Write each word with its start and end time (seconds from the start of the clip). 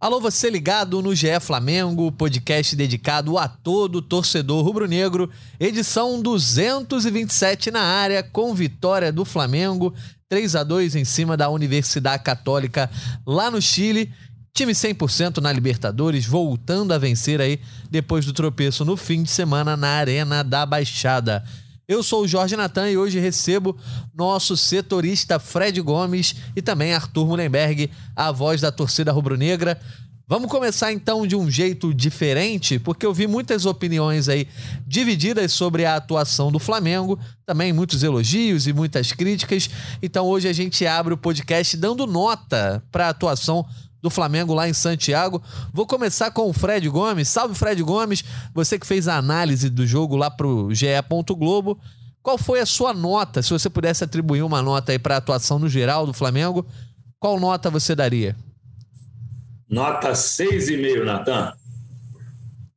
Alô, 0.00 0.20
você 0.20 0.48
ligado 0.48 1.02
no 1.02 1.12
GE 1.12 1.40
Flamengo, 1.40 2.12
podcast 2.12 2.76
dedicado 2.76 3.36
a 3.36 3.48
todo 3.48 4.00
torcedor 4.00 4.64
rubro-negro, 4.64 5.28
edição 5.58 6.22
227 6.22 7.72
na 7.72 7.80
área, 7.80 8.22
com 8.22 8.54
vitória 8.54 9.10
do 9.10 9.24
Flamengo, 9.24 9.92
3 10.28 10.54
a 10.54 10.62
2 10.62 10.94
em 10.94 11.04
cima 11.04 11.36
da 11.36 11.48
Universidade 11.48 12.22
Católica 12.22 12.88
lá 13.26 13.50
no 13.50 13.60
Chile. 13.60 14.12
Time 14.54 14.72
100% 14.72 15.38
na 15.38 15.52
Libertadores, 15.52 16.24
voltando 16.24 16.94
a 16.94 16.98
vencer 16.98 17.40
aí 17.40 17.58
depois 17.90 18.24
do 18.24 18.32
tropeço 18.32 18.84
no 18.84 18.96
fim 18.96 19.24
de 19.24 19.30
semana 19.30 19.76
na 19.76 19.88
Arena 19.88 20.44
da 20.44 20.64
Baixada. 20.64 21.42
Eu 21.88 22.02
sou 22.02 22.24
o 22.24 22.28
Jorge 22.28 22.54
Natan 22.54 22.90
e 22.90 22.98
hoje 22.98 23.18
recebo 23.18 23.74
nosso 24.14 24.58
setorista 24.58 25.38
Fred 25.38 25.80
Gomes 25.80 26.34
e 26.54 26.60
também 26.60 26.92
Arthur 26.92 27.26
Mullenberg, 27.26 27.90
a 28.14 28.30
voz 28.30 28.60
da 28.60 28.70
torcida 28.70 29.10
rubro-negra. 29.10 29.80
Vamos 30.26 30.50
começar 30.50 30.92
então 30.92 31.26
de 31.26 31.34
um 31.34 31.50
jeito 31.50 31.94
diferente, 31.94 32.78
porque 32.78 33.06
eu 33.06 33.14
vi 33.14 33.26
muitas 33.26 33.64
opiniões 33.64 34.28
aí 34.28 34.46
divididas 34.86 35.50
sobre 35.50 35.86
a 35.86 35.96
atuação 35.96 36.52
do 36.52 36.58
Flamengo, 36.58 37.18
também 37.46 37.72
muitos 37.72 38.02
elogios 38.02 38.66
e 38.66 38.74
muitas 38.74 39.12
críticas. 39.12 39.70
Então 40.02 40.26
hoje 40.26 40.46
a 40.46 40.52
gente 40.52 40.86
abre 40.86 41.14
o 41.14 41.16
podcast 41.16 41.74
dando 41.74 42.06
nota 42.06 42.84
para 42.92 43.06
a 43.06 43.08
atuação 43.08 43.64
do 44.00 44.10
Flamengo 44.10 44.54
lá 44.54 44.68
em 44.68 44.72
Santiago. 44.72 45.42
Vou 45.72 45.86
começar 45.86 46.30
com 46.30 46.48
o 46.48 46.52
Fred 46.52 46.88
Gomes. 46.88 47.28
Salve, 47.28 47.54
Fred 47.54 47.82
Gomes. 47.82 48.24
Você 48.54 48.78
que 48.78 48.86
fez 48.86 49.08
a 49.08 49.16
análise 49.16 49.68
do 49.68 49.86
jogo 49.86 50.16
lá 50.16 50.30
pro 50.30 50.72
GE. 50.72 50.86
Globo. 51.36 51.78
Qual 52.22 52.36
foi 52.36 52.60
a 52.60 52.66
sua 52.66 52.92
nota? 52.92 53.42
Se 53.42 53.50
você 53.50 53.70
pudesse 53.70 54.04
atribuir 54.04 54.42
uma 54.42 54.60
nota 54.60 54.92
aí 54.92 54.98
para 54.98 55.14
a 55.14 55.18
atuação 55.18 55.58
no 55.58 55.68
geral 55.68 56.06
do 56.06 56.12
Flamengo, 56.12 56.66
qual 57.18 57.40
nota 57.40 57.70
você 57.70 57.94
daria? 57.94 58.36
Nota 59.68 60.12
6,5, 60.12 61.04
Natan. 61.04 61.52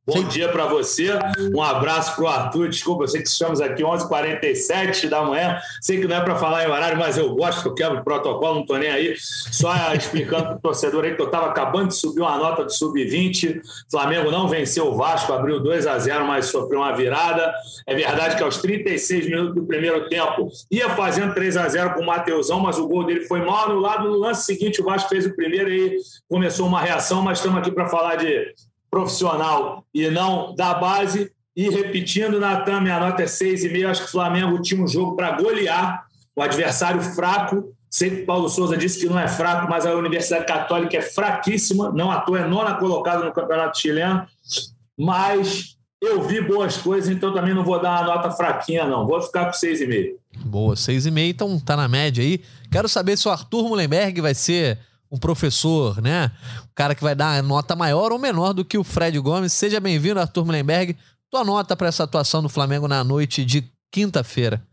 Bom 0.04 0.24
dia 0.24 0.48
para 0.48 0.66
você, 0.66 1.10
um 1.54 1.62
abraço 1.62 2.16
para 2.16 2.24
o 2.24 2.26
Arthur. 2.26 2.68
Desculpa, 2.68 3.04
eu 3.04 3.08
sei 3.08 3.22
que 3.22 3.28
estamos 3.28 3.60
aqui 3.60 3.84
11h47 3.84 5.08
da 5.08 5.22
manhã. 5.22 5.60
Sei 5.80 6.00
que 6.00 6.08
não 6.08 6.16
é 6.16 6.20
para 6.20 6.34
falar 6.34 6.64
em 6.64 6.68
horário, 6.68 6.98
mas 6.98 7.16
eu 7.16 7.32
gosto, 7.36 7.68
eu 7.68 7.72
quebro 7.72 8.00
o 8.00 8.02
protocolo, 8.02 8.54
não 8.54 8.62
estou 8.62 8.78
nem 8.78 8.90
aí. 8.90 9.14
Só 9.16 9.72
explicando 9.94 10.42
para 10.46 10.56
o 10.56 10.60
torcedor 10.60 11.04
aí 11.04 11.14
que 11.14 11.22
eu 11.22 11.26
estava 11.26 11.46
acabando 11.46 11.90
de 11.90 11.94
subir 11.94 12.20
uma 12.20 12.36
nota 12.36 12.64
do 12.64 12.72
sub-20. 12.72 13.60
Flamengo 13.88 14.28
não 14.32 14.48
venceu 14.48 14.88
o 14.88 14.96
Vasco, 14.96 15.32
abriu 15.32 15.60
2 15.60 15.86
a 15.86 15.96
0 15.96 16.26
mas 16.26 16.46
sofreu 16.46 16.80
uma 16.80 16.96
virada. 16.96 17.54
É 17.86 17.94
verdade 17.94 18.34
que 18.34 18.42
aos 18.42 18.56
36 18.56 19.26
minutos 19.26 19.54
do 19.54 19.64
primeiro 19.64 20.08
tempo 20.08 20.48
ia 20.68 20.90
fazendo 20.96 21.32
3 21.32 21.56
a 21.56 21.68
0 21.68 21.94
com 21.94 22.00
o 22.00 22.06
Mateusão, 22.06 22.58
mas 22.58 22.76
o 22.76 22.88
gol 22.88 23.04
dele 23.04 23.20
foi 23.26 23.40
mal 23.44 23.66
anulado. 23.66 24.10
No 24.10 24.18
lance 24.18 24.46
seguinte, 24.46 24.82
o 24.82 24.84
Vasco 24.84 25.08
fez 25.08 25.26
o 25.26 25.36
primeiro 25.36 25.72
e 25.72 25.96
começou 26.28 26.66
uma 26.66 26.80
reação, 26.80 27.22
mas 27.22 27.38
estamos 27.38 27.60
aqui 27.60 27.70
para 27.70 27.88
falar 27.88 28.16
de 28.16 28.52
profissional 28.92 29.86
e 29.94 30.10
não 30.10 30.54
da 30.54 30.74
base. 30.74 31.32
E 31.56 31.68
repetindo, 31.70 32.38
Natan, 32.38 32.82
minha 32.82 33.00
nota 33.00 33.22
é 33.22 33.26
6,5. 33.26 33.88
Acho 33.88 34.02
que 34.02 34.08
o 34.08 34.12
Flamengo 34.12 34.60
tinha 34.60 34.82
um 34.82 34.86
jogo 34.86 35.16
para 35.16 35.32
golear 35.32 36.04
o 36.36 36.42
adversário 36.42 37.00
fraco. 37.00 37.74
Sei 37.90 38.10
que 38.10 38.22
Paulo 38.22 38.48
Souza 38.48 38.76
disse 38.76 39.00
que 39.00 39.06
não 39.06 39.18
é 39.18 39.28
fraco, 39.28 39.68
mas 39.68 39.86
a 39.86 39.94
Universidade 39.94 40.46
Católica 40.46 40.96
é 40.96 41.02
fraquíssima, 41.02 41.90
não 41.90 42.10
à 42.10 42.20
toa 42.20 42.40
é 42.40 42.46
nona 42.46 42.74
colocada 42.74 43.24
no 43.24 43.32
Campeonato 43.32 43.78
Chileno. 43.78 44.26
Mas 44.98 45.76
eu 46.00 46.22
vi 46.22 46.40
boas 46.40 46.76
coisas, 46.78 47.14
então 47.14 47.34
também 47.34 47.54
não 47.54 47.64
vou 47.64 47.80
dar 47.80 48.02
uma 48.02 48.14
nota 48.14 48.30
fraquinha, 48.30 48.86
não. 48.86 49.06
Vou 49.06 49.20
ficar 49.20 49.46
com 49.46 49.52
6,5. 49.52 50.14
Boa, 50.44 50.74
6,5, 50.74 51.28
então 51.28 51.60
tá 51.60 51.76
na 51.76 51.86
média 51.86 52.24
aí. 52.24 52.40
Quero 52.70 52.88
saber 52.88 53.16
se 53.18 53.28
o 53.28 53.30
Arthur 53.30 53.68
Mullenberg 53.68 54.20
vai 54.22 54.34
ser 54.34 54.78
um 55.12 55.18
professor, 55.18 56.00
né? 56.00 56.32
O 56.64 56.74
cara 56.74 56.94
que 56.94 57.02
vai 57.02 57.14
dar 57.14 57.42
nota 57.42 57.76
maior 57.76 58.12
ou 58.12 58.18
menor 58.18 58.54
do 58.54 58.64
que 58.64 58.78
o 58.78 58.82
Fred 58.82 59.18
Gomes. 59.18 59.52
Seja 59.52 59.78
bem-vindo, 59.78 60.18
Arthur 60.18 60.46
Mullenberg. 60.46 60.96
Tua 61.30 61.44
nota 61.44 61.76
para 61.76 61.88
essa 61.88 62.04
atuação 62.04 62.42
do 62.42 62.48
Flamengo 62.48 62.88
na 62.88 63.04
noite 63.04 63.44
de 63.44 63.70
quinta-feira. 63.90 64.66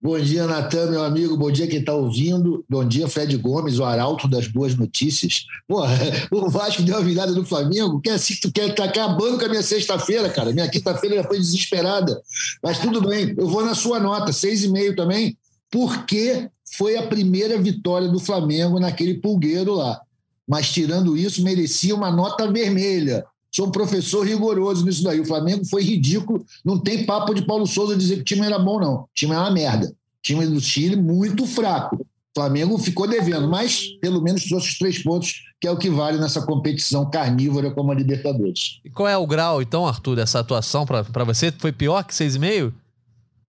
Bom 0.00 0.20
dia, 0.20 0.46
Natan, 0.46 0.90
meu 0.90 1.02
amigo. 1.02 1.36
Bom 1.36 1.50
dia 1.50 1.66
quem 1.66 1.80
está 1.80 1.92
ouvindo. 1.92 2.64
Bom 2.68 2.84
dia, 2.84 3.08
Fred 3.08 3.36
Gomes, 3.38 3.80
o 3.80 3.84
arauto 3.84 4.28
das 4.28 4.46
boas 4.46 4.76
notícias. 4.76 5.46
Porra, 5.66 5.98
o 6.30 6.48
Vasco 6.48 6.82
deu 6.82 6.96
a 6.96 7.00
virada 7.00 7.32
no 7.32 7.44
Flamengo. 7.44 8.00
Quer 8.00 8.12
assim, 8.12 8.36
tu 8.40 8.52
quer 8.52 8.72
tá 8.72 8.84
acabando 8.84 9.36
com 9.36 9.46
a 9.46 9.48
minha 9.48 9.64
sexta-feira, 9.64 10.30
cara. 10.30 10.52
Minha 10.52 10.68
quinta-feira 10.68 11.16
já 11.16 11.24
foi 11.24 11.38
desesperada. 11.38 12.22
Mas 12.62 12.78
tudo 12.78 13.00
bem, 13.00 13.34
eu 13.36 13.48
vou 13.48 13.64
na 13.64 13.74
sua 13.74 13.98
nota, 13.98 14.32
seis 14.32 14.62
e 14.62 14.68
meio 14.68 14.94
também, 14.94 15.36
porque 15.72 16.48
foi 16.76 16.96
a 16.96 17.06
primeira 17.06 17.58
vitória 17.58 18.08
do 18.08 18.18
Flamengo 18.18 18.78
naquele 18.78 19.14
pulgueiro 19.14 19.74
lá. 19.74 20.00
Mas, 20.46 20.70
tirando 20.70 21.16
isso, 21.16 21.42
merecia 21.42 21.94
uma 21.94 22.10
nota 22.10 22.50
vermelha. 22.50 23.24
Sou 23.50 23.66
um 23.66 23.70
professor 23.70 24.26
rigoroso 24.26 24.84
nisso 24.84 25.02
daí. 25.02 25.18
O 25.18 25.24
Flamengo 25.24 25.64
foi 25.64 25.82
ridículo. 25.82 26.44
Não 26.64 26.78
tem 26.78 27.06
papo 27.06 27.34
de 27.34 27.42
Paulo 27.42 27.66
Souza 27.66 27.96
dizer 27.96 28.16
que 28.16 28.20
o 28.20 28.24
time 28.24 28.46
era 28.46 28.58
bom, 28.58 28.78
não. 28.78 28.94
O 28.94 29.08
time 29.14 29.34
é 29.34 29.38
uma 29.38 29.50
merda. 29.50 29.86
O 29.88 29.92
time 30.22 30.46
do 30.46 30.60
Chile 30.60 30.94
muito 30.94 31.46
fraco. 31.46 31.96
O 31.96 32.40
Flamengo 32.40 32.76
ficou 32.76 33.08
devendo, 33.08 33.48
mas 33.48 33.86
pelo 33.98 34.20
menos 34.20 34.44
trouxe 34.44 34.68
os 34.68 34.78
três 34.78 35.02
pontos, 35.02 35.44
que 35.58 35.66
é 35.66 35.70
o 35.70 35.78
que 35.78 35.88
vale 35.88 36.18
nessa 36.18 36.42
competição 36.42 37.08
carnívora 37.08 37.70
como 37.70 37.90
a 37.90 37.94
Libertadores. 37.94 38.78
E 38.84 38.90
qual 38.90 39.08
é 39.08 39.16
o 39.16 39.26
grau, 39.26 39.62
então, 39.62 39.86
Arthur, 39.86 40.16
dessa 40.16 40.40
atuação 40.40 40.84
para 40.84 41.24
você? 41.24 41.50
Foi 41.50 41.72
pior 41.72 42.04
que 42.04 42.12
6,5? 42.12 42.74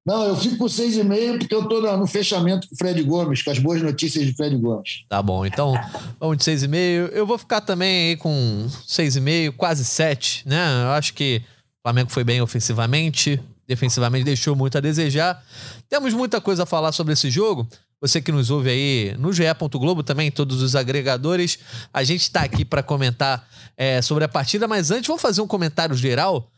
Não, 0.08 0.24
eu 0.24 0.38
fico 0.38 0.56
com 0.56 0.70
seis 0.70 0.96
e 0.96 1.04
meio 1.04 1.38
porque 1.38 1.54
eu 1.54 1.64
estou 1.64 1.98
no 1.98 2.08
fechamento 2.08 2.66
com 2.70 2.74
o 2.74 2.78
Fred 2.78 3.04
Gomes, 3.04 3.42
com 3.42 3.52
as 3.52 3.60
boas 3.60 3.82
notícias 3.82 4.26
de 4.26 4.34
Fred 4.34 4.56
Gomes. 4.56 5.04
Tá 5.10 5.22
bom, 5.22 5.46
então 5.46 5.74
vamos 6.18 6.38
de 6.38 6.46
seis 6.46 6.64
e 6.64 6.68
meio. 6.70 7.08
Eu 7.08 7.28
vou 7.28 7.38
ficar 7.38 7.60
também 7.60 8.12
aí 8.12 8.16
com 8.16 8.70
seis 8.88 9.18
e 9.18 9.20
meio, 9.20 9.52
quase 9.52 9.84
sete, 9.84 10.48
né? 10.48 10.84
Eu 10.86 10.92
acho 10.92 11.14
que 11.14 11.42
o 11.80 11.82
Flamengo 11.84 12.10
foi 12.10 12.24
bem 12.24 12.42
ofensivamente, 12.42 13.38
defensivamente 13.68 14.24
deixou 14.24 14.56
muito 14.56 14.78
a 14.78 14.82
desejar. 14.82 15.44
Temos 15.90 16.14
muita 16.14 16.40
coisa 16.40 16.64
a 16.64 16.66
falar 16.66 16.94
sobre 16.94 17.12
esse 17.12 17.30
jogo. 17.30 17.68
Você 18.00 18.22
que 18.22 18.32
nos 18.32 18.50
ouve 18.50 18.70
aí 18.70 19.16
no 19.20 19.34
GE. 19.34 19.44
Globo 19.74 20.04
também, 20.04 20.32
todos 20.32 20.62
os 20.62 20.74
agregadores. 20.74 21.60
A 21.94 22.06
gente 22.06 22.22
está 22.22 22.44
aqui 22.44 22.64
para 22.64 22.82
comentar 22.82 23.46
é, 23.76 24.02
sobre 24.02 24.24
a 24.24 24.30
partida, 24.30 24.70
mas 24.70 24.90
antes 24.90 25.08
vamos 25.08 25.22
fazer 25.22 25.42
um 25.42 25.48
comentário 25.48 25.96
geral 25.96 26.50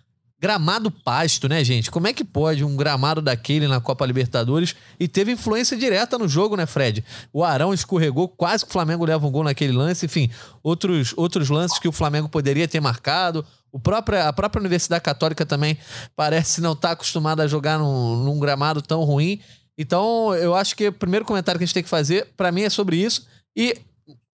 Gramado 0.41 0.89
pasto, 0.89 1.49
né, 1.49 1.61
gente? 1.65 1.91
Como 1.91 2.07
é 2.07 2.13
que 2.13 2.23
pode 2.23 2.63
um 2.63 2.75
gramado 2.77 3.21
daquele 3.21 3.67
na 3.67 3.81
Copa 3.81 4.05
Libertadores 4.05 4.73
e 4.97 5.05
teve 5.05 5.33
influência 5.33 5.75
direta 5.75 6.17
no 6.17 6.29
jogo, 6.29 6.55
né, 6.55 6.65
Fred? 6.65 7.03
O 7.33 7.43
Arão 7.43 7.73
escorregou, 7.73 8.29
quase 8.29 8.63
que 8.63 8.69
o 8.69 8.73
Flamengo 8.73 9.03
leva 9.03 9.27
um 9.27 9.31
gol 9.31 9.43
naquele 9.43 9.73
lance, 9.73 10.05
enfim, 10.05 10.29
outros, 10.63 11.13
outros 11.17 11.49
lances 11.49 11.77
que 11.77 11.89
o 11.89 11.91
Flamengo 11.91 12.29
poderia 12.29 12.69
ter 12.69 12.79
marcado. 12.79 13.45
O 13.69 13.79
próprio, 13.79 14.25
a 14.25 14.31
própria 14.31 14.61
Universidade 14.61 15.03
Católica 15.03 15.45
também 15.45 15.77
parece 16.15 16.61
não 16.61 16.71
estar 16.71 16.87
tá 16.87 16.93
acostumada 16.93 17.43
a 17.43 17.47
jogar 17.47 17.77
num, 17.77 18.23
num 18.23 18.39
gramado 18.39 18.81
tão 18.81 19.03
ruim. 19.03 19.41
Então, 19.77 20.33
eu 20.35 20.55
acho 20.55 20.73
que 20.73 20.87
o 20.87 20.93
primeiro 20.93 21.25
comentário 21.25 21.59
que 21.59 21.63
a 21.63 21.65
gente 21.65 21.73
tem 21.73 21.83
que 21.83 21.89
fazer, 21.89 22.27
para 22.37 22.49
mim, 22.49 22.61
é 22.61 22.69
sobre 22.69 22.95
isso. 22.95 23.27
E 23.55 23.75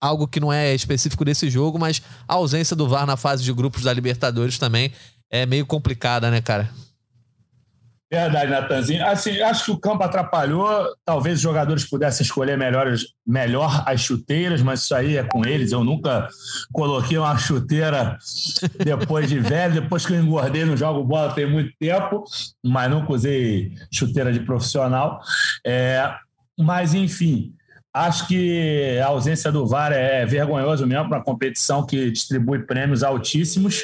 algo 0.01 0.29
que 0.29 0.39
não 0.39 0.53
é 0.53 0.75
específico 0.75 1.25
desse 1.25 1.49
jogo, 1.49 1.79
mas 1.79 2.03
a 2.29 2.35
ausência 2.35 2.77
do 2.77 2.87
VAR 2.87 3.07
na 3.07 3.17
fase 3.17 3.43
de 3.43 3.53
grupos 3.55 3.83
da 3.83 3.93
Libertadores 3.93 4.59
também 4.59 4.93
é 5.35 5.45
meio 5.45 5.67
complicada, 5.67 6.31
né, 6.31 6.41
cara? 6.41 6.71
Verdade, 8.09 8.49
Natanzinho. 8.53 9.05
Assim, 9.05 9.41
acho 9.41 9.65
que 9.65 9.71
o 9.73 9.77
campo 9.77 10.05
atrapalhou. 10.05 10.95
Talvez 11.05 11.39
os 11.39 11.43
jogadores 11.43 11.85
pudessem 11.85 12.25
escolher 12.25 12.57
melhores, 12.57 13.07
melhor 13.27 13.83
as 13.85 14.01
chuteiras, 14.01 14.63
mas 14.63 14.83
isso 14.83 14.95
aí 14.95 15.17
é 15.17 15.25
com 15.25 15.45
eles. 15.45 15.73
Eu 15.73 15.83
nunca 15.83 16.29
coloquei 16.73 17.19
uma 17.19 17.37
chuteira 17.37 18.17
depois 18.85 19.29
de 19.29 19.41
velho. 19.41 19.83
Depois 19.83 20.07
que 20.07 20.13
eu 20.13 20.21
engordei 20.21 20.65
no 20.65 20.77
jogo 20.77 21.03
bola 21.03 21.33
tem 21.33 21.51
muito 21.51 21.73
tempo, 21.81 22.23
mas 22.65 22.89
nunca 22.89 23.13
usei 23.13 23.73
chuteira 23.93 24.33
de 24.33 24.39
profissional. 24.39 25.21
É, 25.67 26.15
mas, 26.57 26.95
enfim, 26.95 27.53
Acho 27.95 28.27
que 28.27 28.99
a 28.99 29.07
ausência 29.07 29.53
do 29.53 29.65
VAR 29.65 29.93
é 29.93 30.27
vergonhoso 30.27 30.85
mesmo 30.85 31.09
para 31.09 31.19
uma 31.19 31.25
competição 31.25 31.87
que 31.87 32.11
distribui 32.11 32.59
prêmios 32.59 33.05
altíssimos, 33.05 33.83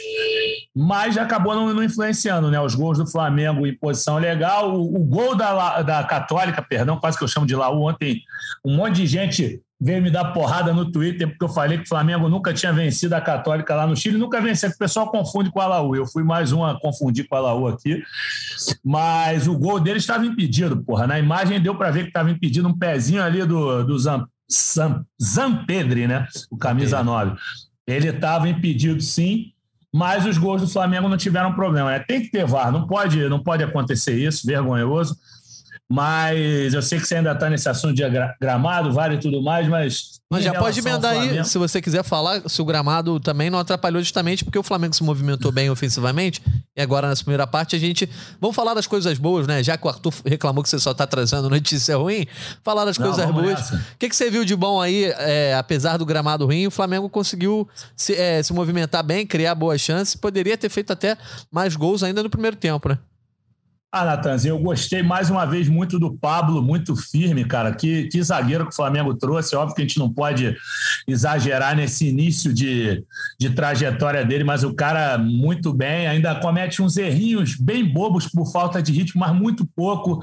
mas 0.75 1.17
acabou 1.17 1.55
não, 1.55 1.73
não, 1.73 1.85
influenciando, 1.85 2.51
né? 2.51 2.61
Os 2.61 2.75
gols 2.75 2.99
do 2.99 3.07
Flamengo 3.07 3.65
em 3.65 3.73
posição 3.73 4.19
legal, 4.19 4.75
o, 4.75 4.97
o 4.97 5.05
gol 5.05 5.37
da, 5.37 5.83
da 5.83 6.03
Católica, 6.03 6.61
perdão, 6.61 6.99
quase 6.99 7.17
que 7.17 7.23
eu 7.23 7.29
chamo 7.29 7.47
de 7.47 7.55
Laú 7.55 7.89
ontem, 7.89 8.21
um 8.65 8.75
monte 8.75 8.97
de 8.97 9.07
gente 9.07 9.63
veio 9.81 10.03
me 10.03 10.11
dar 10.11 10.33
porrada 10.33 10.75
no 10.75 10.93
Twitter 10.93 11.27
porque 11.29 11.45
eu 11.45 11.49
falei 11.49 11.79
que 11.79 11.85
o 11.85 11.89
Flamengo 11.89 12.29
nunca 12.29 12.53
tinha 12.53 12.73
vencido 12.73 13.15
a 13.15 13.21
Católica 13.21 13.75
lá 13.75 13.87
no 13.87 13.97
Chile, 13.97 14.19
nunca 14.19 14.41
venceu, 14.41 14.69
o 14.69 14.77
pessoal 14.77 15.11
confunde 15.11 15.51
com 15.51 15.61
a 15.61 15.67
Laú. 15.67 15.97
Eu 15.97 16.07
fui 16.07 16.23
mais 16.23 16.53
um 16.53 16.63
a 16.63 16.79
confundir 16.79 17.27
com 17.27 17.37
a 17.37 17.41
Laú 17.41 17.67
aqui. 17.67 18.03
Mas 18.85 19.49
o 19.49 19.57
gol 19.59 19.81
dele 19.81 19.99
estava 19.99 20.27
impedido, 20.27 20.83
porra. 20.85 21.07
Na 21.07 21.19
imagem 21.19 21.61
deu 21.61 21.75
para 21.75 21.91
ver 21.91 22.03
que 22.03 22.09
estava 22.09 22.31
impedido 22.31 22.69
um 22.69 22.77
pezinho 22.77 23.23
ali 23.23 23.45
do, 23.45 23.83
do 23.83 23.99
Zam, 23.99 24.27
Zam, 24.53 25.05
Zampedre, 25.21 26.07
né? 26.07 26.27
O 26.51 26.59
camisa 26.59 27.03
9. 27.03 27.37
Ele 27.87 28.09
estava 28.09 28.49
impedido 28.49 29.01
sim, 29.01 29.53
mas 29.93 30.27
os 30.27 30.37
gols 30.37 30.61
do 30.61 30.69
Flamengo 30.69 31.09
não 31.09 31.17
tiveram 31.17 31.55
problema. 31.55 31.91
Né? 31.91 32.01
Tem 32.01 32.21
que 32.21 32.31
ter 32.31 32.47
VAR, 32.47 32.71
não 32.71 32.87
pode, 32.87 33.29
não 33.29 33.43
pode 33.43 33.63
acontecer 33.63 34.15
isso, 34.15 34.47
vergonhoso. 34.47 35.17
Mas 35.93 36.73
eu 36.73 36.81
sei 36.81 37.01
que 37.01 37.07
você 37.07 37.17
ainda 37.17 37.33
está 37.33 37.51
nesse 37.51 37.69
assunto 37.69 37.95
de 37.95 38.05
gramado, 38.41 38.93
vale 38.93 39.17
e 39.17 39.19
tudo 39.19 39.43
mais, 39.43 39.67
mas. 39.67 40.21
Mas 40.31 40.45
já 40.45 40.55
pode 40.55 40.79
emendar 40.79 41.13
aí, 41.13 41.45
se 41.45 41.59
você 41.59 41.83
quiser 41.83 42.05
falar, 42.05 42.49
se 42.49 42.63
o 42.63 42.65
gramado 42.65 43.19
também 43.19 43.51
não 43.51 43.59
atrapalhou 43.59 44.01
justamente 44.01 44.45
porque 44.45 44.57
o 44.57 44.63
Flamengo 44.63 44.95
se 44.95 45.03
movimentou 45.03 45.51
bem 45.51 45.69
ofensivamente. 45.69 46.41
E 46.77 46.81
agora, 46.81 47.09
nessa 47.09 47.25
primeira 47.25 47.45
parte, 47.45 47.75
a 47.75 47.79
gente. 47.81 48.09
Vamos 48.41 48.55
falar 48.55 48.73
das 48.75 48.87
coisas 48.87 49.19
boas, 49.19 49.49
né? 49.49 49.65
Já 49.65 49.77
que 49.77 49.85
o 49.85 49.91
Arthur 49.91 50.15
reclamou 50.25 50.63
que 50.63 50.69
você 50.69 50.79
só 50.79 50.93
está 50.93 51.09
trazendo 51.09 51.51
notícia 51.51 51.97
ruim, 51.97 52.25
falar 52.63 52.85
das 52.85 52.97
não, 52.97 53.09
coisas 53.09 53.29
boas. 53.29 53.71
O 53.73 53.99
que, 53.99 54.09
que 54.09 54.15
você 54.15 54.31
viu 54.31 54.45
de 54.45 54.55
bom 54.55 54.81
aí, 54.81 55.07
é, 55.19 55.57
apesar 55.57 55.97
do 55.97 56.07
gramado 56.07 56.47
ruim, 56.47 56.69
o 56.69 56.71
Flamengo 56.71 57.09
conseguiu 57.09 57.69
se, 57.97 58.15
é, 58.15 58.41
se 58.41 58.53
movimentar 58.53 59.03
bem, 59.03 59.27
criar 59.27 59.57
boas 59.57 59.81
chances. 59.81 60.15
Poderia 60.15 60.57
ter 60.57 60.69
feito 60.69 60.93
até 60.93 61.19
mais 61.51 61.75
gols 61.75 62.05
ainda 62.05 62.23
no 62.23 62.31
primeiro 62.31 62.57
tempo, 62.57 62.91
né? 62.91 62.99
Ah, 63.93 64.05
Natanzinho, 64.05 64.55
eu 64.55 64.59
gostei 64.61 65.03
mais 65.03 65.31
uma 65.31 65.45
vez 65.45 65.69
muito 65.69 65.99
do 65.99 66.15
Pablo, 66.17 66.63
muito 66.63 66.95
firme, 66.95 67.45
cara. 67.45 67.75
Que, 67.75 68.05
que 68.05 68.23
zagueiro 68.23 68.65
que 68.65 68.73
o 68.73 68.77
Flamengo 68.77 69.15
trouxe. 69.15 69.57
Óbvio 69.57 69.75
que 69.75 69.83
a 69.83 69.85
gente 69.85 69.99
não 69.99 70.09
pode 70.09 70.57
exagerar 71.09 71.75
nesse 71.75 72.07
início 72.07 72.55
de, 72.55 73.05
de 73.37 73.51
trajetória 73.51 74.25
dele, 74.25 74.45
mas 74.45 74.63
o 74.63 74.73
cara 74.75 75.19
muito 75.19 75.73
bem, 75.73 76.07
ainda 76.07 76.37
comete 76.37 76.81
uns 76.81 76.97
errinhos 76.97 77.57
bem 77.57 77.85
bobos 77.85 78.29
por 78.29 78.53
falta 78.53 78.81
de 78.81 78.93
ritmo, 78.93 79.23
mas 79.23 79.35
muito 79.35 79.67
pouco. 79.67 80.23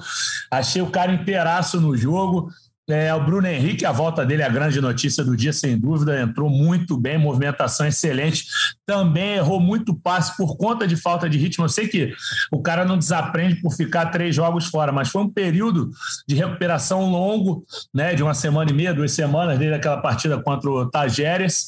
Achei 0.50 0.82
o 0.82 0.90
cara 0.90 1.12
inteiraço 1.12 1.82
no 1.82 1.98
jogo. 1.98 2.50
É, 2.90 3.14
o 3.14 3.20
Bruno 3.20 3.46
Henrique, 3.46 3.86
a 3.86 3.92
volta 3.92 4.26
dele 4.26 4.44
é 4.44 4.46
a 4.46 4.50
grande 4.50 4.80
notícia 4.80 5.22
do 5.22 5.36
dia, 5.36 5.52
sem 5.52 5.78
dúvida. 5.78 6.22
Entrou 6.22 6.50
muito 6.50 6.96
bem, 6.96 7.18
movimentação 7.18 7.86
excelente. 7.86 8.46
Também 8.86 9.36
errou 9.36 9.60
muito 9.60 9.94
passe 9.94 10.38
por 10.38 10.56
conta 10.56 10.88
de 10.88 10.96
falta 10.96 11.30
de 11.30 11.38
ritmo. 11.38 11.66
Eu 11.66 11.70
sei 11.70 11.90
que 11.90 12.14
o 12.50 12.62
cara 12.62 12.86
não 12.86 12.98
desaprende 12.98 13.56
por 13.56 13.74
ficar 13.74 14.06
três 14.06 14.34
jogos 14.34 14.68
fora, 14.68 14.94
mas 14.94 15.10
foi 15.10 15.22
um 15.22 15.30
período 15.30 15.92
de 16.26 16.36
recuperação 16.36 17.12
longo, 17.12 17.66
né? 17.94 18.16
De 18.16 18.24
uma 18.24 18.34
semana 18.34 18.72
e 18.72 18.74
meia, 18.74 18.94
duas 18.94 19.12
semanas, 19.12 19.60
desde 19.60 19.76
aquela 19.76 19.98
partida 19.98 20.42
contra 20.42 20.70
o 20.70 20.90
Tajeres. 20.90 21.68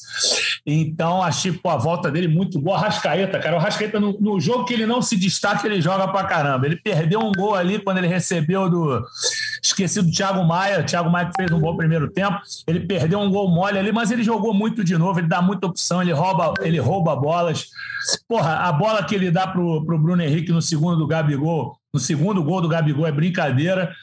Então, 0.66 1.22
achei 1.22 1.52
pô, 1.52 1.70
a 1.70 1.78
volta 1.78 2.10
dele 2.10 2.30
muito 2.30 2.62
boa. 2.62 2.80
Rascaeta, 2.80 3.40
cara. 3.40 3.58
O 3.58 3.60
Rascaeta, 3.60 4.00
no, 4.00 4.18
no 4.22 4.40
jogo 4.40 4.64
que 4.64 4.74
ele 4.74 4.86
não 4.86 5.02
se 5.02 5.18
destaca, 5.18 5.68
ele 5.68 5.82
joga 5.82 6.08
pra 6.08 6.24
caramba. 6.24 6.66
Ele 6.66 6.78
perdeu 6.78 7.20
um 7.20 7.34
gol 7.34 7.56
ali 7.56 7.78
quando 7.78 7.98
ele 7.98 8.08
recebeu 8.08 8.70
do. 8.70 9.06
Esqueci 9.86 10.02
do 10.02 10.12
Thiago 10.12 10.44
Maia. 10.44 10.84
Thiago 10.84 11.10
Maia 11.10 11.32
fez 11.36 11.52
um 11.52 11.60
bom 11.60 11.76
primeiro 11.78 12.10
tempo. 12.10 12.38
Ele 12.68 12.82
perdeu 12.82 13.20
um 13.20 13.30
gol 13.30 13.50
mole 13.50 13.78
ali, 13.78 13.92
mas 13.92 14.12
ele 14.12 14.24
jogou 14.24 14.54
muito 14.54 14.84
de 14.84 14.98
novo. 14.98 15.20
Ele 15.20 15.28
dá 15.28 15.42
muita 15.42 15.68
opção, 15.68 16.02
ele 16.02 16.12
rouba, 16.12 16.54
ele 16.62 16.80
rouba 16.80 17.16
bolas. 17.16 17.68
Porra, 18.28 18.56
a 18.56 18.72
bola 18.72 19.04
que 19.04 19.16
ele 19.16 19.32
dá 19.32 19.48
pro, 19.48 19.86
pro 19.86 19.98
Bruno 19.98 20.22
Henrique 20.22 20.52
no 20.52 20.62
segundo 20.62 20.98
do 20.98 21.08
Gabigol, 21.08 21.78
no 21.94 22.00
segundo 22.00 22.44
gol 22.44 22.62
do 22.62 22.68
Gabigol 22.68 23.08
é 23.08 23.12
brincadeira. 23.12 23.94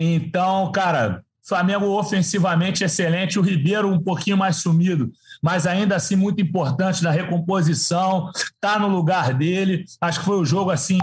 Então, 0.00 0.70
cara, 0.72 1.22
Flamengo 1.42 1.86
ofensivamente 1.86 2.84
excelente, 2.84 3.38
o 3.38 3.42
Ribeiro 3.42 3.88
um 3.88 4.00
pouquinho 4.00 4.36
mais 4.36 4.56
sumido, 4.56 5.10
mas 5.42 5.66
ainda 5.66 5.96
assim 5.96 6.16
muito 6.16 6.40
importante 6.40 7.02
na 7.02 7.10
recomposição, 7.10 8.30
tá 8.60 8.78
no 8.78 8.88
lugar 8.88 9.34
dele. 9.34 9.84
Acho 10.00 10.20
que 10.20 10.24
foi 10.24 10.38
o 10.38 10.44
jogo 10.44 10.70
assim 10.70 10.98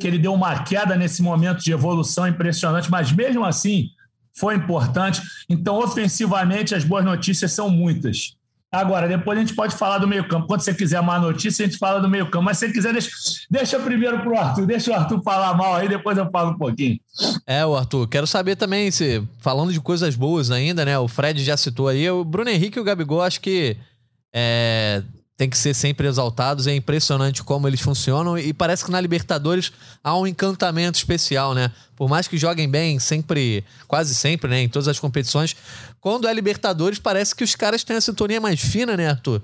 que 0.00 0.06
ele 0.06 0.18
deu 0.18 0.34
uma 0.34 0.62
queda 0.62 0.96
nesse 0.96 1.22
momento 1.22 1.62
de 1.62 1.72
evolução 1.72 2.26
impressionante, 2.26 2.90
mas 2.90 3.12
mesmo 3.12 3.44
assim 3.44 3.90
foi 4.34 4.56
importante. 4.56 5.22
Então, 5.48 5.78
ofensivamente, 5.78 6.74
as 6.74 6.84
boas 6.84 7.04
notícias 7.04 7.52
são 7.52 7.70
muitas. 7.70 8.36
Agora, 8.74 9.06
depois 9.06 9.38
a 9.38 9.40
gente 9.40 9.54
pode 9.54 9.76
falar 9.76 9.98
do 9.98 10.08
meio-campo. 10.08 10.46
Quando 10.46 10.60
você 10.60 10.74
quiser 10.74 11.00
má 11.00 11.18
notícia, 11.18 11.64
a 11.64 11.68
gente 11.68 11.78
fala 11.78 12.00
do 12.00 12.08
meio-campo. 12.08 12.44
Mas 12.44 12.58
se 12.58 12.66
você 12.66 12.72
quiser, 12.72 12.92
deixa, 12.92 13.10
deixa 13.50 13.78
primeiro 13.78 14.18
para 14.20 14.28
o 14.28 14.36
Arthur. 14.36 14.66
Deixa 14.66 14.90
o 14.90 14.94
Arthur 14.94 15.22
falar 15.22 15.54
mal 15.54 15.76
aí, 15.76 15.88
depois 15.88 16.18
eu 16.18 16.28
falo 16.30 16.50
um 16.50 16.58
pouquinho. 16.58 16.98
É, 17.46 17.64
o 17.64 17.76
Arthur, 17.76 18.08
quero 18.08 18.26
saber 18.26 18.56
também, 18.56 18.90
se 18.90 19.22
falando 19.38 19.72
de 19.72 19.80
coisas 19.80 20.16
boas 20.16 20.50
ainda, 20.50 20.84
né? 20.84 20.98
O 20.98 21.06
Fred 21.06 21.42
já 21.44 21.56
citou 21.56 21.88
aí. 21.88 22.10
O 22.10 22.24
Bruno 22.24 22.50
Henrique 22.50 22.78
e 22.78 22.82
o 22.82 22.84
Gabigol, 22.84 23.22
acho 23.22 23.40
que 23.40 23.76
é, 24.34 25.02
tem 25.36 25.50
que 25.50 25.58
ser 25.58 25.74
sempre 25.74 26.06
exaltados. 26.06 26.66
É 26.66 26.74
impressionante 26.74 27.42
como 27.42 27.66
eles 27.66 27.80
funcionam 27.80 28.38
e 28.38 28.52
parece 28.52 28.84
que 28.84 28.90
na 28.90 29.00
Libertadores 29.00 29.72
há 30.02 30.16
um 30.16 30.26
encantamento 30.26 30.98
especial, 30.98 31.54
né? 31.54 31.70
Por 31.96 32.08
mais 32.08 32.28
que 32.28 32.38
joguem 32.38 32.68
bem 32.68 32.98
sempre, 32.98 33.64
quase 33.86 34.14
sempre, 34.14 34.50
né, 34.50 34.60
em 34.62 34.68
todas 34.68 34.88
as 34.88 34.98
competições, 34.98 35.56
quando 36.00 36.28
é 36.28 36.34
Libertadores 36.34 36.98
parece 36.98 37.34
que 37.34 37.44
os 37.44 37.54
caras 37.54 37.84
têm 37.84 37.96
a 37.96 38.00
sintonia 38.00 38.40
mais 38.40 38.60
fina, 38.60 38.96
né, 38.96 39.08
Arthur? 39.08 39.42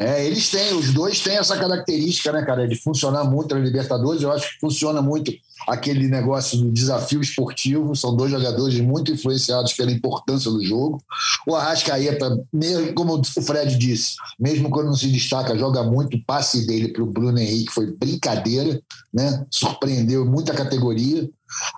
É, 0.00 0.24
eles 0.24 0.48
têm, 0.48 0.74
os 0.74 0.92
dois 0.92 1.20
têm 1.20 1.36
essa 1.36 1.58
característica, 1.58 2.30
né, 2.30 2.44
cara, 2.44 2.68
de 2.68 2.76
funcionar 2.76 3.24
muito 3.24 3.52
na 3.52 3.60
Libertadores. 3.60 4.22
Eu 4.22 4.30
acho 4.30 4.52
que 4.52 4.60
funciona 4.60 5.02
muito 5.02 5.32
aquele 5.66 6.08
negócio 6.08 6.58
do 6.58 6.70
desafio 6.70 7.20
esportivo. 7.20 7.96
São 7.96 8.14
dois 8.14 8.30
jogadores 8.30 8.80
muito 8.80 9.12
influenciados 9.12 9.72
pela 9.72 9.90
importância 9.90 10.50
do 10.50 10.64
jogo. 10.64 11.02
O 11.46 11.54
Arrascaeta, 11.54 12.38
mesmo, 12.52 12.92
como 12.94 13.20
o 13.20 13.42
Fred 13.42 13.76
disse, 13.76 14.16
mesmo 14.38 14.70
quando 14.70 14.86
não 14.86 14.96
se 14.96 15.08
destaca, 15.08 15.58
joga 15.58 15.82
muito. 15.82 16.16
O 16.16 16.24
passe 16.24 16.66
dele 16.66 16.88
para 16.88 17.02
o 17.02 17.06
Bruno 17.06 17.38
Henrique 17.38 17.72
foi 17.72 17.86
brincadeira, 17.86 18.80
né? 19.12 19.44
Surpreendeu 19.50 20.24
muita 20.24 20.54
categoria. 20.54 21.28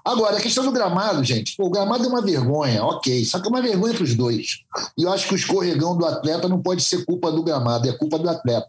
Agora, 0.04 0.36
a 0.36 0.40
questão 0.40 0.64
do 0.64 0.72
gramado, 0.72 1.22
gente. 1.22 1.56
Pô, 1.56 1.66
o 1.66 1.70
gramado 1.70 2.04
é 2.04 2.08
uma 2.08 2.22
vergonha, 2.22 2.84
ok. 2.84 3.24
Só 3.24 3.38
que 3.38 3.46
é 3.46 3.50
uma 3.50 3.62
vergonha 3.62 3.94
para 3.94 4.04
os 4.04 4.14
dois. 4.14 4.60
E 4.98 5.02
eu 5.02 5.12
acho 5.12 5.28
que 5.28 5.34
o 5.34 5.36
escorregão 5.36 5.96
do 5.96 6.04
atleta 6.04 6.48
não 6.48 6.60
pode 6.60 6.82
ser 6.82 7.04
culpa 7.04 7.30
do 7.30 7.42
gramado, 7.42 7.88
é 7.88 7.92
culpa 7.92 8.18
do 8.18 8.28
atleta. 8.28 8.68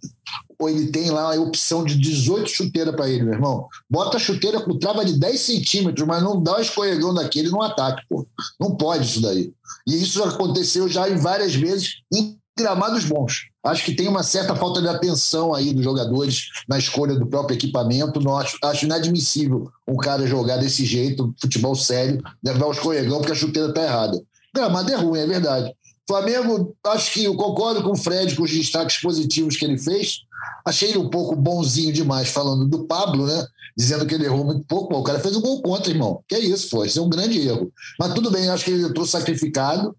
Ou 0.59 0.69
ele 0.69 0.87
tem 0.87 1.09
lá 1.09 1.35
a 1.35 1.39
opção 1.39 1.83
de 1.83 1.95
18 1.95 2.49
chuteiras 2.49 2.95
para 2.95 3.09
ele, 3.09 3.23
meu 3.23 3.33
irmão. 3.33 3.67
Bota 3.89 4.17
a 4.17 4.19
chuteira 4.19 4.61
com 4.61 4.77
trava 4.77 5.03
de 5.03 5.19
10 5.19 5.39
centímetros, 5.39 6.07
mas 6.07 6.21
não 6.21 6.41
dá 6.41 6.57
o 6.57 6.61
escorregão 6.61 7.13
daquele 7.13 7.49
no 7.49 7.61
ataque, 7.61 8.03
pô. 8.07 8.27
Não 8.59 8.75
pode 8.75 9.05
isso 9.05 9.21
daí. 9.21 9.51
E 9.87 10.01
isso 10.01 10.23
aconteceu 10.23 10.87
já 10.87 11.09
em 11.09 11.17
várias 11.17 11.55
vezes 11.55 12.01
em 12.13 12.37
gramados 12.57 13.05
bons. 13.05 13.50
Acho 13.63 13.85
que 13.85 13.93
tem 13.93 14.07
uma 14.07 14.23
certa 14.23 14.55
falta 14.55 14.81
de 14.81 14.87
atenção 14.87 15.53
aí 15.53 15.71
dos 15.71 15.83
jogadores 15.83 16.49
na 16.67 16.79
escolha 16.79 17.15
do 17.15 17.27
próprio 17.27 17.55
equipamento. 17.55 18.19
Não 18.19 18.35
acho, 18.35 18.57
acho 18.63 18.85
inadmissível 18.85 19.69
um 19.87 19.97
cara 19.97 20.25
jogar 20.25 20.57
desse 20.57 20.83
jeito, 20.83 21.33
futebol 21.39 21.75
sério, 21.75 22.21
levar 22.43 22.65
o 22.65 22.71
escorregão 22.71 23.19
porque 23.19 23.33
a 23.33 23.35
chuteira 23.35 23.69
está 23.69 23.83
errada. 23.83 24.19
Gramado 24.53 24.91
é 24.91 24.95
ruim, 24.95 25.19
é 25.19 25.27
verdade. 25.27 25.71
Flamengo, 26.07 26.75
acho 26.87 27.13
que 27.13 27.23
eu 27.23 27.35
concordo 27.35 27.83
com 27.83 27.91
o 27.91 27.95
Fred 27.95 28.35
com 28.35 28.43
os 28.43 28.51
destaques 28.51 28.99
positivos 28.99 29.55
que 29.55 29.63
ele 29.63 29.77
fez. 29.77 30.21
Achei 30.65 30.89
ele 30.89 30.97
um 30.97 31.09
pouco 31.09 31.35
bonzinho 31.35 31.93
demais 31.93 32.29
falando 32.29 32.67
do 32.67 32.85
Pablo, 32.85 33.27
né? 33.27 33.45
Dizendo 33.77 34.05
que 34.05 34.15
ele 34.15 34.25
errou 34.25 34.43
muito 34.43 34.65
pouco. 34.65 34.93
o 34.93 35.03
cara 35.03 35.19
fez 35.19 35.35
um 35.35 35.41
gol 35.41 35.61
contra, 35.61 35.91
irmão. 35.91 36.21
Que 36.27 36.35
é 36.35 36.39
isso, 36.39 36.69
pô. 36.69 36.83
Isso 36.83 36.99
é 36.99 37.01
um 37.01 37.09
grande 37.09 37.39
erro. 37.47 37.71
Mas 37.99 38.13
tudo 38.13 38.31
bem, 38.31 38.49
acho 38.49 38.65
que 38.65 38.71
ele 38.71 38.83
entrou 38.83 39.05
sacrificado 39.05 39.95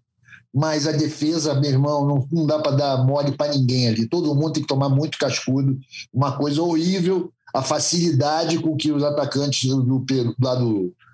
mas 0.53 0.87
a 0.87 0.91
defesa, 0.91 1.55
meu 1.55 1.71
irmão, 1.71 2.05
não, 2.05 2.27
não 2.31 2.45
dá 2.45 2.59
para 2.59 2.75
dar 2.75 3.03
mole 3.05 3.31
para 3.31 3.51
ninguém 3.53 3.87
ali. 3.87 4.07
Todo 4.07 4.35
mundo 4.35 4.53
tem 4.53 4.61
que 4.61 4.69
tomar 4.69 4.89
muito 4.89 5.17
cascudo. 5.17 5.79
Uma 6.13 6.37
coisa 6.37 6.61
horrível 6.61 7.31
a 7.53 7.61
facilidade 7.61 8.57
com 8.59 8.75
que 8.75 8.91
os 8.91 9.03
atacantes 9.03 9.69
do, 9.69 9.83
do, 9.83 10.35
lá 10.41 10.55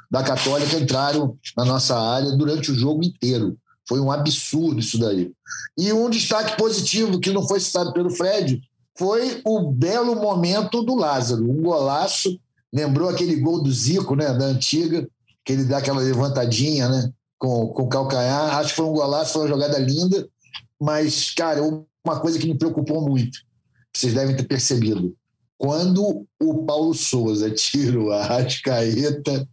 da 0.10 0.24
Católica 0.24 0.78
entraram 0.78 1.38
na 1.56 1.66
nossa 1.66 2.00
área 2.00 2.32
durante 2.32 2.72
o 2.72 2.76
jogo 2.76 3.04
inteiro. 3.04 3.58
Foi 3.88 4.00
um 4.00 4.12
absurdo 4.12 4.80
isso 4.80 4.98
daí. 4.98 5.32
E 5.78 5.92
um 5.92 6.10
destaque 6.10 6.58
positivo 6.58 7.20
que 7.20 7.32
não 7.32 7.48
foi 7.48 7.60
citado 7.60 7.92
pelo 7.92 8.10
Fred 8.10 8.62
foi 8.98 9.42
o 9.46 9.72
belo 9.72 10.16
momento 10.16 10.82
do 10.82 10.96
Lázaro. 10.96 11.50
Um 11.50 11.62
golaço, 11.62 12.40
lembrou 12.72 13.10
aquele 13.10 13.36
gol 13.36 13.62
do 13.62 13.72
Zico, 13.72 14.16
né, 14.16 14.34
da 14.34 14.46
antiga, 14.46 15.08
que 15.44 15.54
ele 15.54 15.66
dá 15.66 15.78
aquela 15.78 16.00
levantadinha, 16.00 16.88
né? 16.88 17.12
Com, 17.40 17.70
com 17.70 17.84
o 17.84 17.90
calcanhar. 17.90 18.58
Acho 18.58 18.70
que 18.70 18.76
foi 18.76 18.86
um 18.86 18.94
golaço, 18.94 19.34
foi 19.34 19.44
uma 19.44 19.48
jogada 19.48 19.80
linda, 19.80 20.28
mas, 20.80 21.32
cara, 21.32 21.62
uma 22.06 22.20
coisa 22.20 22.38
que 22.38 22.48
me 22.48 22.58
preocupou 22.58 23.02
muito, 23.02 23.40
vocês 23.96 24.14
devem 24.14 24.36
ter 24.36 24.44
percebido. 24.44 25.16
Quando 25.58 26.26
o 26.40 26.66
Paulo 26.66 26.94
Souza 26.94 27.50
tirou 27.50 28.12
a 28.12 28.24
Rascaeta, 28.24 29.48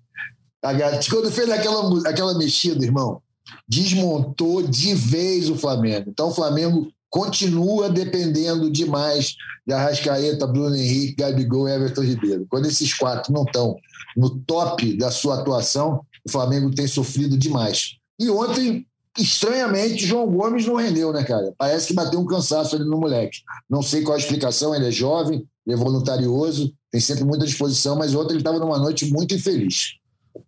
a 0.62 0.72
quando 1.08 1.30
fez 1.30 1.48
aquela, 1.50 2.08
aquela 2.08 2.36
mexida, 2.36 2.84
irmão, 2.84 3.22
desmontou 3.68 4.62
de 4.62 4.94
vez 4.94 5.48
o 5.48 5.56
Flamengo. 5.56 6.10
Então, 6.10 6.28
o 6.28 6.34
Flamengo 6.34 6.88
continua 7.08 7.88
dependendo 7.88 8.70
demais 8.70 9.36
de 9.66 9.72
Arrascaeta, 9.72 10.46
Bruno 10.46 10.76
Henrique, 10.76 11.16
Gabigol 11.16 11.68
e 11.68 11.72
Everton 11.72 12.02
Ribeiro. 12.02 12.46
Quando 12.48 12.66
esses 12.66 12.92
quatro 12.94 13.32
não 13.32 13.44
estão 13.44 13.76
no 14.16 14.38
top 14.40 14.96
da 14.96 15.10
sua 15.10 15.40
atuação, 15.40 16.04
o 16.26 16.30
Flamengo 16.30 16.74
tem 16.74 16.86
sofrido 16.86 17.38
demais. 17.38 17.96
E 18.18 18.28
ontem, 18.28 18.86
estranhamente, 19.16 20.04
João 20.04 20.26
Gomes 20.26 20.66
não 20.66 20.74
rendeu, 20.74 21.12
né, 21.12 21.22
cara? 21.22 21.54
Parece 21.56 21.88
que 21.88 21.94
bateu 21.94 22.18
um 22.18 22.26
cansaço 22.26 22.74
ali 22.74 22.84
no 22.84 22.98
moleque. 22.98 23.38
Não 23.70 23.82
sei 23.82 24.02
qual 24.02 24.16
a 24.16 24.18
explicação, 24.18 24.74
ele 24.74 24.88
é 24.88 24.90
jovem, 24.90 25.46
ele 25.66 25.76
é 25.76 25.78
voluntarioso, 25.78 26.72
tem 26.90 27.00
sempre 27.00 27.24
muita 27.24 27.46
disposição, 27.46 27.96
mas 27.96 28.14
ontem 28.14 28.32
ele 28.32 28.40
estava 28.40 28.58
numa 28.58 28.78
noite 28.78 29.10
muito 29.12 29.34
infeliz. 29.34 29.94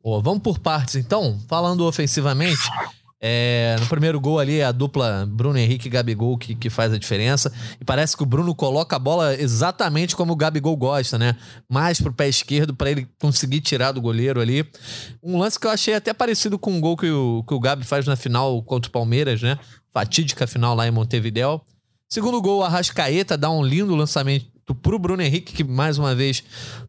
Oh, 0.02 0.20
vamos 0.20 0.42
por 0.42 0.58
partes, 0.58 0.96
então. 0.96 1.38
Falando 1.48 1.86
ofensivamente, 1.86 2.60
É, 3.20 3.76
no 3.80 3.86
primeiro 3.86 4.20
gol 4.20 4.38
ali, 4.38 4.62
a 4.62 4.70
dupla 4.70 5.26
Bruno 5.28 5.58
Henrique 5.58 5.88
e 5.88 5.90
Gabigol 5.90 6.38
que, 6.38 6.54
que 6.54 6.70
faz 6.70 6.92
a 6.92 6.98
diferença. 6.98 7.52
E 7.80 7.84
parece 7.84 8.16
que 8.16 8.22
o 8.22 8.26
Bruno 8.26 8.54
coloca 8.54 8.94
a 8.94 8.98
bola 8.98 9.34
exatamente 9.34 10.14
como 10.14 10.32
o 10.32 10.36
Gabigol 10.36 10.76
gosta, 10.76 11.18
né? 11.18 11.36
Mais 11.68 12.00
pro 12.00 12.12
pé 12.12 12.28
esquerdo 12.28 12.74
para 12.74 12.90
ele 12.90 13.08
conseguir 13.20 13.60
tirar 13.60 13.92
do 13.92 14.00
goleiro 14.00 14.40
ali. 14.40 14.64
Um 15.22 15.38
lance 15.38 15.58
que 15.58 15.66
eu 15.66 15.70
achei 15.70 15.94
até 15.94 16.14
parecido 16.14 16.58
com 16.58 16.76
o 16.78 16.80
gol 16.80 16.96
que 16.96 17.10
o, 17.10 17.42
que 17.46 17.54
o 17.54 17.60
Gabi 17.60 17.84
faz 17.84 18.06
na 18.06 18.14
final 18.14 18.62
contra 18.62 18.88
o 18.88 18.92
Palmeiras, 18.92 19.42
né? 19.42 19.58
Fatídica 19.92 20.46
final 20.46 20.74
lá 20.76 20.86
em 20.86 20.92
Montevideo. 20.92 21.60
Segundo 22.08 22.40
gol, 22.40 22.62
a 22.62 22.68
Rascaeta 22.68 23.36
dá 23.36 23.50
um 23.50 23.62
lindo 23.62 23.94
lançamento 23.94 24.46
pro 24.74 24.98
Bruno 24.98 25.22
Henrique, 25.22 25.52
que 25.52 25.64
mais 25.64 25.98
uma 25.98 26.14
vez 26.14 26.42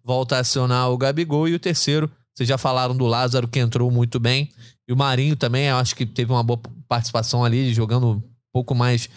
volta 0.04 0.36
a 0.36 0.40
acionar 0.40 0.90
o 0.92 0.98
Gabigol. 0.98 1.48
E 1.48 1.56
o 1.56 1.60
terceiro, 1.60 2.10
vocês 2.40 2.48
já 2.48 2.58
falaram 2.58 2.96
do 2.96 3.06
Lázaro, 3.06 3.50
que 3.50 3.60
entrou 3.60 3.92
muito 3.92 4.18
bem. 4.18 4.50
E 4.88 4.94
o 4.94 4.96
Marinho 4.96 5.36
também, 5.36 5.66
eu 5.66 5.76
acho 5.76 5.94
que 5.94 6.06
teve 6.06 6.32
uma 6.32 6.42
boa 6.42 6.58
participação 6.88 7.44
ali, 7.44 7.74
jogando 7.74 8.12
um 8.12 8.24
pouco 8.54 8.74
mais 8.74 9.10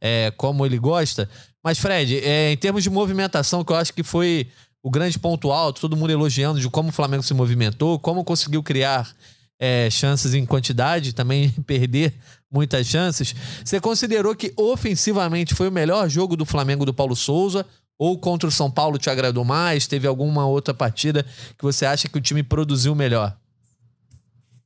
é, 0.00 0.32
como 0.34 0.64
ele 0.64 0.78
gosta. 0.78 1.28
Mas, 1.62 1.78
Fred, 1.78 2.20
é, 2.20 2.52
em 2.52 2.56
termos 2.56 2.82
de 2.82 2.88
movimentação, 2.88 3.62
que 3.62 3.70
eu 3.70 3.76
acho 3.76 3.92
que 3.92 4.02
foi 4.02 4.48
o 4.82 4.90
grande 4.90 5.18
ponto 5.18 5.52
alto, 5.52 5.82
todo 5.82 5.94
mundo 5.94 6.10
elogiando 6.10 6.58
de 6.58 6.70
como 6.70 6.88
o 6.88 6.92
Flamengo 6.92 7.22
se 7.22 7.34
movimentou, 7.34 7.98
como 7.98 8.24
conseguiu 8.24 8.62
criar 8.62 9.14
é, 9.60 9.90
chances 9.90 10.32
em 10.32 10.46
quantidade, 10.46 11.12
também 11.12 11.50
perder 11.66 12.14
muitas 12.50 12.86
chances. 12.86 13.34
Você 13.62 13.78
considerou 13.78 14.34
que 14.34 14.54
ofensivamente 14.56 15.54
foi 15.54 15.68
o 15.68 15.72
melhor 15.72 16.08
jogo 16.08 16.34
do 16.34 16.46
Flamengo 16.46 16.86
do 16.86 16.94
Paulo 16.94 17.14
Souza? 17.14 17.66
Ou 18.00 18.16
contra 18.16 18.48
o 18.48 18.50
São 18.50 18.70
Paulo 18.70 18.96
te 18.96 19.10
agradou 19.10 19.44
mais? 19.44 19.86
Teve 19.86 20.08
alguma 20.08 20.46
outra 20.46 20.72
partida 20.72 21.22
que 21.22 21.62
você 21.62 21.84
acha 21.84 22.08
que 22.08 22.16
o 22.16 22.20
time 22.20 22.42
produziu 22.42 22.94
melhor? 22.94 23.36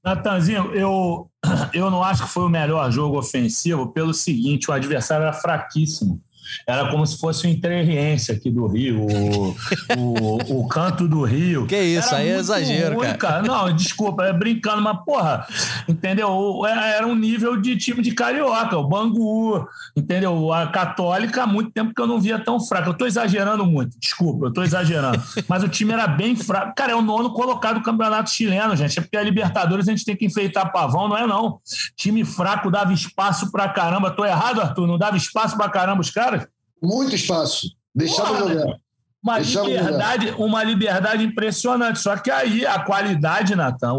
Natanzinho, 0.05 0.73
eu, 0.73 1.29
eu 1.75 1.91
não 1.91 2.01
acho 2.01 2.23
que 2.23 2.29
foi 2.29 2.45
o 2.45 2.49
melhor 2.49 2.89
jogo 2.93 3.19
ofensivo 3.19 3.89
pelo 3.89 4.15
seguinte: 4.15 4.71
o 4.71 4.73
adversário 4.73 5.25
era 5.25 5.33
fraquíssimo. 5.33 6.23
Era 6.67 6.91
como 6.91 7.07
se 7.07 7.19
fosse 7.19 7.47
o 7.47 7.51
Interriense 7.51 8.33
aqui 8.33 8.51
do 8.51 8.67
Rio, 8.67 9.07
o, 9.07 9.57
o, 9.97 10.61
o, 10.61 10.69
canto 10.69 11.07
do 11.07 11.23
Rio. 11.23 11.67
Que 11.67 11.81
isso, 11.81 12.09
era 12.09 12.19
aí 12.19 12.29
é 12.29 12.39
exagero, 12.39 12.97
ruim, 12.97 13.07
cara. 13.07 13.19
cara. 13.19 13.43
Não, 13.43 13.75
desculpa, 13.75 14.25
é 14.25 14.33
brincando, 14.33 14.83
mas 14.83 14.99
porra, 15.05 15.47
entendeu? 15.89 16.65
Era 16.67 17.07
um 17.07 17.15
nível 17.15 17.61
de 17.61 17.77
time 17.77 18.03
de 18.03 18.13
carioca, 18.13 18.77
o 18.77 18.89
Bangu, 18.89 19.67
entendeu? 19.97 20.53
A 20.53 20.67
Católica, 20.67 21.43
há 21.43 21.47
muito 21.47 21.71
tempo 21.71 21.95
que 21.95 22.01
eu 22.01 22.07
não 22.07 22.21
via 22.21 22.39
tão 22.39 22.61
fraca. 22.61 22.89
Eu 22.89 22.95
tô 22.95 23.07
exagerando 23.07 23.65
muito, 23.67 23.99
desculpa, 23.99 24.47
eu 24.47 24.53
tô 24.53 24.63
exagerando. 24.63 25.23
mas 25.49 25.63
o 25.63 25.69
time 25.69 25.93
era 25.93 26.07
bem 26.07 26.37
fraco. 26.37 26.75
Cara, 26.75 26.93
é 26.93 26.97
o 26.97 27.03
nono 27.03 27.33
colocado 27.33 27.77
do 27.77 27.83
campeonato 27.83 28.31
chileno, 28.31 28.77
gente. 28.77 28.99
É 28.99 29.03
porque 29.03 29.17
a 29.17 29.23
Libertadores 29.23 29.89
a 29.89 29.91
gente 29.91 30.05
tem 30.05 30.17
que 30.17 30.27
enfeitar 30.27 30.73
pavão, 30.73 31.09
não 31.09 31.17
é 31.17 31.27
não. 31.27 31.59
Time 31.97 32.25
fraco 32.25 32.71
dava 32.71 32.93
espaço 32.93 33.51
pra 33.51 33.69
caramba. 33.69 34.11
Tô 34.11 34.25
errado, 34.25 34.61
Arthur? 34.61 34.87
Não 34.87 34.99
dava 34.99 35.17
espaço 35.17 35.57
pra 35.57 35.69
caramba 35.69 36.01
os 36.01 36.11
caras? 36.11 36.34
Muito 36.83 37.15
espaço. 37.15 37.69
Deixava 37.95 38.49
jogar. 38.49 38.81
Uma 39.25 39.39
liberdade, 39.39 40.35
uma 40.37 40.63
liberdade 40.63 41.25
impressionante. 41.25 41.99
Só 41.99 42.15
que 42.15 42.31
aí 42.31 42.67
a 42.67 42.79
qualidade, 42.81 43.57
Natan, 43.57 43.95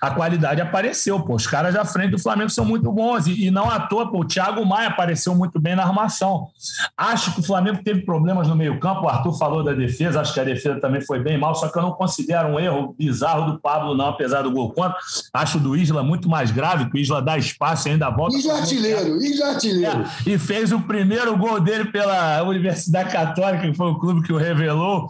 a 0.00 0.10
qualidade 0.10 0.60
apareceu. 0.60 1.20
Pô. 1.20 1.36
Os 1.36 1.46
caras 1.46 1.74
da 1.74 1.84
frente 1.84 2.10
do 2.10 2.18
Flamengo 2.18 2.50
são 2.50 2.64
muito 2.64 2.90
bons. 2.90 3.28
E, 3.28 3.46
e, 3.46 3.50
não 3.52 3.70
à 3.70 3.78
toa, 3.78 4.10
pô, 4.10 4.20
o 4.20 4.24
Thiago 4.24 4.66
Maia 4.66 4.88
apareceu 4.88 5.32
muito 5.32 5.60
bem 5.60 5.76
na 5.76 5.84
armação. 5.84 6.48
Acho 6.96 7.32
que 7.34 7.40
o 7.40 7.42
Flamengo 7.44 7.78
teve 7.84 8.02
problemas 8.02 8.48
no 8.48 8.56
meio-campo. 8.56 9.02
O 9.02 9.08
Arthur 9.08 9.38
falou 9.38 9.62
da 9.62 9.72
defesa, 9.72 10.20
acho 10.20 10.34
que 10.34 10.40
a 10.40 10.44
defesa 10.44 10.80
também 10.80 11.00
foi 11.00 11.20
bem 11.20 11.38
mal, 11.38 11.54
só 11.54 11.68
que 11.68 11.78
eu 11.78 11.82
não 11.82 11.92
considero 11.92 12.48
um 12.48 12.58
erro 12.58 12.96
bizarro 12.98 13.52
do 13.52 13.60
Pablo, 13.60 13.94
não, 13.94 14.08
apesar 14.08 14.42
do 14.42 14.50
gol 14.50 14.72
contra. 14.72 14.96
Acho 15.32 15.60
do 15.60 15.76
Isla 15.76 16.02
muito 16.02 16.28
mais 16.28 16.50
grave, 16.50 16.90
que 16.90 16.96
o 16.96 16.98
Isla 16.98 17.22
dá 17.22 17.38
espaço 17.38 17.86
e 17.86 17.92
ainda 17.92 18.10
volta. 18.10 18.36
Isla 18.36 18.54
artilheiro, 18.54 19.22
Isla 19.22 19.46
artilheiro. 19.50 20.04
É, 20.26 20.30
e 20.30 20.38
fez 20.38 20.72
o 20.72 20.80
primeiro 20.80 21.36
gol 21.36 21.60
dele 21.60 21.84
pela 21.86 22.42
Universidade 22.42 23.12
Católica, 23.12 23.70
que 23.70 23.76
foi 23.76 23.86
o 23.86 23.98
clube 23.98 24.22
que 24.22 24.32
o 24.32 24.47
revelou. 24.48 25.06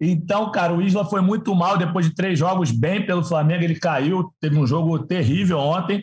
Então, 0.00 0.50
cara, 0.50 0.72
o 0.72 0.82
Isla 0.82 1.04
foi 1.04 1.20
muito 1.20 1.54
mal 1.54 1.76
depois 1.78 2.06
de 2.06 2.14
três 2.14 2.38
jogos 2.38 2.70
bem 2.70 3.04
pelo 3.04 3.24
Flamengo. 3.24 3.64
Ele 3.64 3.78
caiu, 3.78 4.32
teve 4.40 4.58
um 4.58 4.66
jogo 4.66 4.98
terrível 4.98 5.58
ontem 5.58 6.02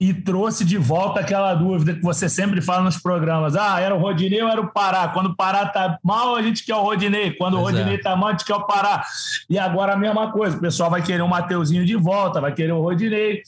e 0.00 0.14
trouxe 0.14 0.64
de 0.64 0.78
volta 0.78 1.20
aquela 1.20 1.54
dúvida 1.54 1.94
que 1.94 2.02
você 2.02 2.28
sempre 2.28 2.60
fala 2.60 2.82
nos 2.82 2.96
programas: 2.96 3.56
ah, 3.56 3.80
era 3.80 3.94
o 3.94 3.98
Rodinei 3.98 4.42
ou 4.42 4.48
era 4.48 4.60
o 4.60 4.72
Pará? 4.72 5.08
Quando 5.08 5.26
o 5.26 5.36
Pará 5.36 5.66
tá 5.66 5.98
mal, 6.02 6.36
a 6.36 6.42
gente 6.42 6.64
quer 6.64 6.74
o 6.74 6.82
Rodinei. 6.82 7.32
Quando 7.32 7.54
pois 7.54 7.62
o 7.62 7.66
Rodinei 7.66 7.96
é. 7.96 8.00
tá 8.00 8.16
mal, 8.16 8.28
a 8.28 8.32
gente 8.32 8.44
quer 8.44 8.54
o 8.54 8.66
Pará. 8.66 9.04
E 9.48 9.58
agora 9.58 9.94
a 9.94 9.96
mesma 9.96 10.30
coisa: 10.32 10.56
o 10.56 10.60
pessoal 10.60 10.90
vai 10.90 11.02
querer 11.02 11.22
o 11.22 11.28
Mateuzinho 11.28 11.84
de 11.84 11.96
volta, 11.96 12.40
vai 12.40 12.52
querer 12.52 12.72
o 12.72 12.80
Rodinei. 12.80 13.42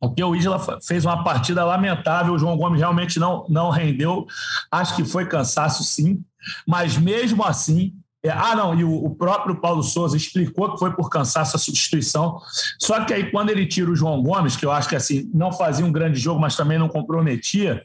Porque 0.00 0.22
o 0.22 0.34
Isla 0.34 0.58
fez 0.82 1.04
uma 1.04 1.24
partida 1.24 1.64
lamentável, 1.64 2.34
o 2.34 2.38
João 2.38 2.56
Gomes 2.56 2.78
realmente 2.78 3.18
não, 3.18 3.46
não 3.48 3.70
rendeu. 3.70 4.26
Acho 4.70 4.94
que 4.94 5.04
foi 5.04 5.26
cansaço, 5.26 5.82
sim. 5.84 6.22
Mas 6.66 6.96
mesmo 6.96 7.42
assim, 7.42 7.94
é, 8.22 8.30
ah, 8.30 8.54
não, 8.56 8.74
e 8.74 8.84
o, 8.84 8.92
o, 8.92 9.14
próprio 9.14 9.56
Paulo 9.60 9.82
Souza 9.82 10.16
explicou 10.16 10.72
que 10.72 10.78
foi 10.78 10.92
por 10.92 11.08
cansaço 11.08 11.56
a 11.56 11.58
substituição. 11.58 12.40
Só 12.78 13.04
que 13.04 13.14
aí, 13.14 13.30
quando 13.30 13.50
ele 13.50 13.66
tira 13.66 13.90
o 13.90 13.96
João 13.96 14.22
Gomes, 14.22 14.56
que 14.56 14.66
eu 14.66 14.72
acho 14.72 14.88
que 14.88 14.96
assim, 14.96 15.30
não 15.32 15.52
fazia 15.52 15.86
um 15.86 15.92
grande 15.92 16.18
jogo, 16.18 16.40
mas 16.40 16.56
também 16.56 16.78
não 16.78 16.88
comprometia, 16.88 17.84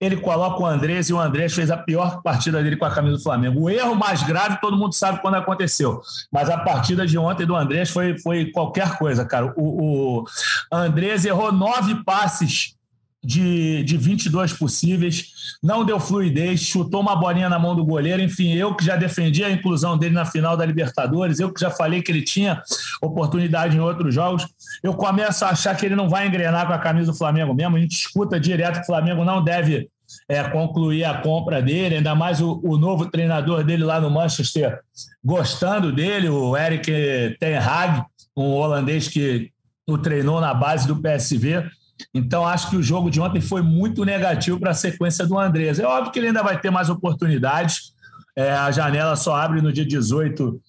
ele 0.00 0.16
coloca 0.16 0.62
o 0.62 0.66
Andrés 0.66 1.10
e 1.10 1.12
o 1.12 1.20
Andrés 1.20 1.54
fez 1.54 1.70
a 1.70 1.76
pior 1.76 2.22
partida 2.22 2.62
dele 2.62 2.76
com 2.76 2.86
a 2.86 2.90
camisa 2.90 3.16
do 3.16 3.22
Flamengo. 3.22 3.60
O 3.60 3.70
erro 3.70 3.94
mais 3.94 4.22
grave, 4.22 4.58
todo 4.60 4.76
mundo 4.76 4.94
sabe 4.94 5.20
quando 5.20 5.34
aconteceu. 5.34 6.00
Mas 6.32 6.48
a 6.48 6.56
partida 6.56 7.06
de 7.06 7.18
ontem 7.18 7.46
do 7.46 7.54
Andrés 7.54 7.90
foi, 7.90 8.18
foi 8.18 8.46
qualquer 8.46 8.96
coisa, 8.96 9.24
cara. 9.24 9.52
O, 9.56 10.22
o 10.22 10.24
Andrés 10.72 11.24
errou 11.24 11.52
nove 11.52 12.02
passes 12.02 12.74
de, 13.22 13.82
de 13.82 13.96
22 13.96 14.54
possíveis, 14.54 15.32
não 15.62 15.84
deu 15.84 16.00
fluidez, 16.00 16.60
chutou 16.60 17.00
uma 17.00 17.14
bolinha 17.14 17.48
na 17.48 17.58
mão 17.58 17.76
do 17.76 17.84
goleiro. 17.84 18.22
Enfim, 18.22 18.54
eu 18.54 18.74
que 18.74 18.84
já 18.84 18.96
defendi 18.96 19.44
a 19.44 19.50
inclusão 19.50 19.98
dele 19.98 20.14
na 20.14 20.24
final 20.24 20.56
da 20.56 20.64
Libertadores, 20.64 21.38
eu 21.38 21.52
que 21.52 21.60
já 21.60 21.70
falei 21.70 22.02
que 22.02 22.10
ele 22.10 22.22
tinha 22.22 22.62
oportunidade 23.02 23.76
em 23.76 23.80
outros 23.80 24.14
jogos, 24.14 24.46
eu 24.82 24.94
começo 24.94 25.44
a 25.44 25.50
achar 25.50 25.76
que 25.76 25.84
ele 25.84 25.94
não 25.94 26.08
vai 26.08 26.26
engrenar 26.26 26.66
com 26.66 26.72
a 26.72 26.78
camisa 26.78 27.12
do 27.12 27.18
Flamengo 27.18 27.54
mesmo. 27.54 27.76
A 27.76 27.80
gente 27.80 27.92
escuta 27.92 28.40
direto 28.40 28.76
que 28.76 28.82
o 28.82 28.86
Flamengo 28.86 29.24
não 29.24 29.44
deve 29.44 29.88
é, 30.28 30.42
concluir 30.44 31.04
a 31.04 31.20
compra 31.20 31.62
dele, 31.62 31.96
ainda 31.96 32.14
mais 32.14 32.40
o, 32.40 32.60
o, 32.64 32.76
novo 32.76 33.10
treinador 33.10 33.62
dele 33.62 33.84
lá 33.84 34.00
no 34.00 34.10
Manchester 34.10 34.80
gostando 35.24 35.92
dele, 35.92 36.28
o 36.28 36.56
Eric 36.56 37.36
Ten 37.38 37.56
Hag, 37.56 38.02
um 38.36 38.52
holandês 38.52 39.08
que 39.08 39.50
o 39.86 39.98
treinou 39.98 40.40
na 40.40 40.54
base 40.54 40.86
do 40.86 40.96
PSV. 40.96 41.68
Então, 42.14 42.46
acho 42.46 42.70
que 42.70 42.76
o 42.76 42.82
jogo 42.82 43.10
de 43.10 43.20
ontem 43.20 43.40
foi 43.40 43.62
muito 43.62 44.04
negativo 44.04 44.58
para 44.58 44.70
a 44.70 44.74
sequência 44.74 45.26
do 45.26 45.38
Andrés. 45.38 45.78
É 45.78 45.86
óbvio 45.86 46.12
que 46.12 46.18
ele 46.18 46.28
ainda 46.28 46.42
vai 46.42 46.60
ter 46.60 46.70
mais 46.70 46.88
oportunidades. 46.88 47.92
É, 48.36 48.52
a 48.52 48.70
janela 48.70 49.16
só 49.16 49.34
abre 49.34 49.60
no 49.60 49.72
dia 49.72 49.84
18 49.84 50.60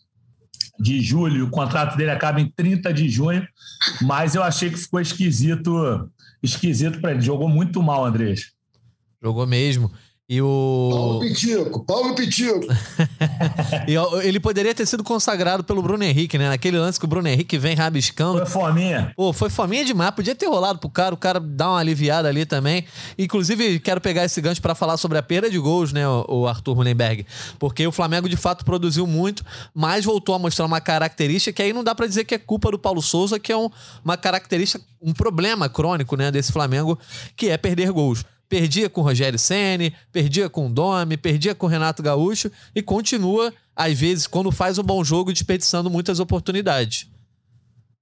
de 0.80 1.00
julho, 1.00 1.46
o 1.46 1.50
contrato 1.50 1.96
dele 1.96 2.10
acaba 2.10 2.42
em 2.42 2.50
30 2.50 2.92
de 2.92 3.08
junho, 3.08 3.48
mas 4.02 4.34
eu 4.34 4.42
achei 4.42 4.70
que 4.70 4.78
ficou 4.78 5.00
esquisito, 5.00 6.10
esquisito 6.42 7.00
para 7.00 7.12
ele. 7.12 7.22
Jogou 7.22 7.48
muito 7.48 7.84
mal, 7.84 8.04
Andrés. 8.04 8.52
Jogou 9.22 9.46
mesmo. 9.46 9.92
E 10.32 10.42
o. 10.42 10.90
Paulo 10.90 11.20
Pitico, 11.20 11.86
Paulo 11.86 12.16
Pitico. 12.16 12.62
e 13.86 14.26
ele 14.26 14.40
poderia 14.40 14.74
ter 14.74 14.86
sido 14.86 15.04
consagrado 15.04 15.62
pelo 15.62 15.82
Bruno 15.82 16.06
Henrique, 16.06 16.38
né? 16.38 16.48
Naquele 16.48 16.80
lance 16.80 16.98
que 16.98 17.04
o 17.04 17.08
Bruno 17.08 17.28
Henrique 17.28 17.58
vem 17.58 17.76
rabiscando. 17.76 18.38
Foi 18.38 18.46
fominha. 18.46 19.12
Pô, 19.14 19.34
foi 19.34 19.50
fominha 19.50 19.84
demais. 19.84 20.12
Podia 20.12 20.34
ter 20.34 20.46
rolado 20.48 20.80
pro 20.80 20.90
cara, 20.90 21.14
o 21.14 21.18
cara 21.18 21.38
dá 21.38 21.72
uma 21.72 21.80
aliviada 21.80 22.30
ali 22.30 22.46
também. 22.46 22.86
Inclusive, 23.20 23.78
quero 23.82 24.00
pegar 24.00 24.24
esse 24.24 24.40
gancho 24.40 24.62
para 24.62 24.74
falar 24.74 24.96
sobre 24.96 25.18
a 25.18 25.22
perda 25.22 25.50
de 25.50 25.60
gols, 25.60 25.92
né, 25.92 26.08
o 26.08 26.48
Arthur 26.48 26.78
Mullenberg. 26.78 27.26
Porque 27.60 27.86
o 27.86 27.92
Flamengo, 27.92 28.30
de 28.30 28.38
fato, 28.38 28.64
produziu 28.64 29.06
muito, 29.06 29.44
mas 29.74 30.06
voltou 30.06 30.34
a 30.34 30.40
mostrar 30.40 30.66
uma 30.66 30.80
característica 30.80 31.52
que 31.52 31.62
aí 31.62 31.74
não 31.74 31.84
dá 31.84 31.94
para 31.94 32.08
dizer 32.08 32.24
que 32.24 32.36
é 32.36 32.38
culpa 32.38 32.72
do 32.72 32.80
Paulo 32.80 33.02
Souza, 33.02 33.38
que 33.38 33.52
é 33.52 33.58
um, 33.58 33.70
uma 34.02 34.16
característica, 34.16 34.82
um 35.02 35.12
problema 35.12 35.68
crônico, 35.68 36.16
né, 36.16 36.32
desse 36.32 36.54
Flamengo, 36.54 36.98
que 37.36 37.50
é 37.50 37.58
perder 37.58 37.92
gols. 37.92 38.24
Perdia 38.52 38.90
com 38.90 39.00
o 39.00 39.04
Rogério 39.06 39.40
Ceni, 39.40 39.94
perdia 40.12 40.50
com 40.50 40.68
o 40.68 40.70
Domi, 40.70 41.16
perdia 41.16 41.56
com 41.56 41.68
o 41.68 41.70
Renato 41.70 42.04
Gaúcho 42.04 42.52
e 42.76 42.82
continua, 42.82 43.54
às 43.74 43.98
vezes, 43.98 44.28
quando 44.28 44.52
faz 44.52 44.78
um 44.78 44.84
bom 44.84 45.02
jogo, 45.06 45.32
desperdiçando 45.32 45.90
muitas 45.90 46.20
oportunidades. 46.20 47.08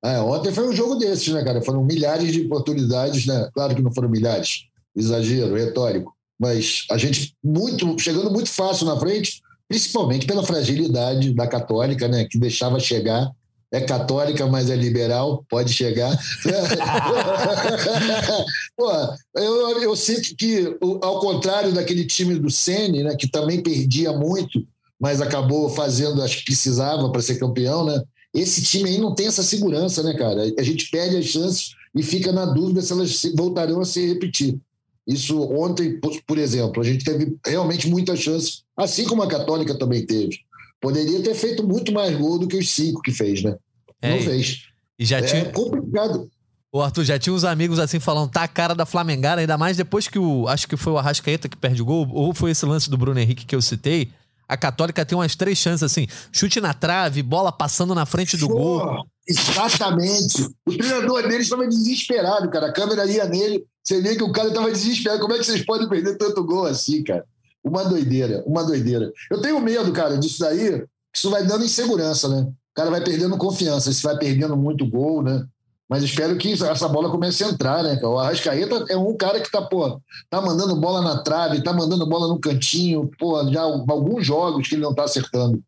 É, 0.04 0.20
ontem 0.20 0.52
foi 0.52 0.68
um 0.68 0.76
jogo 0.76 0.96
desses, 0.96 1.32
né, 1.32 1.44
cara? 1.44 1.62
Foram 1.62 1.84
milhares 1.84 2.34
de 2.34 2.42
oportunidades, 2.42 3.28
né? 3.28 3.48
Claro 3.54 3.76
que 3.76 3.82
não 3.84 3.94
foram 3.94 4.10
milhares, 4.10 4.64
exagero, 4.96 5.54
retórico. 5.54 6.16
Mas 6.40 6.86
a 6.90 6.98
gente 6.98 7.36
muito, 7.44 8.00
chegando 8.00 8.32
muito 8.32 8.50
fácil 8.50 8.88
na 8.88 9.00
frente, 9.00 9.44
principalmente 9.68 10.26
pela 10.26 10.44
fragilidade 10.44 11.32
da 11.32 11.46
Católica, 11.46 12.08
né? 12.08 12.26
Que 12.26 12.40
deixava 12.40 12.80
chegar 12.80 13.30
é 13.72 13.82
católica, 13.82 14.48
mas 14.48 14.70
é 14.70 14.76
liberal, 14.76 15.46
pode 15.50 15.72
chegar. 15.72 16.18
Pô, 18.76 18.92
eu, 19.36 19.82
eu 19.82 19.96
sinto 19.96 20.36
que, 20.36 20.76
ao 21.02 21.20
contrário 21.20 21.72
daquele 21.72 22.06
time 22.06 22.40
do 22.40 22.50
Sene, 22.50 23.04
né, 23.04 23.16
que 23.16 23.30
também 23.30 23.62
perdia 23.62 24.12
muito, 24.12 24.66
mas 25.00 25.22
acabou 25.22 25.70
fazendo 25.70 26.22
as 26.22 26.36
que 26.36 26.46
precisava 26.46 27.12
para 27.12 27.22
ser 27.22 27.38
campeão, 27.38 27.86
né? 27.86 28.02
Esse 28.34 28.64
time 28.64 28.90
aí 28.90 28.98
não 28.98 29.16
tem 29.16 29.28
essa 29.28 29.44
segurança, 29.44 30.04
né, 30.04 30.16
cara? 30.16 30.44
A 30.58 30.64
gente 30.64 30.90
perde 30.90 31.18
as 31.18 31.26
chances 31.26 31.72
e 31.96 32.04
fica 32.04 32.32
na 32.32 32.46
dúvida 32.46 32.82
se 32.82 32.92
elas 32.92 33.22
voltarão 33.36 33.82
a 33.82 33.86
se 33.86 34.06
repetir. 34.06 34.60
Isso 35.08 35.42
ontem, 35.42 36.00
por 36.28 36.38
exemplo, 36.38 36.82
a 36.82 36.86
gente 36.86 37.04
teve 37.04 37.36
realmente 37.44 37.90
muitas 37.90 38.20
chances, 38.20 38.64
assim 38.78 39.06
como 39.06 39.24
a 39.24 39.28
Católica 39.28 39.76
também 39.76 40.06
teve. 40.06 40.42
Poderia 40.82 41.22
ter 41.22 41.36
feito 41.36 41.66
muito 41.66 41.92
mais 41.92 42.16
gol 42.18 42.40
do 42.40 42.48
que 42.48 42.58
os 42.58 42.70
cinco 42.70 43.02
que 43.02 43.12
fez, 43.12 43.44
né? 43.44 43.56
É, 44.02 44.16
Não 44.16 44.22
fez. 44.22 44.64
E 44.98 45.06
já 45.06 45.18
é 45.18 45.22
tinha... 45.22 45.46
complicado. 45.52 46.30
O 46.72 46.82
Arthur 46.82 47.04
já 47.04 47.18
tinha 47.18 47.34
uns 47.34 47.44
amigos 47.44 47.80
assim 47.80 48.00
falando, 48.00 48.30
tá 48.30 48.44
a 48.44 48.48
cara 48.48 48.76
da 48.76 48.86
Flamengada, 48.86 49.42
ainda 49.42 49.58
mais 49.58 49.76
depois 49.76 50.08
que 50.08 50.20
o. 50.20 50.48
Acho 50.48 50.68
que 50.68 50.78
foi 50.78 50.94
o 50.94 50.98
Arrascaeta 51.00 51.50
que 51.50 51.58
perde 51.58 51.82
o 51.82 51.86
gol, 51.86 52.08
ou 52.12 52.34
foi 52.34 52.52
esse 52.52 52.66
lance 52.66 52.90
do 52.90 52.98
Bruno 52.98 53.20
Henrique 53.20 53.46
que 53.46 53.56
eu 53.56 53.62
citei. 53.62 54.12
A 54.48 54.56
Católica 54.56 55.06
tem 55.06 55.18
umas 55.18 55.36
três 55.36 55.58
chances 55.58 55.82
assim: 55.82 56.08
chute 56.32 56.62
na 56.62 56.74
trave, 56.74 57.24
bola 57.24 57.52
passando 57.52 57.96
na 57.96 58.06
frente 58.06 58.38
do 58.38 58.48
gol. 58.48 59.04
Exatamente. 59.28 60.48
O 60.68 60.78
treinador 60.78 61.24
dele 61.24 61.44
estava 61.44 61.68
desesperado, 61.68 62.50
cara. 62.50 62.68
A 62.68 62.74
câmera 62.74 63.06
ia 63.06 63.26
nele, 63.26 63.64
você 63.84 64.02
vê 64.02 64.16
que 64.16 64.24
o 64.24 64.32
cara 64.32 64.50
estava 64.50 64.72
desesperado. 64.72 65.22
Como 65.22 65.34
é 65.34 65.38
que 65.38 65.46
vocês 65.46 65.64
podem 65.66 65.90
perder 65.90 66.18
tanto 66.18 66.44
gol 66.44 66.66
assim, 66.66 67.04
cara? 67.04 67.26
Uma 67.70 67.86
doideira, 67.86 68.44
uma 68.46 68.64
doideira. 68.64 69.12
Eu 69.30 69.42
tenho 69.42 69.60
medo, 69.60 69.92
cara, 69.94 70.18
disso 70.18 70.40
daí, 70.40 70.84
isso 71.14 71.30
vai 71.30 71.46
dando 71.46 71.64
insegurança, 71.64 72.28
né? 72.28 72.42
O 72.42 72.76
cara 72.76 72.90
vai 72.90 73.02
perdendo 73.02 73.38
confiança, 73.38 73.92
se 73.92 74.02
vai 74.02 74.18
perdendo 74.18 74.58
muito 74.58 74.88
gol, 74.88 75.22
né? 75.22 75.46
Mas 75.90 76.04
espero 76.04 76.38
que 76.38 76.54
essa 76.54 76.88
bola 76.88 77.10
comece 77.10 77.44
a 77.44 77.50
entrar, 77.50 77.82
né? 77.82 78.00
O 78.04 78.20
Arrascaeta 78.20 78.86
é 78.90 78.96
um 78.96 79.18
cara 79.18 79.40
que 79.40 79.52
tá, 79.52 79.60
pô, 79.60 80.00
tá 80.30 80.40
mandando 80.40 80.76
bola 80.76 81.02
na 81.02 81.24
trave, 81.24 81.64
tá 81.64 81.74
mandando 81.74 82.08
bola 82.08 82.28
no 82.28 82.40
cantinho, 82.40 83.10
pô, 83.18 83.44
já 83.52 83.62
alguns 83.62 84.24
jogos 84.24 84.68
que 84.68 84.76
ele 84.76 84.84
não 84.84 84.94
tá 84.94 85.06
acertando. 85.06 85.60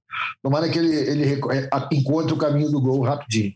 Tomara 0.44 0.70
que 0.70 0.78
ele, 0.78 0.94
ele 0.94 1.42
é, 1.52 1.70
encontre 1.92 2.34
o 2.34 2.38
caminho 2.38 2.70
do 2.70 2.80
gol 2.80 3.02
rapidinho. 3.02 3.54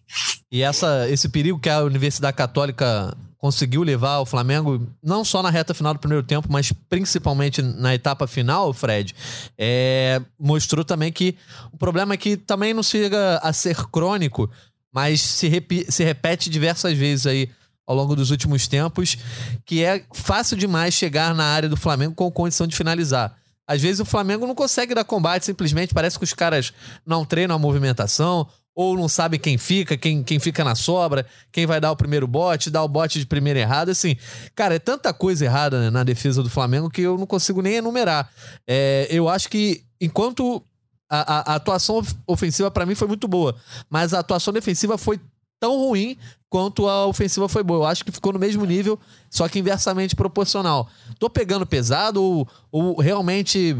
E 0.51 0.63
essa, 0.63 1.07
esse 1.07 1.29
perigo 1.29 1.59
que 1.59 1.69
a 1.69 1.83
Universidade 1.83 2.35
Católica 2.35 3.15
conseguiu 3.37 3.83
levar 3.83 4.19
o 4.19 4.25
Flamengo, 4.25 4.87
não 5.03 5.23
só 5.23 5.43
na 5.43 5.49
reta 5.49 5.73
final 5.73 5.93
do 5.93 5.99
primeiro 5.99 6.23
tempo, 6.23 6.47
mas 6.51 6.71
principalmente 6.89 7.61
na 7.61 7.93
etapa 7.93 8.27
final, 8.27 8.73
Fred, 8.73 9.13
é, 9.57 10.21
mostrou 10.39 10.83
também 10.83 11.11
que 11.11 11.35
o 11.71 11.77
problema 11.77 12.13
é 12.13 12.17
que 12.17 12.37
também 12.37 12.73
não 12.73 12.83
chega 12.83 13.37
a 13.37 13.53
ser 13.53 13.75
crônico, 13.87 14.49
mas 14.91 15.21
se, 15.21 15.49
se 15.89 16.03
repete 16.03 16.49
diversas 16.49 16.97
vezes 16.97 17.27
aí 17.27 17.49
ao 17.85 17.95
longo 17.95 18.15
dos 18.15 18.31
últimos 18.31 18.67
tempos, 18.67 19.17
que 19.65 19.83
é 19.83 20.03
fácil 20.13 20.57
demais 20.57 20.93
chegar 20.93 21.35
na 21.35 21.45
área 21.45 21.69
do 21.69 21.77
Flamengo 21.77 22.15
com 22.15 22.31
condição 22.31 22.65
de 22.65 22.75
finalizar. 22.75 23.35
Às 23.67 23.81
vezes 23.81 23.99
o 23.99 24.05
Flamengo 24.05 24.45
não 24.45 24.55
consegue 24.55 24.93
dar 24.93 25.03
combate, 25.03 25.45
simplesmente 25.45 25.93
parece 25.93 26.17
que 26.17 26.23
os 26.23 26.33
caras 26.33 26.73
não 27.05 27.25
treinam 27.25 27.55
a 27.55 27.59
movimentação, 27.59 28.47
ou 28.75 28.97
não 28.97 29.07
sabe 29.07 29.39
quem 29.39 29.57
fica, 29.57 29.95
quem, 29.95 30.21
quem 30.21 30.37
fica 30.37 30.61
na 30.63 30.75
sobra, 30.75 31.25
quem 31.49 31.65
vai 31.65 31.79
dar 31.79 31.91
o 31.91 31.95
primeiro 31.95 32.27
bote, 32.27 32.69
dar 32.69 32.83
o 32.83 32.89
bote 32.89 33.17
de 33.17 33.25
primeira 33.25 33.59
errada, 33.59 33.93
assim. 33.93 34.17
Cara, 34.53 34.75
é 34.75 34.79
tanta 34.79 35.13
coisa 35.13 35.45
errada 35.45 35.79
né, 35.79 35.89
na 35.89 36.03
defesa 36.03 36.43
do 36.43 36.49
Flamengo 36.49 36.89
que 36.89 37.01
eu 37.01 37.17
não 37.17 37.25
consigo 37.25 37.61
nem 37.61 37.75
enumerar. 37.75 38.29
É, 38.67 39.07
eu 39.09 39.29
acho 39.29 39.49
que 39.49 39.83
enquanto 39.99 40.61
a, 41.09 41.51
a, 41.51 41.53
a 41.53 41.55
atuação 41.55 42.01
ofensiva 42.27 42.69
para 42.69 42.85
mim 42.85 42.95
foi 42.95 43.07
muito 43.07 43.29
boa, 43.29 43.55
mas 43.89 44.13
a 44.13 44.19
atuação 44.19 44.53
defensiva 44.53 44.97
foi 44.97 45.21
tão 45.57 45.77
ruim 45.77 46.17
quanto 46.49 46.87
a 46.87 47.05
ofensiva 47.05 47.47
foi 47.47 47.63
boa. 47.63 47.79
Eu 47.79 47.85
acho 47.85 48.03
que 48.03 48.11
ficou 48.11 48.33
no 48.33 48.39
mesmo 48.39 48.65
nível, 48.65 48.99
só 49.29 49.47
que 49.47 49.57
inversamente 49.57 50.15
proporcional. 50.17 50.89
Tô 51.17 51.29
pegando 51.29 51.65
pesado 51.65 52.21
ou, 52.21 52.47
ou 52.71 52.99
realmente 52.99 53.75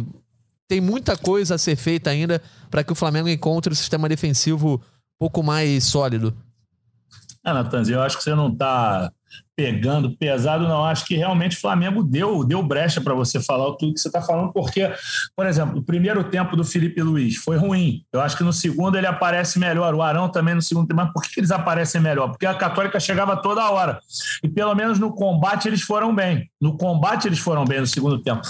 tem 0.67 0.81
muita 0.81 1.17
coisa 1.17 1.55
a 1.55 1.57
ser 1.57 1.75
feita 1.75 2.09
ainda 2.09 2.41
para 2.69 2.83
que 2.83 2.91
o 2.91 2.95
Flamengo 2.95 3.29
encontre 3.29 3.71
o 3.71 3.75
sistema 3.75 4.09
defensivo 4.09 4.75
um 4.75 5.19
pouco 5.19 5.43
mais 5.43 5.83
sólido? 5.83 6.35
Ah, 7.43 7.53
Natanzinho, 7.53 7.97
eu 7.97 8.01
acho 8.01 8.17
que 8.17 8.23
você 8.23 8.33
não 8.33 8.51
está 8.51 9.11
pegando 9.55 10.15
pesado, 10.17 10.67
não. 10.67 10.83
Acho 10.83 11.05
que 11.05 11.15
realmente 11.15 11.55
o 11.55 11.61
Flamengo 11.61 12.03
deu, 12.03 12.43
deu 12.43 12.61
brecha 12.61 12.99
para 12.99 13.13
você 13.13 13.41
falar 13.41 13.73
tudo 13.75 13.93
que 13.93 13.99
você 13.99 14.09
está 14.09 14.21
falando, 14.21 14.51
porque, 14.51 14.91
por 15.35 15.45
exemplo, 15.45 15.79
o 15.79 15.83
primeiro 15.83 16.23
tempo 16.25 16.55
do 16.55 16.63
Felipe 16.63 17.01
Luiz 17.01 17.37
foi 17.37 17.57
ruim. 17.57 18.03
Eu 18.11 18.19
acho 18.19 18.35
que 18.35 18.43
no 18.43 18.51
segundo 18.51 18.97
ele 18.97 19.07
aparece 19.07 19.57
melhor. 19.57 19.93
O 19.95 20.01
Arão 20.01 20.29
também 20.29 20.55
no 20.55 20.61
segundo 20.61 20.87
tempo. 20.87 21.01
Mas 21.01 21.13
por 21.13 21.23
que 21.23 21.39
eles 21.39 21.51
aparecem 21.51 22.01
melhor? 22.01 22.29
Porque 22.29 22.45
a 22.45 22.53
Católica 22.53 22.99
chegava 22.99 23.37
toda 23.37 23.69
hora. 23.69 23.99
E 24.43 24.49
pelo 24.49 24.75
menos 24.75 24.99
no 24.99 25.13
combate 25.13 25.67
eles 25.67 25.81
foram 25.81 26.13
bem. 26.13 26.49
No 26.59 26.77
combate 26.77 27.27
eles 27.27 27.39
foram 27.39 27.63
bem 27.63 27.79
no 27.79 27.87
segundo 27.87 28.21
tempo. 28.21 28.41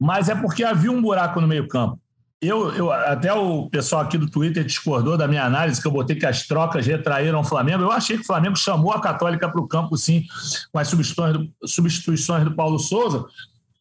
Mas 0.00 0.28
é 0.28 0.34
porque 0.34 0.62
havia 0.62 0.92
um 0.92 1.02
buraco 1.02 1.40
no 1.40 1.48
meio-campo. 1.48 1.98
Eu, 2.46 2.74
eu, 2.74 2.92
até 2.92 3.32
o 3.32 3.68
pessoal 3.70 4.02
aqui 4.02 4.18
do 4.18 4.28
Twitter 4.28 4.64
discordou 4.64 5.16
da 5.16 5.26
minha 5.26 5.44
análise, 5.44 5.80
que 5.80 5.86
eu 5.86 5.92
botei 5.92 6.16
que 6.16 6.26
as 6.26 6.46
trocas 6.46 6.86
retraíram 6.86 7.40
o 7.40 7.44
Flamengo. 7.44 7.82
Eu 7.82 7.90
achei 7.90 8.16
que 8.16 8.22
o 8.22 8.26
Flamengo 8.26 8.56
chamou 8.56 8.92
a 8.92 9.00
Católica 9.00 9.48
para 9.48 9.60
o 9.60 9.66
campo, 9.66 9.96
sim, 9.96 10.24
com 10.70 10.78
as 10.78 10.88
substituições 10.88 11.32
do, 11.32 11.68
substituições 11.68 12.44
do 12.44 12.54
Paulo 12.54 12.78
Souza, 12.78 13.24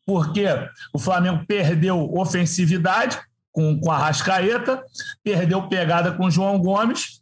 porque 0.06 0.46
o 0.94 1.00
Flamengo 1.00 1.44
perdeu 1.46 2.14
ofensividade 2.14 3.20
com, 3.52 3.80
com 3.80 3.92
a 3.92 3.98
Rascaeta, 3.98 4.84
perdeu 5.24 5.68
pegada 5.68 6.12
com 6.12 6.26
o 6.26 6.32
João 6.32 6.58
Gomes, 6.60 7.22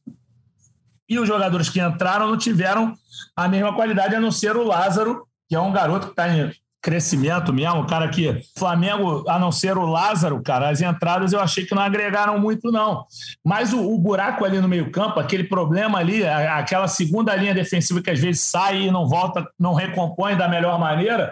e 1.10 1.20
os 1.20 1.28
jogadores 1.28 1.70
que 1.70 1.82
entraram 1.82 2.30
não 2.30 2.38
tiveram 2.38 2.96
a 3.36 3.48
mesma 3.48 3.74
qualidade, 3.76 4.16
a 4.16 4.22
não 4.22 4.32
ser 4.32 4.56
o 4.56 4.64
Lázaro, 4.64 5.28
que 5.50 5.56
é 5.56 5.60
um 5.60 5.72
garoto 5.72 6.08
que 6.08 6.14
está 6.14 6.30
em 6.30 6.54
crescimento 6.82 7.54
mesmo, 7.54 7.86
cara 7.86 8.10
que 8.10 8.42
Flamengo, 8.58 9.24
a 9.30 9.38
não 9.38 9.52
ser 9.52 9.78
o 9.78 9.86
Lázaro, 9.86 10.42
cara, 10.42 10.70
as 10.70 10.82
entradas 10.82 11.32
eu 11.32 11.40
achei 11.40 11.64
que 11.64 11.76
não 11.76 11.84
agregaram 11.84 12.40
muito 12.40 12.72
não. 12.72 13.06
Mas 13.46 13.72
o, 13.72 13.94
o 13.94 13.98
buraco 14.00 14.44
ali 14.44 14.60
no 14.60 14.68
meio-campo, 14.68 15.20
aquele 15.20 15.44
problema 15.44 16.00
ali, 16.00 16.26
a, 16.26 16.58
aquela 16.58 16.88
segunda 16.88 17.36
linha 17.36 17.54
defensiva 17.54 18.02
que 18.02 18.10
às 18.10 18.20
vezes 18.20 18.42
sai 18.42 18.84
e 18.84 18.92
não 18.92 19.08
volta, 19.08 19.48
não 19.60 19.76
recompõe 19.76 20.36
da 20.36 20.50
melhor 20.50 20.80
maneira, 20.80 21.32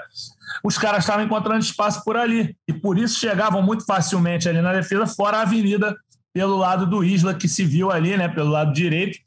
os 0.63 0.77
caras 0.77 0.99
estavam 0.99 1.25
encontrando 1.25 1.59
espaço 1.59 2.03
por 2.03 2.15
ali 2.15 2.55
e 2.67 2.73
por 2.73 2.99
isso 2.99 3.19
chegavam 3.19 3.61
muito 3.61 3.85
facilmente 3.85 4.47
ali 4.47 4.61
na 4.61 4.71
defesa, 4.71 5.07
fora 5.07 5.37
a 5.37 5.41
avenida 5.41 5.95
pelo 6.31 6.57
lado 6.57 6.85
do 6.85 7.03
Isla 7.03 7.33
que 7.33 7.47
se 7.47 7.65
viu 7.65 7.91
ali, 7.91 8.15
né, 8.15 8.27
pelo 8.27 8.51
lado 8.51 8.71
direito. 8.71 9.17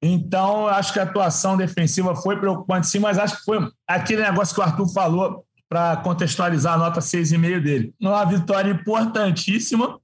Então, 0.00 0.68
acho 0.68 0.92
que 0.92 1.00
a 1.00 1.02
atuação 1.02 1.56
defensiva 1.56 2.14
foi 2.14 2.36
preocupante 2.38 2.86
sim, 2.86 3.00
mas 3.00 3.18
acho 3.18 3.38
que 3.38 3.44
foi 3.44 3.68
aquele 3.86 4.22
negócio 4.22 4.54
que 4.54 4.60
o 4.60 4.64
Arthur 4.64 4.88
falou 4.92 5.44
para 5.68 5.96
contextualizar 5.98 6.74
a 6.74 6.78
nota 6.78 7.00
6,5 7.00 7.62
dele. 7.62 7.94
Uma 8.00 8.24
vitória 8.24 8.70
importantíssima, 8.70 9.98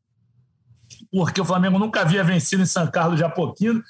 porque 1.10 1.40
o 1.40 1.44
Flamengo 1.44 1.78
nunca 1.78 2.02
havia 2.02 2.22
vencido 2.22 2.62
em 2.62 2.66
São 2.66 2.86
Carlos 2.86 3.16
de 3.16 3.24
Apoquindo 3.24 3.82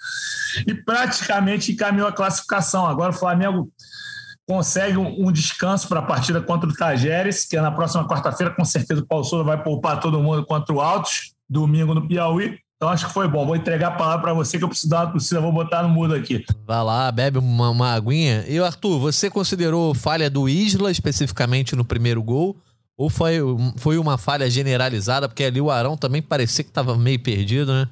e 0.66 0.74
praticamente 0.74 1.72
encaminhou 1.72 2.06
a 2.06 2.12
classificação. 2.12 2.87
Agora 2.87 3.10
o 3.10 3.16
Flamengo 3.16 3.72
consegue 4.46 4.98
um, 4.98 5.32
descanso 5.32 5.88
para 5.88 6.00
a 6.00 6.02
partida 6.02 6.40
contra 6.40 6.68
o 6.68 6.74
Tajeres, 6.74 7.44
que 7.44 7.56
é 7.56 7.60
na 7.60 7.70
próxima 7.70 8.06
quarta-feira. 8.06 8.54
Com 8.54 8.64
certeza 8.64 9.00
o 9.00 9.06
Paulo 9.06 9.24
Souza 9.24 9.44
vai 9.44 9.62
poupar 9.62 10.00
todo 10.00 10.22
mundo 10.22 10.44
contra 10.44 10.74
o 10.74 10.80
Altos, 10.80 11.34
domingo 11.48 11.94
no 11.94 12.06
Piauí. 12.06 12.58
Então 12.76 12.88
acho 12.88 13.06
que 13.06 13.12
foi 13.12 13.28
bom. 13.28 13.46
Vou 13.46 13.56
entregar 13.56 13.88
a 13.88 13.92
palavra 13.92 14.22
para 14.22 14.34
você 14.34 14.58
que 14.58 14.64
eu 14.64 14.68
preciso 14.68 14.90
dar 14.90 15.06
uma 15.06 15.12
tossida, 15.12 15.40
vou 15.40 15.52
botar 15.52 15.82
no 15.82 15.88
mudo 15.88 16.14
aqui. 16.14 16.44
Vai 16.66 16.82
lá, 16.82 17.10
bebe 17.10 17.38
uma, 17.38 17.70
uma 17.70 17.92
aguinha. 17.92 18.44
E 18.48 18.58
Arthur, 18.58 18.98
você 18.98 19.30
considerou 19.30 19.94
falha 19.94 20.28
do 20.28 20.48
Isla 20.48 20.90
especificamente 20.90 21.76
no 21.76 21.84
primeiro 21.84 22.22
gol? 22.22 22.56
Ou 22.96 23.10
foi, 23.10 23.38
foi 23.76 23.98
uma 23.98 24.16
falha 24.16 24.48
generalizada? 24.48 25.28
Porque 25.28 25.44
ali 25.44 25.60
o 25.60 25.70
Arão 25.70 25.96
também 25.96 26.22
parecia 26.22 26.62
que 26.62 26.70
estava 26.70 26.96
meio 26.96 27.20
perdido, 27.20 27.72
né? 27.72 27.88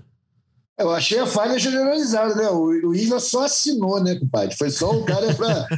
Eu 0.78 0.90
achei 0.90 1.18
a 1.18 1.26
falha 1.26 1.58
generalizada, 1.58 2.34
né? 2.34 2.48
O, 2.48 2.88
o 2.88 2.94
Isla 2.94 3.20
só 3.20 3.44
assinou, 3.44 4.02
né, 4.02 4.14
compadre? 4.16 4.56
Foi 4.56 4.70
só 4.70 4.90
o 4.90 5.04
cara 5.04 5.34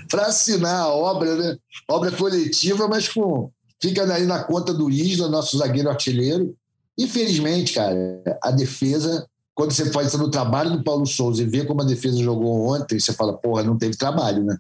para 0.09 0.27
assinar 0.27 0.83
a 0.83 0.89
obra, 0.89 1.35
né? 1.37 1.57
Obra 1.89 2.11
coletiva, 2.13 2.87
mas 2.89 3.09
com, 3.09 3.51
fica 3.81 4.03
aí 4.13 4.25
na 4.25 4.45
conta 4.45 4.73
do 4.73 4.91
Isla, 4.91 5.29
nosso 5.29 5.59
zagueiro 5.59 5.91
artilheiro. 5.91 6.55
Infelizmente, 6.99 7.73
cara, 7.73 7.97
a 8.43 8.51
defesa, 8.51 9.27
quando 9.55 9.73
você 9.73 9.91
faz 9.91 10.13
no 10.15 10.31
trabalho 10.31 10.71
do 10.71 10.85
Paulo 10.85 11.07
Souza 11.07 11.43
e 11.43 11.47
vê 11.47 11.65
como 11.65 11.83
a 11.83 11.87
defesa 11.87 12.23
jogou 12.23 12.69
ontem, 12.69 12.99
você 12.99 13.13
fala, 13.13 13.37
porra, 13.37 13.63
não 13.63 13.77
teve 13.77 13.97
trabalho, 13.97 14.45
né? 14.45 14.57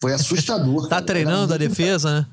Foi 0.00 0.12
assustador. 0.12 0.86
tá 0.88 1.02
treinando 1.02 1.54
a 1.54 1.56
defesa, 1.56 2.20
né? 2.20 2.26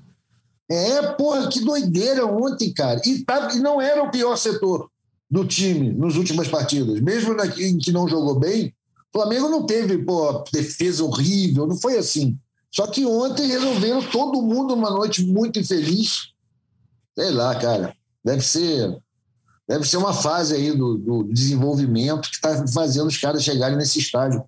É, 0.69 1.01
porra, 1.13 1.47
que 1.47 1.59
doideira 1.59 2.25
ontem, 2.25 2.73
cara. 2.73 2.99
E, 3.05 3.23
tá, 3.23 3.53
e 3.53 3.59
não 3.59 3.79
era 3.79 4.03
o 4.03 4.09
pior 4.09 4.35
setor 4.35 4.89
do 5.29 5.45
time 5.45 5.91
nas 5.93 6.15
últimas 6.15 6.47
partidas. 6.47 6.99
Mesmo 7.01 7.33
na, 7.33 7.45
em 7.45 7.77
que 7.77 7.91
não 7.91 8.07
jogou 8.07 8.39
bem, 8.39 8.73
o 9.13 9.19
Flamengo 9.19 9.49
não 9.49 9.65
teve 9.65 9.97
pô, 9.99 10.43
defesa 10.51 11.03
horrível, 11.03 11.67
não 11.67 11.77
foi 11.77 11.97
assim. 11.97 12.38
Só 12.71 12.88
que 12.88 13.05
ontem 13.05 13.47
resolveram 13.47 14.01
todo 14.03 14.41
mundo 14.41 14.75
numa 14.75 14.89
noite 14.89 15.23
muito 15.23 15.59
infeliz. 15.59 16.31
Sei 17.17 17.31
lá, 17.31 17.55
cara. 17.55 17.95
Deve 18.23 18.41
ser 18.41 18.97
deve 19.67 19.88
ser 19.88 19.97
uma 19.97 20.13
fase 20.13 20.56
aí 20.56 20.71
do, 20.71 20.97
do 20.97 21.23
desenvolvimento 21.23 22.30
que 22.30 22.36
está 22.36 22.65
fazendo 22.67 23.08
os 23.08 23.17
caras 23.17 23.43
chegarem 23.43 23.78
nesse 23.78 23.99
estágio. 23.99 24.43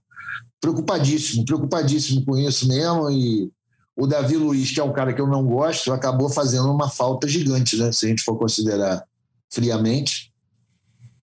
Preocupadíssimo, 0.61 1.45
preocupadíssimo 1.45 2.25
com 2.25 2.37
isso 2.37 2.67
mesmo. 2.67 3.09
E 3.09 3.51
o 3.95 4.05
Davi 4.05 4.37
Luiz, 4.37 4.71
que 4.71 4.79
é 4.79 4.83
um 4.83 4.93
cara 4.93 5.13
que 5.13 5.21
eu 5.21 5.27
não 5.27 5.45
gosto, 5.45 5.91
acabou 5.91 6.29
fazendo 6.29 6.71
uma 6.71 6.89
falta 6.89 7.27
gigante, 7.27 7.77
né? 7.77 7.91
Se 7.91 8.05
a 8.05 8.09
gente 8.09 8.23
for 8.23 8.37
considerar 8.37 9.03
friamente. 9.49 10.31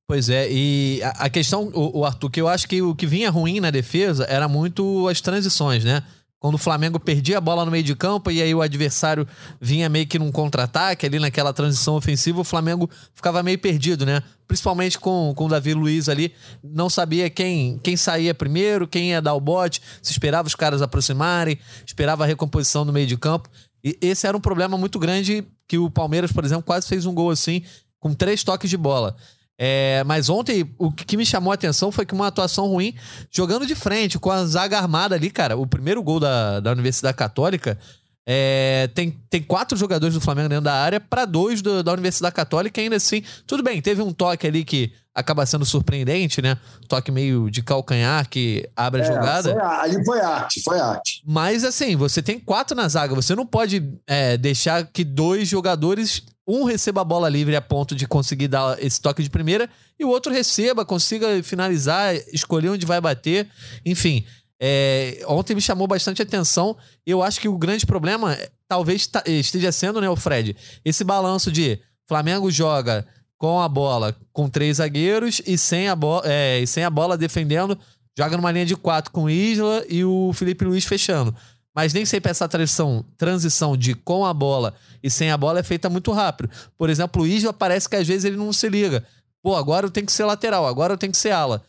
Pois 0.07 0.29
é, 0.29 0.49
e 0.51 1.01
a, 1.03 1.31
questão, 1.31 1.71
o, 1.73 2.05
Arthur, 2.05 2.31
que 2.31 2.41
eu 2.41 2.47
acho 2.47 2.69
que 2.69 2.83
o 2.83 2.95
que 2.95 3.07
vinha 3.07 3.31
ruim 3.31 3.59
na 3.59 3.71
defesa 3.71 4.25
era 4.25 4.47
muito 4.47 5.09
as 5.09 5.21
transições, 5.21 5.83
né? 5.83 6.03
Quando 6.45 6.57
o 6.57 6.59
Flamengo 6.59 7.01
perdia 7.01 7.39
a 7.39 7.41
bola 7.41 7.65
no 7.65 7.71
meio 7.71 7.83
de 7.83 7.97
campo 7.97 8.31
e 8.31 8.43
aí 8.43 8.55
o 8.55 8.61
adversário 8.61 9.27
vinha 9.59 9.89
meio 9.89 10.07
que 10.07 10.19
num 10.19 10.31
contra-ataque 10.31 11.07
ali 11.07 11.19
naquela 11.19 11.55
transição 11.55 11.95
ofensiva, 11.95 12.39
o 12.39 12.45
Flamengo 12.45 12.91
ficava 13.15 13.43
meio 13.43 13.59
perdido, 13.59 14.05
né? 14.05 14.23
Principalmente 14.47 14.99
com, 14.99 15.33
com 15.35 15.47
o 15.47 15.49
Davi 15.49 15.73
Luiz 15.73 16.07
ali, 16.07 16.35
não 16.63 16.91
sabia 16.91 17.31
quem, 17.31 17.79
quem 17.79 17.97
saía 17.97 18.35
primeiro, 18.35 18.87
quem 18.87 19.09
ia 19.13 19.23
dar 19.23 19.33
o 19.33 19.41
bote, 19.41 19.81
se 20.03 20.13
esperava 20.13 20.47
os 20.47 20.55
caras 20.55 20.83
aproximarem, 20.83 21.59
esperava 21.87 22.25
a 22.25 22.27
recomposição 22.27 22.85
no 22.85 22.93
meio 22.93 23.07
de 23.07 23.17
campo. 23.17 23.49
E 23.83 23.97
esse 24.03 24.27
era 24.27 24.37
um 24.37 24.41
problema 24.41 24.77
muito 24.77 24.99
grande 24.99 25.47
que 25.67 25.79
o 25.79 25.91
Palmeiras, 25.91 26.31
por 26.31 26.45
exemplo, 26.45 26.65
quase 26.65 26.87
fez 26.87 27.07
um 27.07 27.15
gol 27.15 27.31
assim, 27.31 27.63
com 27.99 28.13
três 28.13 28.45
toques 28.45 28.69
de 28.69 28.77
bola. 28.77 29.17
É, 29.59 30.03
mas 30.05 30.29
ontem 30.29 30.75
o 30.79 30.91
que 30.91 31.17
me 31.17 31.25
chamou 31.25 31.53
a 31.53 31.55
atenção 31.55 31.93
foi 31.93 32.05
que 32.05 32.15
uma 32.15 32.27
atuação 32.27 32.67
ruim 32.67 32.95
jogando 33.31 33.67
de 33.67 33.75
frente, 33.75 34.19
com 34.19 34.31
a 34.31 34.45
zaga 34.45 34.79
armada 34.79 35.15
ali, 35.15 35.31
cara. 35.31 35.57
O 35.57 35.67
primeiro 35.67 36.03
gol 36.03 36.19
da, 36.19 36.61
da 36.61 36.73
Universidade 36.73 37.17
Católica 37.17 37.79
é, 38.27 38.89
tem, 38.95 39.11
tem 39.29 39.43
quatro 39.43 39.77
jogadores 39.77 40.15
do 40.15 40.21
Flamengo 40.21 40.49
dentro 40.49 40.65
da 40.65 40.75
área 40.75 40.99
para 40.99 41.25
dois 41.25 41.61
do, 41.61 41.83
da 41.83 41.93
Universidade 41.93 42.35
Católica, 42.35 42.81
ainda 42.81 42.97
assim. 42.97 43.23
Tudo 43.47 43.63
bem, 43.63 43.81
teve 43.83 44.01
um 44.03 44.13
toque 44.13 44.47
ali 44.47 44.65
que 44.65 44.93
acaba 45.15 45.47
sendo 45.47 45.65
surpreendente, 45.65 46.43
né? 46.43 46.57
Toque 46.89 47.13
meio 47.13 47.51
de 47.51 47.63
calcanhar 47.63 48.29
que 48.29 48.69
abre 48.75 49.03
a 49.03 49.05
é, 49.05 49.07
jogada. 49.07 49.53
Foi, 49.53 49.63
ali 49.63 50.05
foi 50.05 50.21
arte, 50.21 50.63
foi 50.63 50.81
arte. 50.81 51.23
Mas 51.25 51.65
assim, 51.65 51.95
você 51.97 52.23
tem 52.23 52.41
quatro 52.41 52.75
na 52.75 52.89
zaga, 52.89 53.15
você 53.15 53.35
não 53.35 53.47
pode 53.47 53.83
é, 54.07 54.37
deixar 54.37 54.85
que 54.87 55.05
dois 55.05 55.47
jogadores 55.47 56.23
um 56.47 56.65
receba 56.65 57.01
a 57.01 57.05
bola 57.05 57.29
livre 57.29 57.57
a 57.57 57.63
ponto 57.63 57.95
de 57.95 58.07
conseguir 58.07 58.49
dar 58.49 58.83
esse 58.83 59.01
toque 59.01 59.23
de 59.23 59.31
primeira 59.31 59.69
e 59.99 60.05
o 60.05 60.09
outro 60.09 60.33
receba, 60.33 60.85
consiga 60.85 61.43
finalizar, 61.43 62.15
escolher 62.33 62.71
onde 62.71 62.85
vai 62.85 63.01
bater. 63.01 63.49
Enfim, 63.85 64.25
é, 64.61 65.23
ontem 65.27 65.55
me 65.55 65.61
chamou 65.61 65.87
bastante 65.87 66.21
atenção. 66.21 66.77
Eu 67.07 67.23
acho 67.23 67.41
que 67.41 67.49
o 67.49 67.59
grande 67.59 67.87
problema 67.87 68.37
talvez 68.69 69.09
esteja 69.27 69.73
sendo, 69.73 70.01
né, 70.01 70.09
o 70.09 70.17
Fred? 70.17 70.57
Esse 70.85 71.05
balanço 71.05 71.51
de 71.51 71.79
Flamengo 72.07 72.51
joga 72.51 73.07
com 73.39 73.61
a 73.61 73.69
bola 73.69 74.17
com 74.33 74.49
três 74.49 74.79
zagueiros 74.79 75.41
e 75.47 75.59
sem 75.59 75.89
a, 75.89 75.97
bola, 75.97 76.23
é, 76.25 76.61
e 76.61 76.67
sem 76.67 76.85
a 76.85 76.91
bola 76.91 77.17
defendendo, 77.17 77.79
joga 78.17 78.37
numa 78.37 78.51
linha 78.51 78.67
de 78.67 78.77
quatro 78.77 79.11
com 79.11 79.29
Isla 79.29 79.85
e 79.89 80.05
o 80.05 80.33
Felipe 80.33 80.65
Luiz 80.65 80.85
fechando. 80.85 81.35
Mas 81.75 81.93
nem 81.93 82.07
sempre 82.07 82.31
essa 82.31 82.49
transição, 82.49 83.05
transição 83.17 83.77
de 83.77 83.95
com 83.95 84.25
a 84.25 84.33
bola 84.33 84.75
e 85.03 85.11
sem 85.11 85.31
a 85.31 85.37
bola 85.37 85.59
é 85.59 85.63
feita 85.63 85.91
muito 85.91 86.13
rápido. 86.13 86.49
Por 86.79 86.89
exemplo, 86.89 87.23
o 87.23 87.27
Isla 87.27 87.53
parece 87.53 87.89
que 87.89 87.97
às 87.97 88.07
vezes 88.07 88.25
ele 88.25 88.37
não 88.37 88.53
se 88.53 88.69
liga. 88.69 89.05
Pô, 89.43 89.57
agora 89.57 89.87
eu 89.87 89.91
tenho 89.91 90.07
que 90.07 90.13
ser 90.13 90.25
lateral, 90.25 90.67
agora 90.67 90.95
eu 90.95 90.99
tenho 90.99 91.13
que 91.13 91.19
ser 91.19 91.33
ala. 91.33 91.63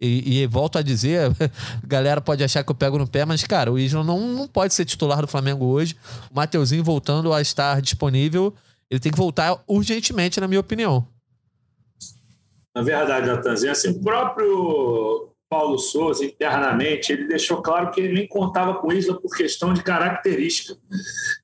E, 0.00 0.42
e 0.42 0.46
volto 0.48 0.78
a 0.78 0.82
dizer, 0.82 1.30
galera 1.86 2.20
pode 2.20 2.42
achar 2.42 2.64
que 2.64 2.70
eu 2.72 2.74
pego 2.74 2.98
no 2.98 3.06
pé, 3.06 3.24
mas, 3.24 3.44
cara, 3.44 3.70
o 3.70 3.78
Isla 3.78 4.02
não, 4.02 4.20
não 4.20 4.48
pode 4.48 4.74
ser 4.74 4.84
titular 4.84 5.20
do 5.20 5.28
Flamengo 5.28 5.64
hoje. 5.66 5.96
O 6.28 6.34
Mateuzinho 6.34 6.82
voltando 6.82 7.32
a 7.32 7.40
estar 7.40 7.80
disponível, 7.80 8.52
ele 8.90 8.98
tem 8.98 9.12
que 9.12 9.18
voltar 9.18 9.62
urgentemente, 9.66 10.40
na 10.40 10.48
minha 10.48 10.58
opinião. 10.60 11.06
Na 12.74 12.82
verdade, 12.82 13.28
Natanzinho, 13.28 13.70
assim, 13.70 13.90
o 13.90 14.02
próprio 14.02 15.31
Paulo 15.52 15.78
Souza, 15.78 16.24
internamente, 16.24 17.12
ele 17.12 17.28
deixou 17.28 17.60
claro 17.60 17.90
que 17.90 18.00
ele 18.00 18.14
nem 18.14 18.26
contava 18.26 18.76
com 18.76 18.90
Isla 18.90 19.20
por 19.20 19.36
questão 19.36 19.74
de 19.74 19.82
característica. 19.82 20.80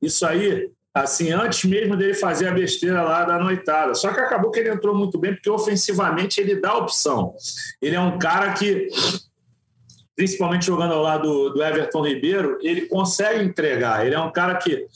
Isso 0.00 0.24
aí, 0.24 0.70
assim, 0.94 1.30
antes 1.30 1.68
mesmo 1.68 1.94
dele 1.94 2.14
fazer 2.14 2.48
a 2.48 2.52
besteira 2.52 3.02
lá 3.02 3.26
da 3.26 3.38
noitada. 3.38 3.94
Só 3.94 4.10
que 4.10 4.18
acabou 4.18 4.50
que 4.50 4.60
ele 4.60 4.70
entrou 4.70 4.94
muito 4.94 5.18
bem, 5.18 5.34
porque 5.34 5.50
ofensivamente 5.50 6.40
ele 6.40 6.58
dá 6.58 6.74
opção. 6.74 7.34
Ele 7.82 7.96
é 7.96 8.00
um 8.00 8.18
cara 8.18 8.54
que, 8.54 8.88
principalmente 10.16 10.64
jogando 10.64 10.94
ao 10.94 11.02
lado 11.02 11.50
do 11.50 11.62
Everton 11.62 12.06
Ribeiro, 12.06 12.56
ele 12.62 12.86
consegue 12.86 13.44
entregar. 13.44 14.06
Ele 14.06 14.14
é 14.14 14.20
um 14.20 14.32
cara 14.32 14.54
que, 14.54 14.86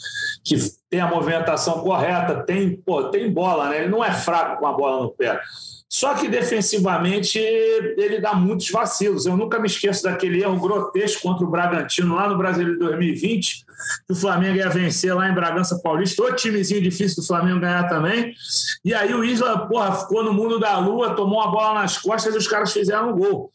que 0.42 0.56
tem 0.88 1.00
a 1.00 1.06
movimentação 1.06 1.82
correta, 1.82 2.44
tem, 2.44 2.76
pô, 2.76 3.10
tem 3.10 3.30
bola, 3.30 3.68
né? 3.68 3.80
Ele 3.80 3.90
não 3.90 4.02
é 4.02 4.10
fraco 4.10 4.58
com 4.58 4.66
a 4.66 4.72
bola 4.72 5.02
no 5.02 5.10
pé. 5.10 5.38
Só 5.92 6.14
que 6.14 6.26
defensivamente 6.26 7.38
ele 7.38 8.18
dá 8.18 8.32
muitos 8.32 8.70
vacilos. 8.70 9.26
Eu 9.26 9.36
nunca 9.36 9.58
me 9.58 9.66
esqueço 9.66 10.02
daquele 10.02 10.42
erro 10.42 10.58
grotesco 10.58 11.20
contra 11.20 11.44
o 11.44 11.50
Bragantino 11.50 12.14
lá 12.14 12.30
no 12.30 12.38
Brasil 12.38 12.64
de 12.64 12.78
2020, 12.78 13.66
que 14.06 14.12
o 14.14 14.16
Flamengo 14.16 14.56
ia 14.56 14.70
vencer 14.70 15.14
lá 15.14 15.28
em 15.28 15.34
Bragança 15.34 15.78
Paulista. 15.80 16.22
Outro 16.22 16.38
timezinho 16.38 16.80
difícil 16.80 17.16
do 17.22 17.26
Flamengo 17.26 17.60
ganhar 17.60 17.90
também. 17.90 18.34
E 18.82 18.94
aí 18.94 19.12
o 19.12 19.22
Isla, 19.22 19.68
porra, 19.68 19.92
ficou 19.92 20.24
no 20.24 20.32
mundo 20.32 20.58
da 20.58 20.78
lua, 20.78 21.14
tomou 21.14 21.42
a 21.42 21.48
bola 21.48 21.82
nas 21.82 21.98
costas 21.98 22.34
e 22.34 22.38
os 22.38 22.48
caras 22.48 22.72
fizeram 22.72 23.10
um 23.10 23.18
gol. 23.18 23.52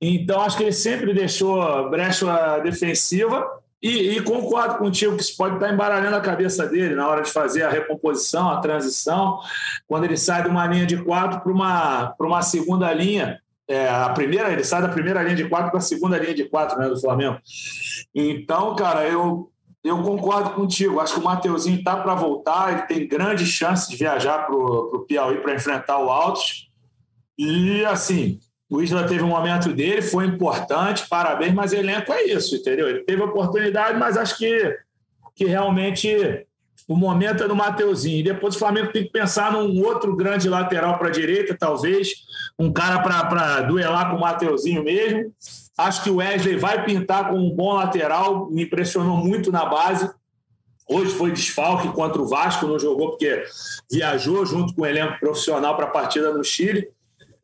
Então 0.00 0.40
acho 0.40 0.56
que 0.56 0.64
ele 0.64 0.72
sempre 0.72 1.14
deixou 1.14 1.88
brecha 1.88 2.58
defensiva 2.64 3.46
e, 3.82 4.16
e, 4.16 4.22
concordo 4.22 4.76
contigo 4.76 5.16
que 5.16 5.22
isso 5.22 5.36
pode 5.36 5.54
estar 5.54 5.72
embaralhando 5.72 6.16
a 6.16 6.20
cabeça 6.20 6.66
dele 6.66 6.94
na 6.94 7.08
hora 7.08 7.22
de 7.22 7.30
fazer 7.30 7.62
a 7.62 7.70
recomposição, 7.70 8.50
a 8.50 8.60
transição, 8.60 9.40
quando 9.88 10.04
ele 10.04 10.18
sai 10.18 10.42
de 10.42 10.48
uma 10.48 10.66
linha 10.66 10.84
de 10.84 11.02
quatro 11.02 11.40
para 11.40 11.50
uma, 11.50 12.14
uma 12.20 12.42
segunda 12.42 12.92
linha. 12.92 13.40
É, 13.66 13.88
a 13.88 14.10
primeira, 14.10 14.52
ele 14.52 14.64
sai 14.64 14.82
da 14.82 14.88
primeira 14.88 15.22
linha 15.22 15.36
de 15.36 15.48
quatro 15.48 15.70
para 15.70 15.78
a 15.78 15.82
segunda 15.82 16.18
linha 16.18 16.34
de 16.34 16.44
quatro 16.44 16.78
né, 16.78 16.88
do 16.88 17.00
Flamengo. 17.00 17.38
Então, 18.14 18.74
cara, 18.74 19.08
eu, 19.08 19.50
eu 19.82 20.02
concordo 20.02 20.50
contigo. 20.50 21.00
Acho 21.00 21.14
que 21.14 21.20
o 21.20 21.24
Mateuzinho 21.24 21.78
está 21.78 21.96
para 21.96 22.14
voltar, 22.14 22.72
ele 22.72 22.82
tem 22.82 23.08
grande 23.08 23.46
chance 23.46 23.88
de 23.88 23.96
viajar 23.96 24.44
para 24.44 24.54
o 24.54 25.06
Piauí 25.08 25.38
para 25.38 25.54
enfrentar 25.54 25.98
o 25.98 26.10
Altos. 26.10 26.68
E, 27.38 27.82
assim, 27.86 28.40
o 28.70 28.80
Isla 28.80 29.02
teve 29.06 29.24
um 29.24 29.28
momento 29.28 29.72
dele, 29.72 30.00
foi 30.00 30.26
importante, 30.26 31.08
parabéns, 31.08 31.52
mas 31.52 31.72
elenco 31.72 32.12
é 32.12 32.22
isso, 32.22 32.54
entendeu? 32.54 32.88
Ele 32.88 33.00
teve 33.00 33.20
oportunidade, 33.20 33.98
mas 33.98 34.16
acho 34.16 34.38
que, 34.38 34.78
que 35.34 35.44
realmente 35.44 36.46
o 36.86 36.96
momento 36.96 37.42
é 37.42 37.48
do 37.48 37.56
Mateuzinho. 37.56 38.20
E 38.20 38.22
depois 38.22 38.54
o 38.54 38.58
Flamengo 38.60 38.92
tem 38.92 39.02
que 39.02 39.10
pensar 39.10 39.52
num 39.52 39.84
outro 39.84 40.14
grande 40.14 40.48
lateral 40.48 40.98
para 40.98 41.08
a 41.08 41.12
direita, 41.12 41.56
talvez, 41.58 42.10
um 42.56 42.72
cara 42.72 43.00
para 43.00 43.62
duelar 43.62 44.10
com 44.10 44.16
o 44.16 44.20
Mateuzinho 44.20 44.84
mesmo. 44.84 45.32
Acho 45.76 46.04
que 46.04 46.10
o 46.10 46.16
Wesley 46.16 46.56
vai 46.56 46.84
pintar 46.84 47.28
com 47.28 47.38
um 47.38 47.50
bom 47.50 47.74
lateral, 47.74 48.48
me 48.50 48.62
impressionou 48.62 49.16
muito 49.16 49.50
na 49.50 49.64
base. 49.66 50.08
Hoje 50.88 51.10
foi 51.10 51.32
desfalque 51.32 51.88
contra 51.88 52.22
o 52.22 52.28
Vasco, 52.28 52.66
não 52.66 52.78
jogou 52.78 53.10
porque 53.10 53.44
viajou 53.90 54.46
junto 54.46 54.74
com 54.74 54.82
o 54.82 54.86
elenco 54.86 55.18
profissional 55.18 55.74
para 55.74 55.86
a 55.86 55.90
partida 55.90 56.32
no 56.32 56.44
Chile. 56.44 56.88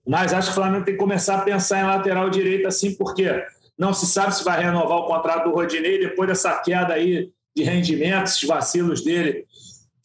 Mas 0.06 0.32
acho 0.32 0.48
que 0.48 0.52
o 0.52 0.54
Flamengo 0.54 0.84
tem 0.84 0.94
que 0.94 1.00
começar 1.00 1.38
a 1.38 1.42
pensar 1.42 1.80
em 1.80 1.86
lateral 1.86 2.30
direito 2.30 2.68
assim, 2.68 2.94
porque 2.94 3.44
não 3.78 3.92
se 3.92 4.06
sabe 4.06 4.34
se 4.34 4.44
vai 4.44 4.62
renovar 4.62 4.98
o 4.98 5.06
contrato 5.06 5.48
do 5.48 5.54
Rodinei 5.54 5.98
depois 5.98 6.28
dessa 6.28 6.54
queda 6.54 6.94
aí 6.94 7.30
de 7.54 7.62
rendimento, 7.62 8.24
esses 8.24 8.44
vacilos 8.44 9.02
dele 9.02 9.44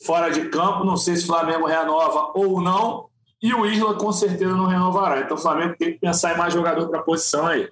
fora 0.03 0.29
de 0.29 0.49
campo. 0.49 0.83
Não 0.83 0.97
sei 0.97 1.15
se 1.15 1.23
o 1.23 1.27
Flamengo 1.27 1.65
renova 1.65 2.31
ou 2.33 2.61
não. 2.61 3.05
E 3.41 3.53
o 3.53 3.65
Isla 3.65 3.95
com 3.95 4.11
certeza 4.11 4.55
não 4.55 4.67
renovará. 4.67 5.21
Então 5.21 5.35
o 5.35 5.39
Flamengo 5.39 5.75
tem 5.77 5.93
que 5.93 5.99
pensar 5.99 6.33
em 6.33 6.37
mais 6.37 6.53
jogador 6.53 6.87
para 6.89 6.99
a 6.99 7.03
posição 7.03 7.47
aí. 7.47 7.69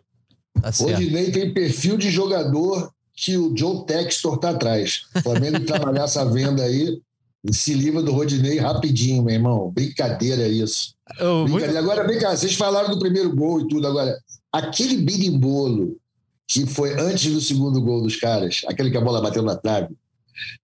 Tá 0.62 0.72
Rodinei 0.80 1.32
tem 1.32 1.54
perfil 1.54 1.98
de 1.98 2.10
jogador 2.10 2.92
que 3.14 3.38
o 3.38 3.56
Joe 3.56 3.86
Textor 3.86 4.36
está 4.36 4.52
atrás. 4.52 5.04
O 5.16 5.22
Flamengo 5.22 5.60
trabalhar 5.66 6.06
essa 6.06 6.26
venda 6.26 6.64
aí, 6.64 7.00
se 7.52 7.74
livra 7.74 8.02
do 8.02 8.12
Rodinei 8.12 8.58
rapidinho, 8.58 9.24
meu 9.24 9.36
irmão. 9.36 9.70
Brincadeira 9.70 10.48
isso. 10.48 10.96
Oh, 11.20 11.48
muito... 11.48 11.78
Agora, 11.78 12.06
vem 12.06 12.20
cá, 12.20 12.36
vocês 12.36 12.56
falaram 12.56 12.90
do 12.90 13.00
primeiro 13.00 13.36
gol 13.36 13.62
e 13.62 13.68
tudo. 13.68 13.88
Agora, 13.88 14.18
aquele 14.52 14.98
birimbolo 14.98 15.98
que 16.48 16.66
foi 16.66 17.00
antes 17.00 17.32
do 17.32 17.42
segundo 17.42 17.82
gol 17.82 18.02
dos 18.02 18.16
caras, 18.16 18.62
aquele 18.68 18.90
que 18.90 18.98
a 18.98 19.02
bola 19.02 19.22
bateu 19.22 19.44
na 19.44 19.56
trave. 19.56 19.96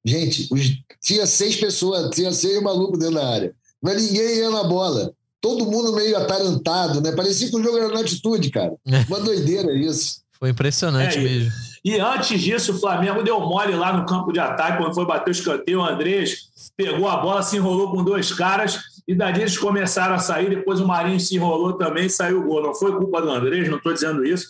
Gente, 0.03 0.47
os... 0.51 0.61
tinha 1.01 1.27
seis 1.27 1.55
pessoas, 1.55 2.09
tinha 2.09 2.31
seis 2.31 2.61
malucos 2.61 2.97
dentro 2.97 3.15
da 3.15 3.27
área. 3.27 3.53
Mas 3.81 4.01
ninguém 4.01 4.37
ia 4.37 4.49
na 4.49 4.63
bola. 4.63 5.13
Todo 5.39 5.65
mundo 5.65 5.93
meio 5.93 6.17
atarantado, 6.17 7.01
né? 7.01 7.11
Parecia 7.11 7.49
que 7.49 7.55
o 7.55 7.63
jogo 7.63 7.77
era 7.77 7.89
na 7.89 7.99
altitude, 7.99 8.49
cara. 8.49 8.73
Uma 9.07 9.19
doideira 9.19 9.71
isso. 9.73 10.21
Foi 10.39 10.49
impressionante 10.49 11.19
é, 11.19 11.21
mesmo. 11.21 11.51
E 11.83 11.99
antes 11.99 12.41
disso, 12.41 12.73
o 12.73 12.79
Flamengo 12.79 13.21
deu 13.21 13.39
mole 13.39 13.75
lá 13.75 13.95
no 13.95 14.07
campo 14.07 14.33
de 14.33 14.39
ataque, 14.39 14.79
quando 14.79 14.95
foi 14.95 15.05
bater 15.05 15.29
o 15.29 15.31
escanteio. 15.31 15.79
O 15.79 15.85
Andrés 15.85 16.49
pegou 16.75 17.07
a 17.07 17.17
bola, 17.17 17.43
se 17.43 17.57
enrolou 17.57 17.91
com 17.91 18.03
dois 18.03 18.33
caras 18.33 18.94
e 19.07 19.13
dali 19.13 19.41
eles 19.41 19.57
começaram 19.57 20.15
a 20.15 20.19
sair. 20.19 20.49
Depois 20.49 20.79
o 20.79 20.87
Marinho 20.87 21.19
se 21.19 21.35
enrolou 21.35 21.73
também 21.73 22.09
saiu 22.09 22.39
o 22.39 22.43
gol. 22.43 22.61
Não 22.61 22.73
foi 22.73 22.91
culpa 22.93 23.21
do 23.21 23.29
Andrés, 23.29 23.69
não 23.69 23.77
estou 23.77 23.93
dizendo 23.93 24.25
isso. 24.25 24.49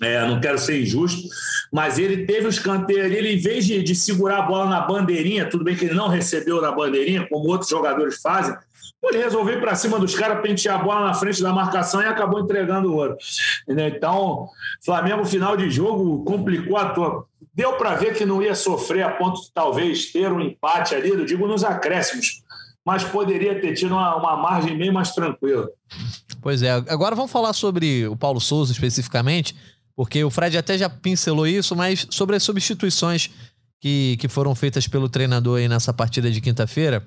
É, 0.00 0.24
não 0.26 0.40
quero 0.40 0.58
ser 0.58 0.80
injusto, 0.80 1.28
mas 1.72 1.98
ele 1.98 2.24
teve 2.24 2.46
o 2.46 2.48
escanteio 2.48 3.04
ali, 3.04 3.16
ele, 3.16 3.32
em 3.32 3.40
vez 3.40 3.66
de, 3.66 3.82
de 3.82 3.96
segurar 3.96 4.38
a 4.38 4.42
bola 4.42 4.66
na 4.66 4.80
bandeirinha, 4.80 5.50
tudo 5.50 5.64
bem 5.64 5.74
que 5.74 5.86
ele 5.86 5.94
não 5.94 6.06
recebeu 6.06 6.62
na 6.62 6.70
bandeirinha, 6.70 7.26
como 7.28 7.48
outros 7.48 7.68
jogadores 7.68 8.20
fazem, 8.22 8.56
ele 9.02 9.18
resolveu 9.18 9.54
ir 9.54 9.60
para 9.60 9.74
cima 9.74 9.98
dos 9.98 10.14
caras, 10.14 10.40
pentear 10.40 10.78
a 10.78 10.82
bola 10.82 11.06
na 11.06 11.14
frente 11.14 11.42
da 11.42 11.52
marcação 11.52 12.00
e 12.00 12.06
acabou 12.06 12.40
entregando 12.40 12.92
o 12.92 12.94
ouro. 12.94 13.16
Então, 13.68 14.48
Flamengo, 14.84 15.24
final 15.24 15.56
de 15.56 15.68
jogo, 15.68 16.24
complicou 16.24 16.76
a 16.76 16.90
toa. 16.90 17.24
Deu 17.54 17.72
para 17.72 17.94
ver 17.94 18.14
que 18.14 18.24
não 18.24 18.40
ia 18.40 18.54
sofrer 18.54 19.02
a 19.02 19.10
ponto 19.10 19.40
de 19.40 19.52
talvez 19.52 20.12
ter 20.12 20.32
um 20.32 20.40
empate 20.40 20.94
ali, 20.94 21.08
eu 21.08 21.24
digo 21.24 21.46
nos 21.48 21.64
acréscimos 21.64 22.42
mas 22.84 23.04
poderia 23.04 23.60
ter 23.60 23.74
tido 23.74 23.92
uma, 23.92 24.16
uma 24.16 24.36
margem 24.36 24.76
bem 24.76 24.92
mais 24.92 25.12
tranquila. 25.12 25.68
Pois 26.40 26.62
é. 26.62 26.70
Agora 26.70 27.14
vamos 27.14 27.30
falar 27.30 27.52
sobre 27.52 28.06
o 28.06 28.16
Paulo 28.16 28.40
Souza 28.40 28.72
especificamente, 28.72 29.54
Porque 29.94 30.22
o 30.22 30.30
Fred 30.30 30.56
até 30.56 30.78
já 30.78 30.88
pincelou 30.88 31.46
isso, 31.46 31.74
mas 31.74 32.06
sobre 32.10 32.36
as 32.36 32.42
substituições 32.44 33.30
que, 33.80 34.16
que 34.18 34.28
foram 34.28 34.54
feitas 34.54 34.86
pelo 34.86 35.08
treinador 35.08 35.58
aí 35.58 35.68
nessa 35.68 35.92
partida 35.92 36.30
de 36.30 36.40
quinta-feira. 36.40 37.04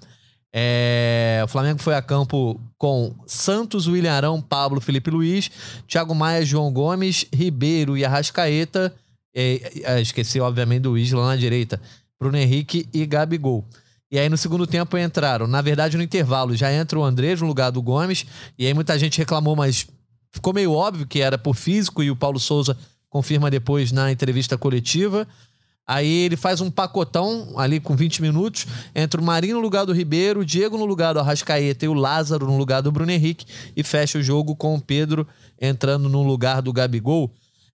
É, 0.54 1.42
o 1.44 1.48
Flamengo 1.48 1.82
foi 1.82 1.96
a 1.96 2.02
campo 2.02 2.60
com 2.78 3.16
Santos, 3.26 3.88
William 3.88 4.12
Arão, 4.12 4.42
Pablo, 4.42 4.82
Felipe 4.82 5.10
Luiz, 5.10 5.50
Thiago 5.88 6.14
Maia, 6.14 6.46
João 6.46 6.72
Gomes, 6.72 7.26
Ribeiro 7.34 7.98
e 7.98 8.04
Arrascaeta. 8.04 8.94
É, 9.34 10.02
esqueci, 10.02 10.42
obviamente, 10.42 10.82
do 10.82 10.98
Isla 10.98 11.26
na 11.26 11.36
direita. 11.38 11.82
Bruno 12.20 12.38
Henrique 12.38 12.88
e 12.94 13.06
Gabigol. 13.06 13.66
E 14.12 14.20
aí 14.20 14.28
no 14.28 14.38
segundo 14.38 14.68
tempo 14.68 14.98
entraram, 14.98 15.48
na 15.48 15.62
verdade 15.62 15.96
no 15.96 16.04
intervalo, 16.04 16.54
já 16.54 16.72
entra 16.72 17.00
o 17.00 17.04
Andrés 17.04 17.40
no 17.40 17.48
lugar 17.48 17.72
do 17.72 17.82
Gomes, 17.82 18.26
e 18.60 18.68
aí 18.68 18.74
muita 18.74 19.00
gente 19.00 19.18
reclamou, 19.18 19.56
mas 19.56 19.88
ficou 20.32 20.54
meio 20.54 20.74
óbvio 20.74 21.08
que 21.08 21.22
era 21.22 21.38
por 21.38 21.56
físico. 21.56 22.04
E 22.04 22.12
o 22.12 22.16
Paulo 22.16 22.40
Souza 22.40 22.78
confirma 23.10 23.50
depois 23.50 23.92
na 23.92 24.12
entrevista 24.12 24.58
coletiva. 24.58 25.28
Aí 25.88 26.08
ele 26.08 26.38
faz 26.38 26.62
um 26.62 26.72
pacotão 26.72 27.54
ali 27.58 27.80
com 27.80 27.96
20 27.96 28.22
minutos, 28.22 28.66
entre 28.96 29.20
o 29.20 29.24
Marinho 29.24 29.56
no 29.56 29.62
lugar 29.62 29.84
do 29.84 29.92
Ribeiro, 29.92 30.42
o 30.42 30.46
Diego 30.46 30.78
no 30.78 30.86
lugar 30.86 31.14
do 31.14 31.20
Arrascaeta 31.20 31.86
e 31.86 31.88
o 31.88 31.94
Lázaro 31.94 32.46
no 32.46 32.58
lugar 32.58 32.82
do 32.82 32.92
Bruno 32.92 33.12
Henrique, 33.12 33.46
e 33.76 33.84
fecha 33.84 34.18
o 34.18 34.24
jogo 34.24 34.56
com 34.56 34.76
o 34.76 34.82
Pedro 34.82 35.28
entrando 35.60 36.08
no 36.08 36.24
lugar 36.24 36.62
do 36.62 36.72
Gabigol. 36.72 37.32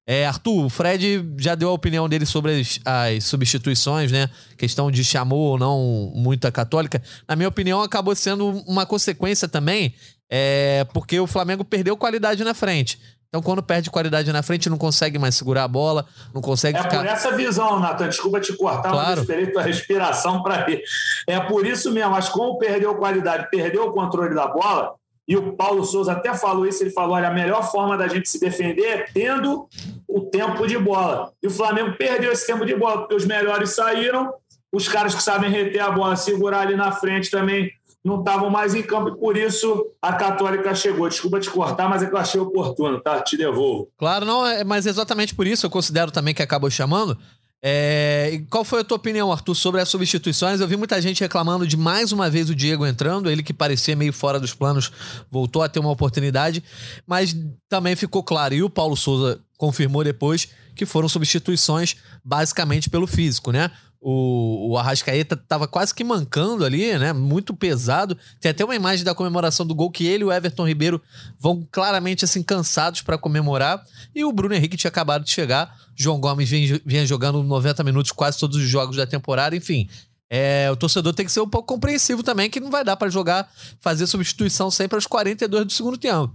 É, 0.10 0.26
Arthur, 0.26 0.66
o 0.66 0.70
Fred 0.70 1.34
já 1.38 1.54
deu 1.54 1.68
a 1.68 1.74
opinião 1.74 2.08
dele 2.08 2.26
sobre 2.26 2.62
as, 2.62 2.80
as, 2.86 3.26
substituições, 3.26 4.10
né? 4.10 4.30
Questão 4.58 4.90
de 4.90 5.04
chamou 5.04 5.52
ou 5.52 5.60
não 5.60 6.14
muita 6.16 6.50
católica. 6.50 7.04
Na 7.28 7.36
minha 7.36 7.50
opinião, 7.50 7.82
acabou 7.82 8.16
sendo 8.16 8.64
uma 8.66 8.86
consequência 8.86 9.50
também, 9.50 9.94
é, 10.30 10.88
porque 10.94 11.20
o 11.20 11.28
Flamengo 11.28 11.66
perdeu 11.66 11.98
qualidade 11.98 12.42
na 12.46 12.54
frente. 12.54 12.98
Então, 13.28 13.42
quando 13.42 13.62
perde 13.62 13.92
qualidade 13.92 14.32
na 14.32 14.42
frente, 14.42 14.70
não 14.70 14.78
consegue 14.78 15.20
mais 15.20 15.36
segurar 15.36 15.66
a 15.66 15.68
bola, 15.68 16.06
não 16.34 16.42
consegue 16.42 16.78
é 16.78 16.82
ficar. 16.82 16.96
É 16.96 17.00
por 17.00 17.08
essa 17.08 17.36
visão, 17.36 17.78
Nathan. 17.78 18.08
Desculpa 18.08 18.40
te 18.40 18.54
cortar, 18.54 18.90
claro. 18.90 19.10
mas 19.10 19.20
esperei 19.20 19.52
tua 19.52 19.62
respiração 19.62 20.42
para 20.42 20.64
ver. 20.64 20.82
É 21.28 21.38
por 21.42 21.66
isso 21.66 21.92
mesmo, 21.92 22.12
mas 22.12 22.30
como 22.30 22.58
perdeu 22.58 22.96
qualidade, 22.96 23.50
perdeu 23.52 23.88
o 23.88 23.92
controle 23.92 24.34
da 24.34 24.48
bola, 24.48 24.96
e 25.28 25.36
o 25.36 25.54
Paulo 25.54 25.84
Souza 25.84 26.14
até 26.14 26.34
falou 26.34 26.66
isso, 26.66 26.82
ele 26.82 26.92
falou, 26.92 27.16
olha, 27.16 27.28
a 27.28 27.34
melhor 27.34 27.70
forma 27.70 27.98
da 27.98 28.08
gente 28.08 28.30
se 28.30 28.40
defender 28.40 28.86
é 28.86 29.06
tendo 29.14 29.68
o 30.08 30.22
tempo 30.22 30.66
de 30.66 30.78
bola. 30.78 31.34
E 31.44 31.48
o 31.48 31.52
Flamengo 31.52 31.98
perdeu 31.98 32.32
esse 32.32 32.48
tempo 32.48 32.66
de 32.66 32.74
bola, 32.74 33.00
porque 33.00 33.16
os 33.16 33.26
melhores 33.26 33.72
saíram, 33.72 34.34
os 34.72 34.88
caras 34.88 35.14
que 35.14 35.22
sabem 35.22 35.50
reter 35.50 35.82
a 35.82 35.92
bola, 35.92 36.16
segurar 36.16 36.62
ali 36.62 36.78
na 36.78 36.94
frente 36.94 37.30
também 37.30 37.70
não 38.08 38.20
estavam 38.20 38.50
mais 38.50 38.74
em 38.74 38.82
campo 38.82 39.10
e 39.10 39.18
por 39.18 39.36
isso 39.36 39.86
a 40.02 40.14
Católica 40.14 40.74
chegou. 40.74 41.10
Desculpa 41.10 41.40
te 41.40 41.50
cortar, 41.50 41.90
mas 41.90 42.02
é 42.02 42.06
que 42.06 42.14
eu 42.14 42.18
achei 42.18 42.40
oportuno, 42.40 43.02
tá? 43.02 43.20
Te 43.22 43.36
devolvo. 43.36 43.90
Claro, 43.98 44.26
não, 44.26 44.48
é, 44.48 44.64
mas 44.64 44.86
exatamente 44.86 45.36
por 45.36 45.46
isso 45.46 45.66
eu 45.66 45.70
considero 45.70 46.10
também 46.10 46.34
que 46.34 46.42
acabou 46.42 46.70
chamando. 46.70 47.18
É, 47.64 48.44
qual 48.50 48.64
foi 48.64 48.82
a 48.82 48.84
tua 48.84 48.98
opinião, 48.98 49.32
Arthur, 49.32 49.56
sobre 49.56 49.82
as 49.82 49.90
substituições? 49.90 50.60
Eu 50.60 50.68
vi 50.68 50.78
muita 50.78 51.02
gente 51.02 51.22
reclamando 51.22 51.66
de 51.66 51.76
mais 51.76 52.12
uma 52.12 52.30
vez 52.30 52.50
o 52.50 52.56
Diego 52.56 52.86
entrando, 52.86 53.30
ele 53.30 53.42
que 53.42 53.54
parecia 53.54 53.96
meio 53.96 54.14
fora 54.14 54.40
dos 54.40 54.54
planos, 54.54 54.92
voltou 55.30 55.64
a 55.64 55.70
ter 55.70 55.80
uma 55.80 55.90
oportunidade, 55.90 56.64
mas 57.06 57.36
também 57.68 57.96
ficou 57.96 58.24
claro, 58.24 58.54
e 58.54 58.62
o 58.62 58.70
Paulo 58.70 58.96
Souza 58.96 59.40
confirmou 59.58 60.04
depois 60.04 60.48
que 60.76 60.86
foram 60.86 61.10
substituições 61.10 61.96
basicamente 62.24 62.90
pelo 62.90 63.08
físico, 63.08 63.52
né? 63.52 63.72
O, 64.00 64.72
o 64.72 64.78
Arrascaeta 64.78 65.36
tava 65.36 65.68
quase 65.68 65.94
que 65.94 66.04
mancando 66.04 66.64
ali, 66.64 66.98
né? 66.98 67.14
Muito 67.14 67.54
pesado. 67.54 68.18
Tem 68.40 68.52
até 68.52 68.64
uma 68.64 68.76
imagem 68.76 69.04
da 69.04 69.16
comemoração 69.16 69.66
do 69.66 69.74
gol 69.74 69.90
que 69.90 70.06
ele 70.06 70.24
e 70.24 70.26
o 70.26 70.32
Everton 70.32 70.68
Ribeiro 70.68 71.02
vão 71.40 71.68
claramente 71.72 72.24
assim 72.24 72.44
cansados 72.44 73.02
para 73.02 73.18
comemorar. 73.18 73.84
E 74.14 74.24
o 74.24 74.32
Bruno 74.32 74.54
Henrique 74.54 74.78
tinha 74.78 74.90
acabado 74.90 75.24
de 75.24 75.32
chegar. 75.32 75.76
João 75.96 76.20
Gomes 76.20 76.50
vinha, 76.50 76.80
vinha 76.86 77.06
jogando 77.06 77.42
90 77.42 77.84
minutos 77.84 78.12
quase 78.12 78.38
todos 78.38 78.58
os 78.58 78.70
jogos 78.70 78.96
da 78.98 79.08
temporada. 79.08 79.56
Enfim, 79.56 79.90
é, 80.30 80.70
o 80.72 80.76
torcedor 80.76 81.14
tem 81.14 81.26
que 81.26 81.32
ser 81.32 81.42
um 81.42 81.50
pouco 81.50 81.74
compreensivo 81.74 82.22
também, 82.22 82.50
que 82.50 82.60
não 82.60 82.70
vai 82.70 82.84
dar 82.84 82.98
para 82.98 83.10
jogar, 83.10 83.50
fazer 83.80 84.06
substituição 84.08 84.70
sempre 84.70 84.96
aos 84.96 85.08
42 85.08 85.66
do 85.66 85.72
segundo 85.72 85.98
tempo. 85.98 86.34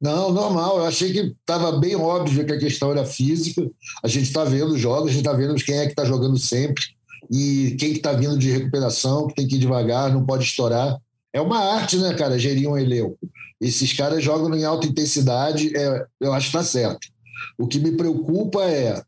Não, 0.00 0.32
normal. 0.32 0.78
Eu 0.78 0.86
achei 0.86 1.12
que 1.12 1.18
estava 1.40 1.72
bem 1.78 1.96
óbvio 1.96 2.44
que 2.44 2.52
a 2.52 2.58
questão 2.58 2.90
era 2.90 3.04
física. 3.04 3.68
A 4.02 4.08
gente 4.08 4.24
está 4.24 4.44
vendo 4.44 4.74
os 4.74 4.80
jogos, 4.80 5.10
a 5.10 5.12
gente 5.12 5.26
está 5.26 5.32
vendo 5.32 5.54
quem 5.56 5.78
é 5.78 5.84
que 5.84 5.92
está 5.92 6.04
jogando 6.04 6.38
sempre 6.38 6.82
e 7.30 7.76
quem 7.78 7.92
que 7.92 7.98
está 7.98 8.12
vindo 8.12 8.38
de 8.38 8.50
recuperação, 8.50 9.26
que 9.26 9.34
tem 9.34 9.46
que 9.46 9.56
ir 9.56 9.58
devagar, 9.58 10.12
não 10.12 10.24
pode 10.24 10.44
estourar. 10.44 10.98
É 11.32 11.40
uma 11.40 11.58
arte, 11.58 11.96
né, 11.96 12.12
cara, 12.14 12.38
gerir 12.38 12.68
um 12.68 12.76
elenco. 12.76 13.18
Esses 13.60 13.92
caras 13.92 14.22
jogam 14.22 14.54
em 14.54 14.64
alta 14.64 14.86
intensidade, 14.86 15.74
é, 15.76 16.04
eu 16.20 16.32
acho 16.32 16.50
que 16.50 16.56
está 16.56 16.68
certo. 16.68 17.08
O 17.56 17.66
que 17.66 17.78
me 17.78 17.92
preocupa 17.92 18.62
é 18.64 19.02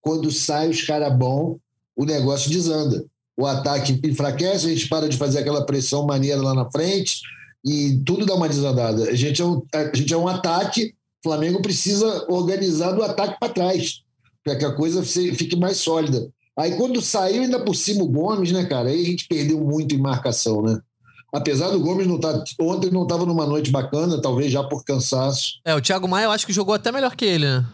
quando 0.00 0.30
sai 0.32 0.68
os 0.68 0.82
caras 0.82 1.16
bons, 1.16 1.58
o 1.94 2.04
negócio 2.04 2.50
desanda. 2.50 3.04
O 3.36 3.46
ataque 3.46 4.00
enfraquece, 4.04 4.66
a 4.66 4.70
gente 4.70 4.88
para 4.88 5.08
de 5.08 5.16
fazer 5.16 5.38
aquela 5.38 5.64
pressão 5.64 6.04
maneira 6.04 6.40
lá 6.40 6.54
na 6.54 6.70
frente, 6.70 7.20
e 7.64 8.00
tudo 8.04 8.26
dá 8.26 8.34
uma 8.34 8.48
desandada. 8.48 9.04
A 9.04 9.14
gente 9.14 9.40
é 9.40 9.44
um, 9.44 9.62
a 9.74 9.96
gente 9.96 10.12
é 10.12 10.16
um 10.16 10.28
ataque, 10.28 10.94
o 11.24 11.28
Flamengo 11.28 11.62
precisa 11.62 12.26
organizar 12.28 12.92
do 12.92 13.02
ataque 13.02 13.38
para 13.38 13.52
trás, 13.52 14.02
para 14.44 14.56
que 14.56 14.64
a 14.64 14.72
coisa 14.72 15.02
fique 15.02 15.56
mais 15.56 15.76
sólida. 15.78 16.28
Aí 16.58 16.76
quando 16.76 17.00
saiu 17.00 17.42
ainda 17.42 17.60
por 17.60 17.74
cima 17.74 18.02
o 18.02 18.08
Gomes, 18.08 18.52
né, 18.52 18.64
cara, 18.64 18.90
aí 18.90 19.02
a 19.02 19.06
gente 19.06 19.26
perdeu 19.26 19.58
muito 19.60 19.94
em 19.94 19.98
marcação, 19.98 20.62
né? 20.62 20.78
Apesar 21.32 21.70
do 21.70 21.80
Gomes 21.80 22.06
não 22.06 22.16
estar. 22.16 22.34
Tá, 22.34 22.44
ontem 22.60 22.90
não 22.90 23.04
estava 23.04 23.24
numa 23.24 23.46
noite 23.46 23.70
bacana, 23.70 24.20
talvez 24.20 24.52
já 24.52 24.62
por 24.62 24.84
cansaço. 24.84 25.60
É, 25.64 25.74
o 25.74 25.80
Thiago 25.80 26.06
Maia 26.06 26.26
eu 26.26 26.30
acho 26.30 26.46
que 26.46 26.52
jogou 26.52 26.74
até 26.74 26.92
melhor 26.92 27.16
que 27.16 27.24
ele, 27.24 27.46
né? 27.46 27.64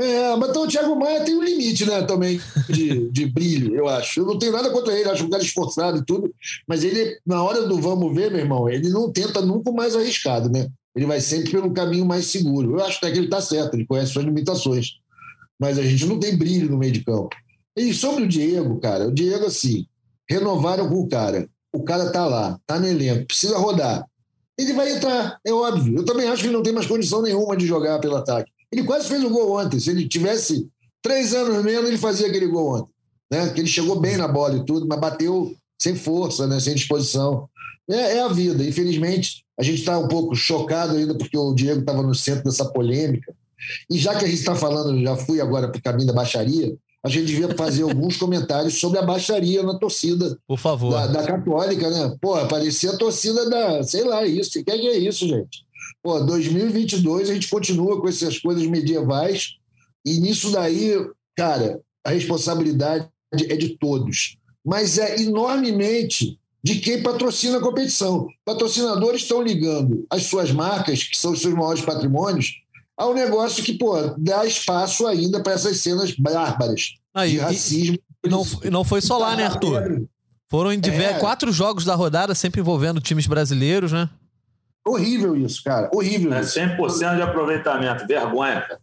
É, 0.00 0.34
mas 0.34 0.50
então 0.50 0.64
o 0.64 0.68
Thiago 0.68 0.96
Maia 0.96 1.24
tem 1.24 1.36
um 1.36 1.42
limite, 1.42 1.86
né, 1.86 2.02
também, 2.02 2.40
de, 2.68 3.08
de 3.10 3.26
brilho, 3.26 3.76
eu 3.76 3.88
acho. 3.88 4.20
Eu 4.20 4.26
não 4.26 4.38
tenho 4.38 4.52
nada 4.52 4.70
contra 4.70 4.92
ele, 4.92 5.08
acho 5.08 5.24
um 5.24 5.30
cara 5.30 5.42
esforçado 5.42 5.98
e 5.98 6.04
tudo, 6.04 6.34
mas 6.66 6.82
ele, 6.82 7.16
na 7.24 7.42
hora 7.42 7.66
do 7.66 7.80
vamos 7.80 8.12
ver, 8.12 8.30
meu 8.30 8.40
irmão, 8.40 8.68
ele 8.68 8.88
não 8.88 9.12
tenta 9.12 9.40
nunca 9.40 9.70
mais 9.70 9.94
arriscado, 9.94 10.50
né? 10.50 10.68
Ele 10.96 11.06
vai 11.06 11.20
sempre 11.20 11.50
pelo 11.50 11.72
caminho 11.72 12.04
mais 12.04 12.26
seguro. 12.26 12.78
Eu 12.78 12.84
acho 12.84 12.98
até 12.98 13.10
que 13.10 13.18
ele 13.18 13.26
está 13.26 13.40
certo, 13.40 13.74
ele 13.74 13.86
conhece 13.86 14.12
suas 14.12 14.24
limitações. 14.24 14.98
Mas 15.58 15.78
a 15.78 15.82
gente 15.82 16.06
não 16.06 16.18
tem 16.18 16.36
brilho 16.36 16.70
no 16.70 16.78
meio 16.78 16.92
de 16.92 17.04
campo. 17.04 17.30
E 17.76 17.92
sobre 17.92 18.24
o 18.24 18.28
Diego, 18.28 18.78
cara, 18.80 19.08
o 19.08 19.12
Diego, 19.12 19.46
assim, 19.46 19.86
renovaram 20.28 20.88
com 20.88 21.00
o 21.00 21.08
cara. 21.08 21.48
O 21.72 21.82
cara 21.82 22.10
tá 22.10 22.24
lá, 22.26 22.60
tá 22.64 22.78
no 22.78 22.86
elenco, 22.86 23.26
precisa 23.26 23.58
rodar. 23.58 24.06
Ele 24.56 24.72
vai 24.72 24.92
entrar, 24.92 25.40
é 25.44 25.52
óbvio. 25.52 25.96
Eu 25.98 26.04
também 26.04 26.28
acho 26.28 26.42
que 26.42 26.46
ele 26.46 26.56
não 26.56 26.62
tem 26.62 26.72
mais 26.72 26.86
condição 26.86 27.20
nenhuma 27.20 27.56
de 27.56 27.66
jogar 27.66 27.98
pelo 27.98 28.16
ataque. 28.16 28.53
Ele 28.74 28.82
quase 28.82 29.08
fez 29.08 29.22
o 29.22 29.30
gol 29.30 29.56
ontem. 29.56 29.78
Se 29.78 29.90
ele 29.90 30.08
tivesse 30.08 30.68
três 31.00 31.32
anos 31.32 31.64
menos, 31.64 31.88
ele 31.88 31.96
fazia 31.96 32.26
aquele 32.26 32.48
gol 32.48 32.74
ontem. 32.74 32.90
Né? 33.30 33.48
Que 33.50 33.60
ele 33.60 33.68
chegou 33.68 34.00
bem 34.00 34.16
na 34.16 34.26
bola 34.26 34.56
e 34.56 34.64
tudo, 34.64 34.86
mas 34.86 34.98
bateu 34.98 35.54
sem 35.80 35.94
força, 35.94 36.48
né? 36.48 36.58
sem 36.58 36.74
disposição. 36.74 37.48
É, 37.88 38.16
é 38.16 38.22
a 38.22 38.28
vida. 38.28 38.64
Infelizmente, 38.64 39.44
a 39.56 39.62
gente 39.62 39.78
está 39.78 39.96
um 39.96 40.08
pouco 40.08 40.34
chocado 40.34 40.96
ainda 40.96 41.14
porque 41.14 41.38
o 41.38 41.54
Diego 41.54 41.80
estava 41.80 42.02
no 42.02 42.14
centro 42.16 42.42
dessa 42.42 42.64
polêmica. 42.64 43.32
E 43.88 43.96
já 43.96 44.14
que 44.16 44.24
a 44.24 44.28
gente 44.28 44.40
está 44.40 44.56
falando, 44.56 45.00
já 45.00 45.14
fui 45.16 45.40
agora 45.40 45.68
para 45.68 45.78
o 45.78 45.82
caminho 45.82 46.08
da 46.08 46.12
baixaria, 46.12 46.74
a 47.04 47.08
gente 47.08 47.26
devia 47.26 47.54
fazer 47.54 47.84
alguns 47.84 48.16
comentários 48.16 48.80
sobre 48.80 48.98
a 48.98 49.02
baixaria 49.02 49.62
na 49.62 49.78
torcida. 49.78 50.36
Por 50.48 50.58
favor. 50.58 50.90
Da, 50.90 51.06
da 51.06 51.22
Católica, 51.22 51.88
né? 51.90 52.16
Pô, 52.20 52.44
parecia 52.46 52.90
a 52.90 52.96
torcida 52.96 53.48
da. 53.48 53.84
Sei 53.84 54.02
lá, 54.02 54.26
isso. 54.26 54.58
O 54.58 54.64
que 54.64 54.70
é 54.70 54.98
isso, 54.98 55.28
gente? 55.28 55.63
Pô, 56.02 56.20
2022 56.20 57.30
a 57.30 57.34
gente 57.34 57.48
continua 57.48 58.00
com 58.00 58.08
essas 58.08 58.38
coisas 58.38 58.66
medievais 58.66 59.56
e 60.04 60.20
nisso 60.20 60.50
daí, 60.50 60.94
cara, 61.36 61.80
a 62.04 62.10
responsabilidade 62.10 63.08
é 63.32 63.56
de 63.56 63.70
todos, 63.78 64.36
mas 64.64 64.98
é 64.98 65.20
enormemente 65.22 66.38
de 66.62 66.76
quem 66.76 67.02
patrocina 67.02 67.58
a 67.58 67.60
competição. 67.60 68.28
Patrocinadores 68.44 69.22
estão 69.22 69.42
ligando 69.42 70.06
as 70.10 70.24
suas 70.24 70.50
marcas, 70.50 71.02
que 71.02 71.16
são 71.16 71.32
os 71.32 71.40
seus 71.40 71.54
maiores 71.54 71.82
patrimônios, 71.82 72.54
ao 72.96 73.12
negócio 73.12 73.62
que, 73.62 73.74
pô, 73.74 73.94
dá 74.16 74.46
espaço 74.46 75.06
ainda 75.06 75.42
para 75.42 75.54
essas 75.54 75.78
cenas 75.78 76.12
bárbaras 76.12 76.94
de 77.26 77.38
racismo. 77.38 77.98
E 78.24 78.28
não, 78.28 78.46
não 78.70 78.84
foi 78.84 79.00
só 79.00 79.18
lá, 79.18 79.36
né, 79.36 79.44
Arthur? 79.44 80.06
Foram 80.50 80.72
em 80.72 80.78
é. 80.78 81.14
quatro 81.14 81.50
jogos 81.50 81.84
da 81.84 81.94
rodada, 81.94 82.34
sempre 82.34 82.60
envolvendo 82.60 83.00
times 83.00 83.26
brasileiros, 83.26 83.92
né? 83.92 84.08
Horrível 84.86 85.36
isso, 85.36 85.62
cara. 85.64 85.90
Horrível. 85.92 86.32
É 86.32 86.40
100% 86.40 87.16
de 87.16 87.22
aproveitamento. 87.22 88.06
Vergonha, 88.06 88.60
cara. 88.60 88.80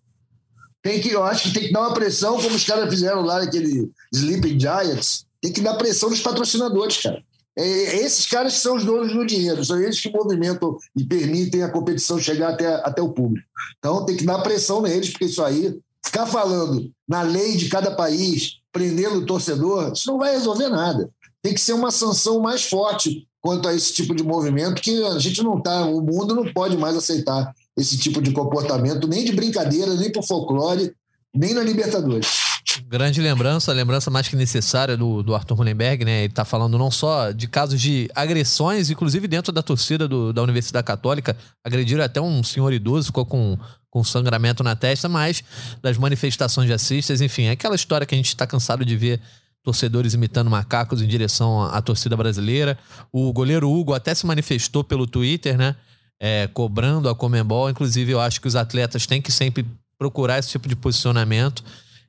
Tem 0.81 0.99
que, 0.99 1.11
eu 1.11 1.23
acho 1.23 1.43
que 1.43 1.53
tem 1.53 1.67
que 1.67 1.71
dar 1.71 1.81
uma 1.81 1.93
pressão, 1.93 2.41
como 2.41 2.55
os 2.55 2.65
caras 2.65 2.89
fizeram 2.89 3.21
lá 3.21 3.39
naquele 3.39 3.91
Sleeping 4.11 4.59
Giants. 4.59 5.25
Tem 5.39 5.51
que 5.51 5.61
dar 5.61 5.75
pressão 5.75 6.09
nos 6.09 6.21
patrocinadores, 6.21 6.97
cara. 7.01 7.23
É, 7.55 7.63
é, 7.63 7.95
esses 8.03 8.25
caras 8.25 8.53
que 8.53 8.59
são 8.59 8.75
os 8.75 8.85
donos 8.85 9.13
do 9.13 9.25
dinheiro, 9.25 9.63
são 9.63 9.79
eles 9.79 9.99
que 9.99 10.11
movimentam 10.11 10.77
e 10.95 11.03
permitem 11.03 11.63
a 11.63 11.69
competição 11.69 12.17
chegar 12.17 12.51
até, 12.51 12.67
até 12.75 13.01
o 13.01 13.11
público. 13.11 13.45
Então 13.77 14.05
tem 14.05 14.15
que 14.15 14.25
dar 14.25 14.41
pressão 14.41 14.81
neles, 14.81 15.09
porque 15.09 15.25
isso 15.25 15.43
aí, 15.43 15.77
ficar 16.03 16.25
falando 16.25 16.89
na 17.07 17.21
lei 17.21 17.57
de 17.57 17.67
cada 17.67 17.91
país, 17.91 18.59
prendendo 18.71 19.19
o 19.19 19.25
torcedor, 19.25 19.91
isso 19.91 20.09
não 20.09 20.17
vai 20.17 20.31
resolver 20.31 20.69
nada. 20.69 21.09
Tem 21.41 21.53
que 21.53 21.61
ser 21.61 21.73
uma 21.73 21.91
sanção 21.91 22.39
mais 22.39 22.63
forte 22.63 23.27
quanto 23.41 23.67
a 23.67 23.73
esse 23.73 23.93
tipo 23.93 24.15
de 24.15 24.23
movimento 24.23 24.81
que 24.81 25.03
a 25.03 25.19
gente 25.19 25.41
não 25.41 25.57
está, 25.57 25.85
o 25.85 25.99
mundo 25.99 26.35
não 26.35 26.53
pode 26.53 26.77
mais 26.77 26.95
aceitar 26.95 27.53
esse 27.75 27.97
tipo 27.97 28.21
de 28.21 28.31
comportamento, 28.31 29.07
nem 29.07 29.25
de 29.25 29.31
brincadeira, 29.31 29.95
nem 29.95 30.11
por 30.11 30.23
folclore, 30.23 30.93
nem 31.33 31.53
na 31.53 31.63
Libertadores. 31.63 32.51
Grande 32.87 33.19
lembrança, 33.19 33.73
lembrança 33.73 34.11
mais 34.11 34.27
que 34.27 34.35
necessária 34.35 34.95
do, 34.95 35.23
do 35.23 35.33
Arthur 35.33 35.57
Mullenberg, 35.57 36.05
né? 36.05 36.23
Ele 36.25 36.33
tá 36.33 36.45
falando 36.45 36.77
não 36.77 36.91
só 36.91 37.31
de 37.31 37.47
casos 37.47 37.81
de 37.81 38.09
agressões, 38.13 38.89
inclusive 38.89 39.27
dentro 39.27 39.51
da 39.51 39.63
torcida 39.63 40.07
do, 40.07 40.31
da 40.31 40.43
Universidade 40.43 40.85
Católica, 40.85 41.35
agrediram 41.63 42.03
até 42.03 42.21
um 42.21 42.43
senhor 42.43 42.71
idoso, 42.71 43.07
ficou 43.07 43.25
com, 43.25 43.57
com 43.89 44.03
sangramento 44.03 44.63
na 44.63 44.75
testa, 44.75 45.09
mas 45.09 45.43
das 45.81 45.97
manifestações 45.97 46.67
de 46.67 46.73
assistas, 46.73 47.21
enfim, 47.21 47.45
é 47.45 47.51
aquela 47.51 47.75
história 47.75 48.05
que 48.05 48.13
a 48.13 48.17
gente 48.17 48.27
está 48.27 48.45
cansado 48.45 48.85
de 48.85 48.95
ver 48.95 49.19
torcedores 49.63 50.13
imitando 50.13 50.49
macacos 50.49 51.01
em 51.01 51.07
direção 51.07 51.61
à, 51.61 51.77
à 51.77 51.81
torcida 51.81 52.17
brasileira. 52.17 52.77
O 53.11 53.31
goleiro 53.31 53.69
Hugo 53.69 53.93
até 53.93 54.13
se 54.13 54.25
manifestou 54.25 54.83
pelo 54.83 55.05
Twitter, 55.05 55.57
né? 55.57 55.75
É, 56.19 56.47
cobrando 56.47 57.09
a 57.09 57.15
Comembol. 57.15 57.69
Inclusive, 57.69 58.11
eu 58.11 58.19
acho 58.19 58.39
que 58.39 58.47
os 58.47 58.55
atletas 58.55 59.07
têm 59.07 59.21
que 59.21 59.31
sempre 59.31 59.65
procurar 59.97 60.39
esse 60.39 60.49
tipo 60.49 60.67
de 60.67 60.75
posicionamento. 60.75 61.63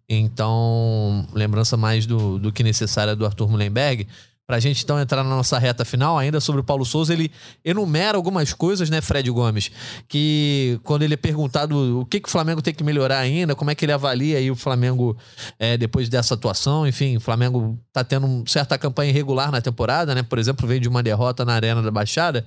Então, 0.08 1.26
lembrança 1.32 1.76
mais 1.76 2.04
do, 2.04 2.38
do 2.38 2.52
que 2.52 2.62
necessária 2.62 3.16
do 3.16 3.24
Arthur 3.24 3.48
Mullenberg. 3.48 4.06
Para 4.52 4.58
a 4.58 4.60
gente 4.60 4.84
então 4.84 5.00
entrar 5.00 5.24
na 5.24 5.30
nossa 5.30 5.58
reta 5.58 5.82
final, 5.82 6.18
ainda 6.18 6.38
sobre 6.38 6.60
o 6.60 6.64
Paulo 6.64 6.84
Souza, 6.84 7.14
ele 7.14 7.32
enumera 7.64 8.18
algumas 8.18 8.52
coisas, 8.52 8.90
né, 8.90 9.00
Fred 9.00 9.30
Gomes? 9.30 9.70
Que 10.06 10.78
quando 10.82 11.04
ele 11.04 11.14
é 11.14 11.16
perguntado 11.16 12.00
o 12.00 12.04
que, 12.04 12.20
que 12.20 12.28
o 12.28 12.30
Flamengo 12.30 12.60
tem 12.60 12.74
que 12.74 12.84
melhorar 12.84 13.16
ainda, 13.16 13.54
como 13.54 13.70
é 13.70 13.74
que 13.74 13.82
ele 13.82 13.92
avalia 13.92 14.36
aí 14.36 14.50
o 14.50 14.54
Flamengo 14.54 15.16
é, 15.58 15.78
depois 15.78 16.10
dessa 16.10 16.34
atuação, 16.34 16.86
enfim, 16.86 17.16
o 17.16 17.20
Flamengo 17.20 17.78
tá 17.94 18.04
tendo 18.04 18.44
certa 18.46 18.76
campanha 18.76 19.08
irregular 19.08 19.50
na 19.50 19.62
temporada, 19.62 20.14
né? 20.14 20.22
Por 20.22 20.38
exemplo, 20.38 20.68
veio 20.68 20.80
de 20.80 20.88
uma 20.88 21.02
derrota 21.02 21.46
na 21.46 21.54
Arena 21.54 21.80
da 21.80 21.90
Baixada. 21.90 22.46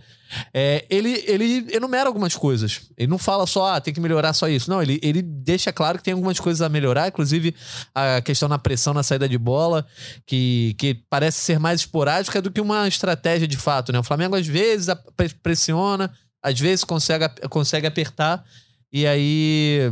É, 0.53 0.85
ele, 0.89 1.23
ele 1.27 1.67
enumera 1.73 2.07
algumas 2.07 2.35
coisas. 2.35 2.81
Ele 2.97 3.07
não 3.07 3.17
fala 3.17 3.45
só, 3.45 3.75
ah, 3.75 3.81
tem 3.81 3.93
que 3.93 3.99
melhorar 3.99 4.33
só 4.33 4.47
isso. 4.47 4.69
Não, 4.69 4.81
ele, 4.81 4.99
ele 5.01 5.21
deixa 5.21 5.71
claro 5.71 5.97
que 5.97 6.03
tem 6.03 6.13
algumas 6.13 6.39
coisas 6.39 6.61
a 6.61 6.69
melhorar, 6.69 7.07
inclusive 7.07 7.55
a 7.93 8.21
questão 8.21 8.49
na 8.49 8.57
pressão 8.57 8.93
na 8.93 9.03
saída 9.03 9.29
de 9.29 9.37
bola, 9.37 9.85
que, 10.25 10.75
que 10.77 10.93
parece 11.09 11.39
ser 11.39 11.59
mais 11.59 11.85
esporádica 11.95 12.41
do 12.41 12.51
que 12.51 12.59
uma 12.59 12.87
estratégia 12.87 13.47
de 13.47 13.57
fato, 13.57 13.91
né? 13.93 13.99
O 13.99 14.03
Flamengo 14.03 14.35
às 14.35 14.45
vezes 14.45 14.93
pressiona, 15.41 16.11
às 16.43 16.59
vezes 16.59 16.83
consegue, 16.83 17.27
consegue 17.49 17.87
apertar, 17.87 18.43
e 18.91 19.07
aí 19.07 19.91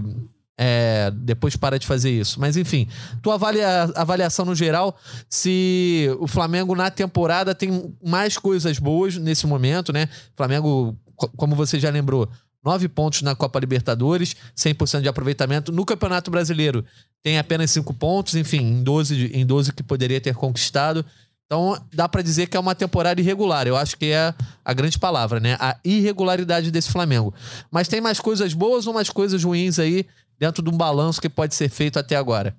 é, 0.58 1.12
depois 1.12 1.56
para 1.56 1.80
de 1.80 1.88
fazer 1.88 2.12
isso. 2.12 2.40
Mas 2.40 2.58
enfim, 2.58 2.88
tua 3.22 3.36
avalia, 3.36 3.84
avaliação 3.96 4.44
no 4.46 4.54
geral, 4.54 4.98
se 5.30 6.10
o 6.20 6.28
Flamengo 6.28 6.76
na 6.76 6.92
temporada 6.92 7.56
tem 7.56 7.96
mais 8.06 8.38
coisas 8.38 8.78
boas 8.78 9.16
nesse 9.18 9.48
momento, 9.48 9.94
né? 9.94 10.10
Flamengo, 10.36 10.98
como 11.38 11.56
você 11.56 11.80
já 11.80 11.90
lembrou, 11.90 12.30
nove 12.64 12.88
pontos 12.90 13.22
na 13.22 13.36
Copa 13.36 13.60
Libertadores, 13.60 14.36
100% 14.58 15.02
de 15.02 15.08
aproveitamento. 15.08 15.72
No 15.72 15.86
Campeonato 15.86 16.30
Brasileiro 16.30 16.84
tem 17.22 17.38
apenas 17.38 17.72
cinco 17.72 17.94
pontos, 17.94 18.36
enfim, 18.36 18.62
em 18.62 18.84
12, 18.84 19.32
em 19.34 19.46
12 19.46 19.72
que 19.74 19.84
poderia 19.84 20.20
ter 20.20 20.36
conquistado. 20.36 21.06
Então 21.54 21.78
dá 21.94 22.10
para 22.10 22.24
dizer 22.24 22.48
que 22.48 22.58
é 22.58 22.60
uma 22.60 22.74
temporada 22.74 23.22
irregular. 23.22 23.68
Eu 23.68 23.78
acho 23.78 23.96
que 23.96 24.08
é 24.08 24.34
a 24.66 24.74
grande 24.74 24.98
palavra, 24.98 25.40
né? 25.40 25.56
A 25.60 25.78
irregularidade 25.86 26.72
desse 26.72 26.92
Flamengo. 26.92 27.32
Mas 27.70 27.88
tem 27.88 28.02
mais 28.02 28.20
coisas 28.20 28.56
boas 28.56 28.88
ou 28.88 28.94
mais 28.94 29.08
coisas 29.12 29.44
ruins 29.44 29.78
aí 29.78 30.08
dentro 30.40 30.64
de 30.64 30.72
um 30.72 30.76
balanço 30.76 31.22
que 31.22 31.30
pode 31.30 31.54
ser 31.54 31.70
feito 31.70 32.00
até 32.00 32.16
agora? 32.16 32.56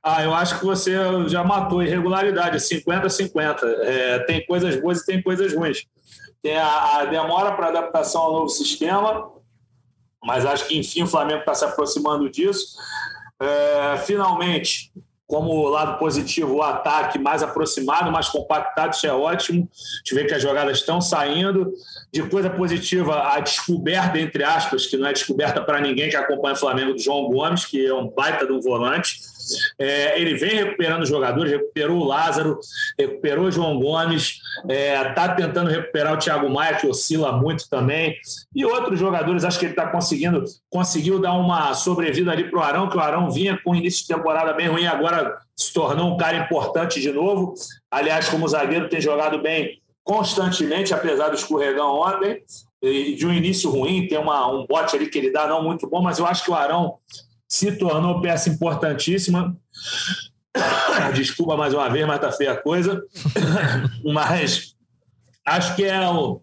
Ah, 0.00 0.22
eu 0.22 0.32
acho 0.32 0.60
que 0.60 0.64
você 0.64 0.94
já 1.26 1.42
matou 1.42 1.82
irregularidade, 1.82 2.58
50-50. 2.58 3.58
É, 3.82 4.20
tem 4.20 4.46
coisas 4.46 4.80
boas 4.80 5.00
e 5.00 5.06
tem 5.06 5.20
coisas 5.20 5.52
ruins. 5.52 5.84
Tem 6.40 6.56
a, 6.56 6.98
a 6.98 7.04
demora 7.06 7.50
para 7.56 7.66
adaptação 7.66 8.22
ao 8.22 8.32
novo 8.32 8.48
sistema, 8.48 9.28
mas 10.22 10.46
acho 10.46 10.68
que 10.68 10.78
enfim 10.78 11.02
o 11.02 11.08
Flamengo 11.08 11.40
está 11.40 11.52
se 11.52 11.64
aproximando 11.64 12.30
disso. 12.30 12.76
É, 13.40 13.96
finalmente, 14.06 14.92
como 15.26 15.68
lado 15.68 15.98
positivo, 15.98 16.56
o 16.56 16.62
ataque 16.62 17.18
mais 17.18 17.42
aproximado, 17.42 18.12
mais 18.12 18.28
compactado, 18.28 18.94
isso 18.94 19.06
é 19.06 19.12
ótimo. 19.12 19.68
A 19.72 19.98
gente 19.98 20.14
vê 20.14 20.24
que 20.24 20.34
as 20.34 20.40
jogadas 20.40 20.78
estão 20.78 21.00
saindo. 21.00 21.72
De 22.12 22.22
coisa 22.28 22.48
positiva, 22.48 23.34
a 23.34 23.40
descoberta, 23.40 24.18
entre 24.18 24.44
aspas, 24.44 24.86
que 24.86 24.96
não 24.96 25.08
é 25.08 25.12
descoberta 25.12 25.60
para 25.60 25.80
ninguém 25.80 26.08
que 26.08 26.16
acompanha 26.16 26.54
o 26.54 26.58
Flamengo, 26.58 26.92
do 26.92 27.00
João 27.00 27.28
Gomes, 27.28 27.64
que 27.64 27.84
é 27.84 27.92
um 27.92 28.08
baita 28.08 28.46
de 28.46 28.52
um 28.52 28.60
volante 28.60 29.18
é, 29.78 30.20
ele 30.20 30.34
vem 30.34 30.56
recuperando 30.56 31.06
jogadores, 31.06 31.52
recuperou 31.52 31.98
o 31.98 32.04
Lázaro, 32.04 32.58
recuperou 32.98 33.46
o 33.46 33.50
João 33.50 33.78
Gomes, 33.78 34.38
está 34.68 34.72
é, 34.72 35.12
tá 35.12 35.34
tentando 35.34 35.70
recuperar 35.70 36.14
o 36.14 36.18
Thiago 36.18 36.48
Maia, 36.48 36.76
que 36.76 36.86
oscila 36.86 37.32
muito 37.32 37.68
também, 37.68 38.16
e 38.54 38.64
outros 38.64 38.98
jogadores, 38.98 39.44
acho 39.44 39.58
que 39.58 39.66
ele 39.66 39.72
está 39.72 39.88
conseguindo, 39.88 40.44
conseguiu 40.70 41.18
dar 41.18 41.34
uma 41.34 41.74
sobrevida 41.74 42.32
ali 42.32 42.50
para 42.50 42.58
o 42.58 42.62
Arão, 42.62 42.88
que 42.88 42.96
o 42.96 43.00
Arão 43.00 43.30
vinha 43.30 43.58
com 43.62 43.74
início 43.74 44.02
de 44.02 44.14
temporada 44.14 44.52
bem 44.52 44.68
ruim, 44.68 44.86
agora 44.86 45.36
se 45.56 45.72
tornou 45.72 46.12
um 46.12 46.16
cara 46.16 46.36
importante 46.36 47.00
de 47.00 47.10
novo. 47.10 47.54
Aliás, 47.90 48.28
como 48.28 48.46
zagueiro, 48.46 48.88
tem 48.88 49.00
jogado 49.00 49.40
bem 49.40 49.80
constantemente, 50.04 50.94
apesar 50.94 51.30
do 51.30 51.34
escorregão 51.34 51.96
ontem, 51.96 52.42
de 52.82 53.26
um 53.26 53.32
início 53.32 53.70
ruim, 53.70 54.06
tem 54.06 54.18
uma, 54.18 54.46
um 54.48 54.64
bote 54.66 54.94
ali 54.94 55.08
que 55.08 55.18
ele 55.18 55.32
dá 55.32 55.48
não 55.48 55.62
muito 55.62 55.88
bom, 55.88 56.00
mas 56.00 56.18
eu 56.18 56.26
acho 56.26 56.44
que 56.44 56.50
o 56.50 56.54
Arão 56.54 56.98
se 57.48 57.72
tornou 57.72 58.20
peça 58.20 58.48
importantíssima. 58.48 59.56
Desculpa 61.14 61.56
mais 61.56 61.74
uma 61.74 61.88
vez, 61.88 62.06
mas 62.06 62.20
tá 62.20 62.32
feia 62.32 62.52
a 62.52 62.56
coisa. 62.56 63.02
mas 64.04 64.74
acho 65.44 65.76
que 65.76 65.84
é, 65.84 66.08
o, 66.08 66.40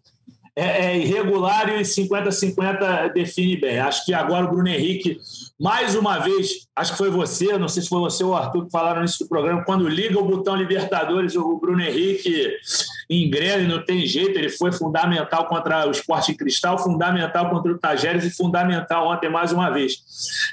é, 0.55 0.85
é 0.85 0.97
irregular 0.99 1.69
e 1.69 1.81
50-50 1.81 3.11
define 3.13 3.57
bem. 3.57 3.79
Acho 3.79 4.05
que 4.05 4.13
agora 4.13 4.45
o 4.45 4.49
Bruno 4.49 4.67
Henrique, 4.67 5.19
mais 5.59 5.95
uma 5.95 6.19
vez, 6.19 6.67
acho 6.75 6.91
que 6.91 6.97
foi 6.97 7.09
você, 7.09 7.57
não 7.57 7.67
sei 7.67 7.81
se 7.81 7.89
foi 7.89 7.99
você 7.99 8.23
ou 8.23 8.31
o 8.31 8.35
Arthur 8.35 8.65
que 8.65 8.71
falaram 8.71 9.01
nisso 9.01 9.23
do 9.23 9.29
programa, 9.29 9.63
quando 9.65 9.87
liga 9.87 10.19
o 10.19 10.25
botão 10.25 10.55
Libertadores, 10.55 11.35
o 11.35 11.57
Bruno 11.57 11.81
Henrique 11.81 12.55
engrena 13.21 13.63
e 13.63 13.67
não 13.67 13.83
tem 13.83 14.05
jeito, 14.05 14.37
ele 14.37 14.49
foi 14.49 14.71
fundamental 14.71 15.45
contra 15.45 15.87
o 15.87 15.91
Esporte 15.91 16.33
Cristal, 16.33 16.77
fundamental 16.77 17.49
contra 17.49 17.71
o 17.71 17.77
Tajeres 17.77 18.23
e 18.23 18.29
fundamental 18.29 19.07
ontem 19.09 19.29
mais 19.29 19.51
uma 19.51 19.69
vez. 19.69 19.97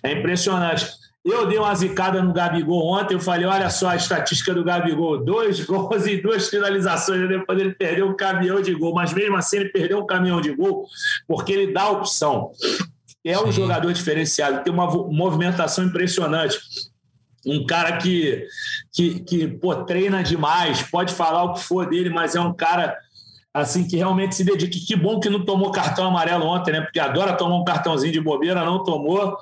É 0.05 0.12
impressionante. 0.12 0.87
Eu 1.25 1.46
dei 1.46 1.59
uma 1.59 1.75
zicada 1.75 2.23
no 2.23 2.33
Gabigol 2.33 2.94
ontem, 2.94 3.14
eu 3.14 3.20
falei, 3.20 3.46
olha 3.46 3.68
só 3.68 3.90
a 3.90 3.96
estatística 3.96 4.55
do 4.55 4.64
Gabigol, 4.64 5.23
dois 5.23 5.61
gols 5.64 6.07
e 6.07 6.16
duas 6.16 6.49
finalizações, 6.49 7.29
depois 7.29 7.59
ele 7.59 7.75
perdeu 7.75 8.09
um 8.09 8.16
caminhão 8.16 8.61
de 8.62 8.75
gol, 8.75 8.94
mas 8.94 9.12
mesmo 9.12 9.37
assim 9.37 9.59
ele 9.59 9.68
perdeu 9.68 9.99
um 9.99 10.07
caminhão 10.07 10.40
de 10.40 10.55
gol, 10.55 10.87
porque 11.29 11.53
ele 11.53 11.73
dá 11.73 11.90
opção. 11.90 12.53
É 13.23 13.38
um 13.38 13.46
Sim. 13.46 13.53
jogador 13.53 13.92
diferenciado, 13.92 14.64
tem 14.64 14.73
uma 14.73 14.87
movimentação 14.87 15.85
impressionante 15.85 16.59
um 17.46 17.64
cara 17.64 17.96
que, 17.96 18.46
que, 18.92 19.20
que 19.20 19.46
pô, 19.46 19.74
treina 19.85 20.22
demais, 20.22 20.83
pode 20.83 21.14
falar 21.14 21.44
o 21.44 21.55
que 21.55 21.61
for 21.61 21.88
dele, 21.88 22.11
mas 22.11 22.35
é 22.35 22.40
um 22.40 22.53
cara 22.53 22.96
assim 23.53 23.87
que 23.87 23.96
realmente 23.96 24.35
se 24.35 24.44
dedica. 24.44 24.76
Que 24.87 24.96
bom 24.96 25.20
que 25.20 25.29
não 25.29 25.44
tomou 25.44 25.70
cartão 25.70 26.07
amarelo 26.07 26.46
ontem, 26.46 26.72
né? 26.72 26.81
Porque 26.81 27.00
adora 27.00 27.37
tomar 27.37 27.57
um 27.57 27.64
cartãozinho 27.64 28.12
de 28.12 28.20
bobeira, 28.20 28.64
não 28.64 28.83
tomou. 28.83 29.37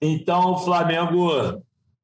Então 0.00 0.52
o 0.52 0.58
Flamengo. 0.58 1.30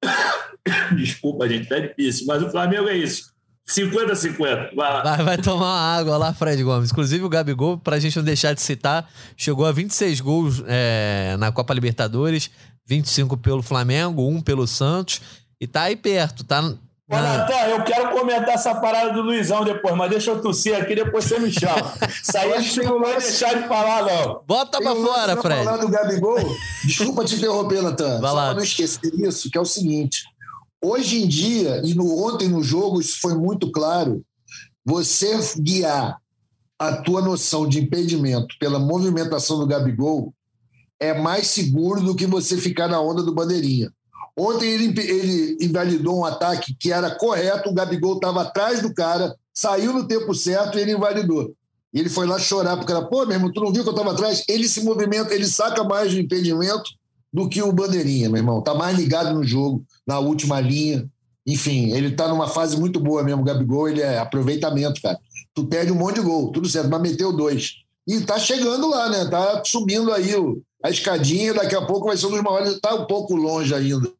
Desculpa, 0.96 1.48
gente, 1.48 1.68
tá 1.68 1.78
difícil, 1.78 2.26
mas 2.26 2.42
o 2.42 2.50
Flamengo 2.50 2.88
é 2.88 2.96
isso. 2.96 3.32
50-50. 3.68 4.74
Vai, 4.74 5.02
vai, 5.02 5.24
vai, 5.24 5.38
tomar 5.38 5.66
uma 5.66 5.96
água 5.96 6.16
lá, 6.16 6.34
Fred 6.34 6.62
Gomes. 6.62 6.90
Inclusive, 6.90 7.24
o 7.24 7.28
Gabigol, 7.28 7.78
pra 7.78 7.98
gente 7.98 8.16
não 8.16 8.24
deixar 8.24 8.54
de 8.54 8.60
citar, 8.60 9.08
chegou 9.36 9.64
a 9.64 9.72
26 9.72 10.20
gols 10.20 10.62
é, 10.66 11.36
na 11.38 11.50
Copa 11.50 11.72
Libertadores, 11.72 12.50
25 12.86 13.36
pelo 13.36 13.62
Flamengo, 13.62 14.28
um 14.28 14.40
pelo 14.40 14.66
Santos. 14.66 15.20
E 15.62 15.66
tá 15.68 15.82
aí 15.82 15.94
perto, 15.94 16.42
tá? 16.42 16.60
Ô, 16.60 16.74
Natan, 17.14 17.54
eu 17.68 17.84
quero 17.84 18.10
comentar 18.10 18.48
essa 18.48 18.74
parada 18.74 19.12
do 19.12 19.22
Luizão 19.22 19.62
depois, 19.62 19.94
mas 19.94 20.10
deixa 20.10 20.32
eu 20.32 20.42
tossir 20.42 20.74
aqui, 20.74 20.92
depois 20.92 21.24
você 21.24 21.38
me 21.38 21.52
chama. 21.52 21.94
Isso 22.20 22.36
aí 22.36 22.52
a 22.52 22.60
gente 22.60 22.82
não 22.82 22.98
vai 22.98 23.16
deixar 23.20 23.54
de 23.54 23.68
falar, 23.68 24.04
não. 24.04 24.42
Bota 24.44 24.80
pra 24.80 24.96
fora, 24.96 25.40
Fred. 25.40 25.64
falar 25.64 25.76
do 25.76 25.88
Gabigol, 25.88 26.40
desculpa 26.84 27.24
te 27.24 27.36
interromper, 27.36 27.80
Natan. 27.80 28.20
Vai 28.20 28.30
Só 28.30 28.36
lá. 28.36 28.44
pra 28.46 28.54
não 28.54 28.62
esquecer 28.64 29.14
isso, 29.20 29.48
que 29.48 29.56
é 29.56 29.60
o 29.60 29.64
seguinte. 29.64 30.24
Hoje 30.82 31.22
em 31.22 31.28
dia, 31.28 31.80
e 31.84 31.94
no, 31.94 32.26
ontem 32.26 32.48
no 32.48 32.60
jogo, 32.60 33.00
isso 33.00 33.20
foi 33.20 33.36
muito 33.36 33.70
claro, 33.70 34.20
você 34.84 35.38
guiar 35.60 36.18
a 36.76 36.96
tua 36.96 37.22
noção 37.22 37.68
de 37.68 37.78
impedimento 37.78 38.56
pela 38.58 38.80
movimentação 38.80 39.60
do 39.60 39.66
Gabigol 39.68 40.34
é 40.98 41.14
mais 41.14 41.46
seguro 41.46 42.00
do 42.00 42.16
que 42.16 42.26
você 42.26 42.56
ficar 42.56 42.88
na 42.88 43.00
onda 43.00 43.22
do 43.22 43.32
bandeirinha. 43.32 43.92
Ontem 44.36 44.66
ele, 44.70 44.98
ele 44.98 45.58
invalidou 45.60 46.18
um 46.18 46.24
ataque 46.24 46.74
que 46.74 46.90
era 46.90 47.10
correto, 47.10 47.68
o 47.68 47.74
Gabigol 47.74 48.14
estava 48.14 48.42
atrás 48.42 48.80
do 48.80 48.94
cara, 48.94 49.34
saiu 49.52 49.92
no 49.92 50.06
tempo 50.06 50.34
certo 50.34 50.78
e 50.78 50.80
ele 50.80 50.92
invalidou. 50.92 51.54
E 51.92 52.00
ele 52.00 52.08
foi 52.08 52.26
lá 52.26 52.38
chorar 52.38 52.76
porque 52.76 52.90
era, 52.90 53.02
pô, 53.02 53.26
meu 53.26 53.36
irmão, 53.36 53.52
tu 53.52 53.60
não 53.60 53.72
viu 53.72 53.82
que 53.82 53.88
eu 53.90 53.94
estava 53.94 54.12
atrás? 54.12 54.42
Ele 54.48 54.66
se 54.66 54.82
movimenta, 54.82 55.34
ele 55.34 55.46
saca 55.46 55.84
mais 55.84 56.12
do 56.12 56.18
impedimento 56.18 56.84
do 57.30 57.46
que 57.48 57.62
o 57.62 57.70
Bandeirinha, 57.70 58.30
meu 58.30 58.38
irmão. 58.38 58.62
Tá 58.62 58.74
mais 58.74 58.96
ligado 58.96 59.34
no 59.34 59.44
jogo, 59.44 59.84
na 60.06 60.18
última 60.18 60.58
linha. 60.60 61.06
Enfim, 61.46 61.92
ele 61.92 62.12
tá 62.12 62.28
numa 62.28 62.48
fase 62.48 62.78
muito 62.78 62.98
boa 62.98 63.22
mesmo, 63.22 63.42
o 63.42 63.44
Gabigol, 63.44 63.88
ele 63.90 64.00
é 64.00 64.18
aproveitamento, 64.18 65.02
cara. 65.02 65.18
Tu 65.52 65.66
perde 65.66 65.92
um 65.92 65.96
monte 65.96 66.16
de 66.16 66.22
gol, 66.22 66.50
tudo 66.50 66.68
certo, 66.68 66.88
mas 66.88 67.02
meteu 67.02 67.32
dois. 67.32 67.82
E 68.08 68.20
tá 68.22 68.38
chegando 68.38 68.88
lá, 68.88 69.10
né? 69.10 69.26
Tá 69.26 69.62
subindo 69.64 70.10
aí 70.10 70.30
a 70.82 70.88
escadinha, 70.88 71.52
daqui 71.52 71.74
a 71.74 71.82
pouco 71.82 72.06
vai 72.06 72.16
ser 72.16 72.26
um 72.26 72.30
dos 72.30 72.42
maiores, 72.42 72.80
tá 72.80 72.94
um 72.94 73.04
pouco 73.04 73.36
longe 73.36 73.74
ainda 73.74 74.10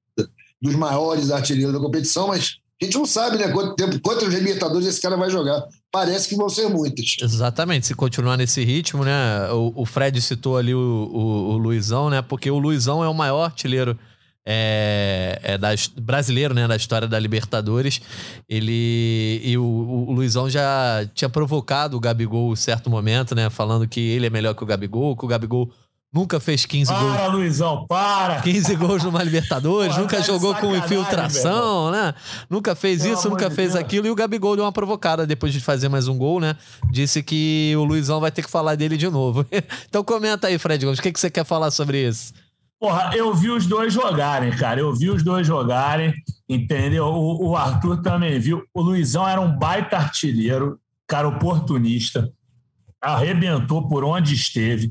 dos 0.63 0.77
maiores 0.77 1.31
artilheiros 1.33 1.75
da 1.75 1.81
competição, 1.81 2.29
mas 2.29 2.59
a 2.81 2.85
gente 2.85 2.97
não 2.97 3.07
sabe, 3.07 3.39
né, 3.39 3.49
quanto 3.49 3.75
tempo, 3.75 4.01
quantos 4.01 4.33
Libertadores 4.33 4.87
esse 4.87 5.01
cara 5.01 5.17
vai 5.17 5.31
jogar. 5.31 5.63
Parece 5.91 6.29
que 6.29 6.35
vão 6.35 6.49
ser 6.49 6.69
muitos. 6.69 7.17
Exatamente, 7.21 7.87
se 7.87 7.95
continuar 7.95 8.37
nesse 8.37 8.65
ritmo, 8.65 9.05
né? 9.05 9.51
O, 9.53 9.83
o 9.83 9.87
Fred 9.87 10.21
citou 10.21 10.57
ali 10.57 10.75
o, 10.75 10.79
o, 10.79 11.53
o, 11.53 11.57
Luizão, 11.59 12.09
né? 12.09 12.23
Porque 12.23 12.51
o 12.51 12.59
Luizão 12.59 13.05
é 13.05 13.09
o 13.09 13.15
maior 13.15 13.45
artilheiro 13.45 13.97
é, 14.45 15.39
é 15.43 15.59
da, 15.59 15.69
brasileiro, 16.01 16.55
né? 16.55 16.67
Da 16.67 16.75
história 16.75 17.07
da 17.07 17.19
Libertadores. 17.19 18.01
Ele. 18.49 19.41
E 19.45 19.57
o, 19.59 19.63
o 19.63 20.13
Luizão 20.13 20.49
já 20.49 21.07
tinha 21.15 21.29
provocado 21.29 21.97
o 21.97 22.01
Gabigol 22.01 22.53
em 22.53 22.57
certo 22.57 22.89
momento, 22.89 23.35
né? 23.35 23.51
Falando 23.51 23.87
que 23.87 24.01
ele 24.01 24.27
é 24.27 24.31
melhor 24.31 24.55
que 24.55 24.65
o 24.65 24.67
Gabigol, 24.67 25.17
que 25.17 25.25
o 25.25 25.29
Gabigol 25.29 25.71
Nunca 26.15 26.39
fez 26.39 26.67
15 26.67 26.93
para, 26.93 27.01
gols. 27.01 27.17
Para, 27.17 27.27
Luizão, 27.29 27.87
para! 27.87 28.41
15 28.43 28.77
gols 28.77 29.03
numa 29.03 29.23
Libertadores, 29.23 29.97
nunca 29.97 30.19
tá 30.19 30.23
jogou 30.23 30.55
com 30.55 30.77
infiltração, 30.77 31.91
né? 31.91 32.13
Nunca 32.51 32.75
fez 32.75 33.03
isso, 33.03 33.31
nunca 33.31 33.49
de 33.49 33.55
fez 33.55 33.73
Deus. 33.73 33.83
aquilo. 33.83 34.07
E 34.07 34.11
o 34.11 34.15
Gabigol 34.15 34.55
deu 34.55 34.67
uma 34.67 34.73
provocada 34.73 35.27
depois 35.27 35.55
de 35.55 35.61
fazer 35.61 35.89
mais 35.89 36.09
um 36.09 36.19
gol, 36.19 36.39
né? 36.39 36.55
Disse 36.91 37.23
que 37.23 37.73
o 37.79 37.85
Luizão 37.85 38.21
vai 38.21 38.31
ter 38.31 38.43
que 38.43 38.51
falar 38.51 38.75
dele 38.75 38.99
de 38.99 39.09
novo. 39.09 39.47
então 39.89 40.05
comenta 40.05 40.49
aí, 40.49 40.59
Fred 40.59 40.85
Gomes, 40.85 40.99
o 40.99 41.03
que, 41.03 41.13
que 41.13 41.19
você 41.19 41.31
quer 41.31 41.47
falar 41.47 41.71
sobre 41.71 42.07
isso? 42.07 42.35
Porra, 42.79 43.17
eu 43.17 43.33
vi 43.35 43.49
os 43.49 43.65
dois 43.65 43.95
jogarem, 43.95 44.51
cara. 44.51 44.81
Eu 44.81 44.95
vi 44.95 45.09
os 45.09 45.23
dois 45.23 45.47
jogarem, 45.47 46.13
entendeu? 46.47 47.07
O, 47.07 47.51
o 47.53 47.57
Arthur 47.57 48.03
também 48.03 48.39
viu. 48.39 48.63
O 48.75 48.83
Luizão 48.83 49.27
era 49.27 49.41
um 49.41 49.57
baita 49.57 49.97
artilheiro, 49.97 50.79
cara 51.07 51.27
oportunista 51.27 52.31
arrebentou 53.03 53.89
por 53.89 54.05
onde 54.05 54.35
esteve. 54.35 54.89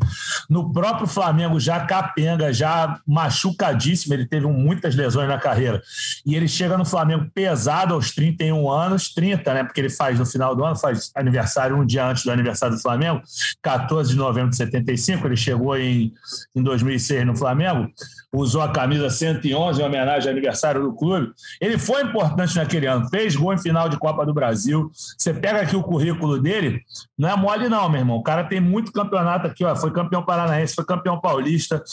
No 0.50 0.72
próprio 0.74 1.08
Flamengo, 1.08 1.60
já 1.60 1.80
capenga, 1.86 2.52
já 2.52 3.00
machucadíssimo, 3.08 4.14
ele 4.14 4.26
teve 4.26 4.46
muitas 4.48 4.96
lesões 4.96 5.30
na 5.30 5.40
carreira. 5.40 5.82
E 6.26 6.36
ele 6.36 6.48
chega 6.48 6.78
no 6.78 6.84
Flamengo 6.84 7.32
pesado 7.34 7.94
aos 7.94 8.12
31 8.12 8.70
anos, 8.70 9.14
30, 9.14 9.54
né? 9.54 9.64
Porque 9.64 9.80
ele 9.80 9.90
faz 9.90 10.20
no 10.20 10.26
final 10.26 10.56
do 10.56 10.66
ano, 10.66 10.76
faz 10.76 11.12
aniversário 11.16 11.78
um 11.78 11.86
dia 11.86 12.06
antes 12.06 12.24
do 12.24 12.32
aniversário 12.32 12.76
do 12.76 12.82
Flamengo, 12.82 13.22
14 13.62 14.12
de 14.12 14.18
novembro 14.18 14.50
de 14.50 14.58
75, 14.58 15.26
ele 15.26 15.38
chegou 15.38 15.78
em, 15.78 16.12
em 16.56 16.62
2006 16.62 17.26
no 17.26 17.36
Flamengo 17.36 17.90
usou 18.34 18.62
a 18.62 18.72
camisa 18.72 19.10
111 19.10 19.82
em 19.82 19.86
homenagem 19.86 20.30
ao 20.30 20.32
aniversário 20.32 20.82
do 20.82 20.94
clube. 20.94 21.32
Ele 21.60 21.78
foi 21.78 22.04
importante 22.04 22.56
naquele 22.56 22.86
ano, 22.86 23.10
fez 23.10 23.36
gol 23.36 23.54
em 23.54 23.58
final 23.58 23.90
de 23.90 23.98
Copa 23.98 24.26
do 24.26 24.34
Brasil. 24.34 24.90
Você 25.18 25.34
pega 25.34 25.62
aqui 25.62 25.76
o 25.76 25.84
currículo 25.84 26.42
dele, 26.42 26.82
não 27.18 27.30
é 27.30 27.36
mole 27.36 27.68
não, 27.68 27.90
meu 27.90 28.00
irmão. 28.00 28.18
O 28.18 28.24
cara 28.24 28.44
tem 28.46 28.62
muito 28.62 28.92
campeonato 28.92 29.48
aqui, 29.48 29.66
ó. 29.66 29.76
Foi 29.76 29.92
campeão 29.92 30.24
paranaense, 30.24 30.76
foi 30.76 30.86
campeão 30.86 31.20
paulista, 31.20 31.84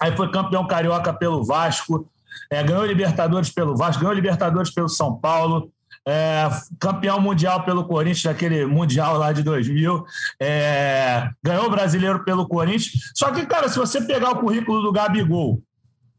aí 0.00 0.16
foi 0.16 0.30
campeão 0.30 0.66
carioca 0.66 1.12
pelo 1.12 1.44
Vasco, 1.44 2.08
é, 2.50 2.62
ganhou 2.62 2.84
Libertadores 2.84 3.50
pelo 3.50 3.76
Vasco, 3.76 4.00
ganhou 4.00 4.14
Libertadores 4.14 4.70
pelo 4.70 4.88
São 4.88 5.16
Paulo, 5.16 5.70
é, 6.06 6.48
campeão 6.78 7.20
mundial 7.20 7.64
pelo 7.64 7.84
Corinthians, 7.84 8.24
naquele 8.24 8.64
Mundial 8.64 9.18
lá 9.18 9.32
de 9.32 9.42
2000, 9.42 10.04
é, 10.40 11.28
ganhou 11.42 11.66
o 11.66 11.70
brasileiro 11.70 12.24
pelo 12.24 12.46
Corinthians. 12.46 12.92
Só 13.14 13.32
que, 13.32 13.44
cara, 13.44 13.68
se 13.68 13.78
você 13.78 14.00
pegar 14.00 14.30
o 14.30 14.38
currículo 14.38 14.82
do 14.82 14.92
Gabigol, 14.92 15.60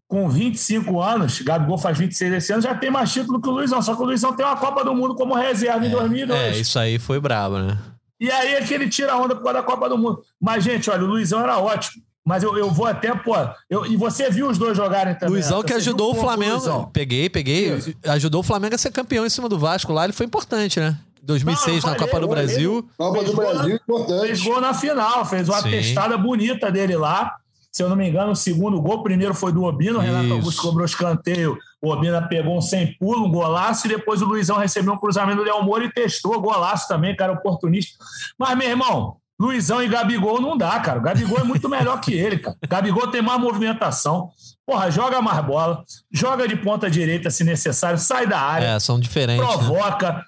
com 0.08 0.30
25 0.30 1.02
anos, 1.02 1.42
Gabigol 1.42 1.78
faz 1.78 1.98
26 1.98 2.34
esse 2.34 2.54
ano, 2.54 2.62
já 2.62 2.76
tem 2.76 2.92
mais 2.92 3.12
título 3.12 3.42
que 3.42 3.48
o 3.48 3.52
Luizão. 3.52 3.82
Só 3.82 3.96
que 3.96 4.02
o 4.02 4.06
Luizão 4.06 4.34
tem 4.34 4.46
uma 4.46 4.58
Copa 4.58 4.84
do 4.84 4.94
Mundo 4.94 5.16
como 5.16 5.36
reserva 5.36 5.86
em 5.86 5.90
2002. 5.90 6.40
É, 6.40 6.58
isso 6.58 6.78
aí 6.80 7.00
foi 7.00 7.20
brabo, 7.20 7.58
né? 7.58 7.78
E 8.20 8.32
aí 8.32 8.56
é 8.56 8.62
que 8.62 8.74
ele 8.74 8.90
tira 8.90 9.14
a 9.14 9.18
onda 9.18 9.36
por 9.36 9.44
causa 9.44 9.60
da 9.60 9.64
Copa 9.64 9.88
do 9.88 9.98
Mundo. 9.98 10.22
Mas, 10.42 10.64
gente, 10.64 10.90
olha, 10.90 11.04
o 11.04 11.08
Luizão 11.08 11.42
era 11.42 11.58
ótimo. 11.60 12.02
Mas 12.28 12.44
eu, 12.44 12.58
eu 12.58 12.70
vou 12.70 12.86
até, 12.86 13.16
pô. 13.16 13.34
Eu, 13.70 13.86
e 13.86 13.96
você 13.96 14.30
viu 14.30 14.50
os 14.50 14.58
dois 14.58 14.76
jogarem 14.76 15.16
também? 15.16 15.36
Luizão 15.36 15.64
que 15.64 15.72
ajudou 15.72 16.12
o 16.12 16.16
Flamengo. 16.16 16.88
Peguei, 16.92 17.30
peguei. 17.30 17.74
Isso. 17.74 17.94
Ajudou 18.04 18.42
o 18.42 18.44
Flamengo 18.44 18.76
a 18.76 18.78
ser 18.78 18.92
campeão 18.92 19.26
em 19.26 19.30
cima 19.30 19.48
do 19.48 19.58
Vasco 19.58 19.94
lá. 19.94 20.04
Ele 20.04 20.12
foi 20.12 20.26
importante, 20.26 20.78
né? 20.78 20.98
2006 21.24 21.86
não, 21.86 21.92
na 21.92 21.96
Copa 21.96 22.20
do 22.20 22.28
Brasil. 22.28 22.86
Copa 22.98 23.24
do 23.24 23.34
Brasil, 23.34 23.76
importante. 23.78 24.28
Fez 24.28 24.42
gol 24.42 24.60
na 24.60 24.74
final, 24.74 25.26
fez 25.26 25.48
uma 25.48 25.62
Sim. 25.62 25.70
testada 25.70 26.18
bonita 26.18 26.70
dele 26.70 26.98
lá. 26.98 27.34
Se 27.72 27.82
eu 27.82 27.88
não 27.88 27.96
me 27.96 28.10
engano, 28.10 28.34
o 28.34 28.36
segundo 28.36 28.82
gol, 28.82 28.98
o 28.98 29.04
primeiro 29.04 29.34
foi 29.34 29.54
do 29.54 29.64
Obino, 29.64 30.00
o 30.00 30.02
Renato 30.02 30.34
Augusto 30.34 30.62
cobrou 30.62 30.84
escanteio, 30.84 31.58
o 31.82 31.90
Obina 31.90 32.28
pegou 32.28 32.58
um 32.58 32.62
sem 32.62 32.94
pulo, 32.98 33.26
um 33.26 33.32
golaço, 33.32 33.88
e 33.88 33.90
depois 33.90 34.22
o 34.22 34.26
Luizão 34.26 34.58
recebeu 34.58 34.94
um 34.94 34.98
cruzamento 34.98 35.38
do 35.38 35.44
Léo 35.44 35.64
Moura 35.64 35.86
e 35.86 35.92
testou, 35.92 36.42
golaço 36.42 36.90
também, 36.90 37.16
cara 37.16 37.32
oportunista. 37.32 37.98
Mas, 38.38 38.58
meu 38.58 38.68
irmão, 38.68 39.18
Luizão 39.40 39.84
e 39.84 39.88
Gabigol 39.88 40.42
não 40.42 40.58
dá, 40.58 40.80
cara. 40.80 41.00
O 41.00 41.02
Gabigol 41.02 41.38
é 41.38 41.44
muito 41.44 41.70
melhor 41.70 42.02
que 42.02 42.14
ele, 42.14 42.40
cara. 42.40 42.58
O 42.64 42.68
Gabigol 42.68 43.08
tem 43.08 43.22
mais 43.22 43.40
movimentação. 43.40 44.32
Porra, 44.66 44.90
joga 44.90 45.22
mais 45.22 45.46
bola, 45.46 45.84
joga 46.12 46.48
de 46.48 46.56
ponta 46.56 46.90
direita 46.90 47.30
se 47.30 47.44
necessário, 47.44 47.98
sai 48.00 48.26
da 48.26 48.40
área. 48.40 48.66
É, 48.66 48.80
são 48.80 49.00
diferentes. 49.00 49.46
Né? 49.46 49.54
Provoca. 49.54 50.14
Né? 50.14 50.24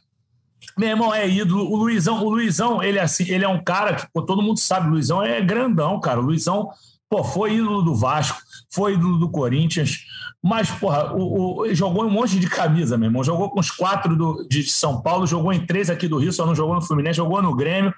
Meu 0.78 0.90
irmão 0.90 1.14
é 1.14 1.28
ídolo. 1.28 1.70
O 1.70 1.76
Luizão, 1.76 2.24
o 2.24 2.30
Luizão, 2.30 2.82
ele 2.84 3.00
é 3.00 3.02
assim, 3.02 3.30
ele 3.30 3.44
é 3.44 3.48
um 3.48 3.62
cara 3.62 3.96
que 3.96 4.08
pô, 4.14 4.22
todo 4.22 4.42
mundo 4.42 4.60
sabe, 4.60 4.88
o 4.88 4.92
Luizão 4.92 5.22
é 5.22 5.42
grandão, 5.42 6.00
cara. 6.00 6.20
O 6.20 6.24
Luizão, 6.24 6.70
pô, 7.10 7.24
foi 7.24 7.56
ídolo 7.56 7.82
do 7.82 7.96
Vasco, 7.96 8.40
foi 8.72 8.94
ídolo 8.94 9.18
do 9.18 9.30
Corinthians, 9.30 10.06
mas, 10.42 10.70
porra, 10.70 11.14
o, 11.14 11.62
o, 11.62 11.76
jogou 11.76 12.06
um 12.06 12.10
monte 12.10 12.40
de 12.40 12.48
camisa, 12.48 12.98
meu 12.98 13.08
irmão. 13.08 13.24
Jogou 13.24 13.50
com 13.50 13.60
os 13.60 13.70
quatro 13.70 14.16
do, 14.16 14.48
de 14.48 14.64
São 14.64 15.02
Paulo, 15.02 15.28
jogou 15.28 15.52
em 15.52 15.66
três 15.66 15.90
aqui 15.90 16.08
do 16.08 16.18
Rio, 16.18 16.32
só 16.32 16.46
não 16.46 16.56
jogou 16.56 16.76
no 16.76 16.82
Fluminense, 16.82 17.18
jogou 17.18 17.42
no 17.42 17.54
Grêmio. 17.54 17.94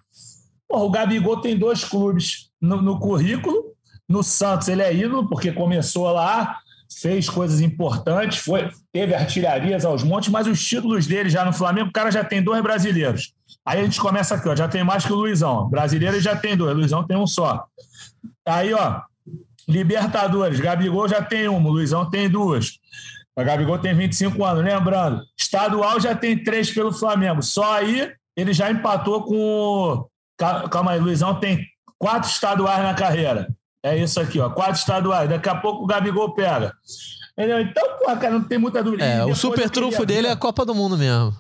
Porra, 0.71 0.85
o 0.85 0.89
Gabigol 0.89 1.41
tem 1.41 1.57
dois 1.57 1.83
clubes 1.83 2.49
no, 2.61 2.81
no 2.81 2.97
currículo. 2.97 3.73
No 4.07 4.23
Santos 4.23 4.69
ele 4.69 4.81
é 4.81 4.95
ídolo, 4.95 5.27
porque 5.27 5.51
começou 5.51 6.09
lá, 6.09 6.59
fez 7.01 7.29
coisas 7.29 7.59
importantes, 7.59 8.37
foi, 8.37 8.69
teve 8.91 9.13
artilharias 9.13 9.83
aos 9.83 10.01
montes, 10.01 10.29
mas 10.29 10.47
os 10.47 10.65
títulos 10.65 11.05
dele 11.05 11.29
já 11.29 11.43
no 11.43 11.51
Flamengo, 11.51 11.89
o 11.89 11.91
cara 11.91 12.09
já 12.09 12.23
tem 12.23 12.41
dois 12.41 12.63
brasileiros. 12.63 13.33
Aí 13.65 13.81
a 13.81 13.83
gente 13.83 13.99
começa 13.99 14.35
aqui, 14.35 14.47
ó, 14.47 14.55
já 14.55 14.69
tem 14.69 14.81
mais 14.81 15.05
que 15.05 15.11
o 15.11 15.15
Luizão. 15.17 15.69
Brasileiro 15.69 16.21
já 16.21 16.37
tem 16.37 16.55
dois, 16.55 16.75
Luizão 16.75 17.05
tem 17.05 17.17
um 17.17 17.27
só. 17.27 17.65
Aí, 18.45 18.73
ó, 18.73 19.01
Libertadores, 19.67 20.61
Gabigol 20.61 21.09
já 21.09 21.21
tem 21.21 21.49
uma, 21.49 21.69
Luizão 21.69 22.09
tem 22.09 22.29
duas. 22.29 22.79
O 23.35 23.43
Gabigol 23.43 23.77
tem 23.77 23.93
25 23.93 24.43
anos, 24.45 24.63
lembrando. 24.63 25.21
Estadual 25.37 25.99
já 25.99 26.15
tem 26.15 26.41
três 26.41 26.71
pelo 26.71 26.93
Flamengo. 26.93 27.41
Só 27.41 27.73
aí 27.73 28.09
ele 28.37 28.53
já 28.53 28.71
empatou 28.71 29.23
com 29.23 30.09
Calma 30.69 30.91
aí, 30.91 30.99
Luizão 30.99 31.39
tem 31.39 31.65
quatro 31.97 32.29
estaduais 32.29 32.83
na 32.83 32.93
carreira. 32.93 33.47
É 33.83 33.97
isso 33.97 34.19
aqui, 34.19 34.39
ó. 34.39 34.49
Quatro 34.49 34.75
estaduais. 34.75 35.29
Daqui 35.29 35.49
a 35.49 35.55
pouco 35.55 35.83
o 35.83 35.87
Gabigol 35.87 36.33
pega. 36.33 36.73
Entendeu? 37.37 37.61
Então, 37.61 37.97
pô, 37.97 38.05
cara, 38.05 38.31
não 38.31 38.43
tem 38.43 38.57
muita 38.57 38.83
dúvida. 38.83 39.05
É, 39.05 39.25
o 39.25 39.35
super 39.35 39.69
trunfo 39.69 40.05
dele 40.05 40.27
é 40.27 40.31
a 40.31 40.35
Copa 40.35 40.65
do 40.65 40.75
Mundo 40.75 40.97
mesmo. 40.97 41.33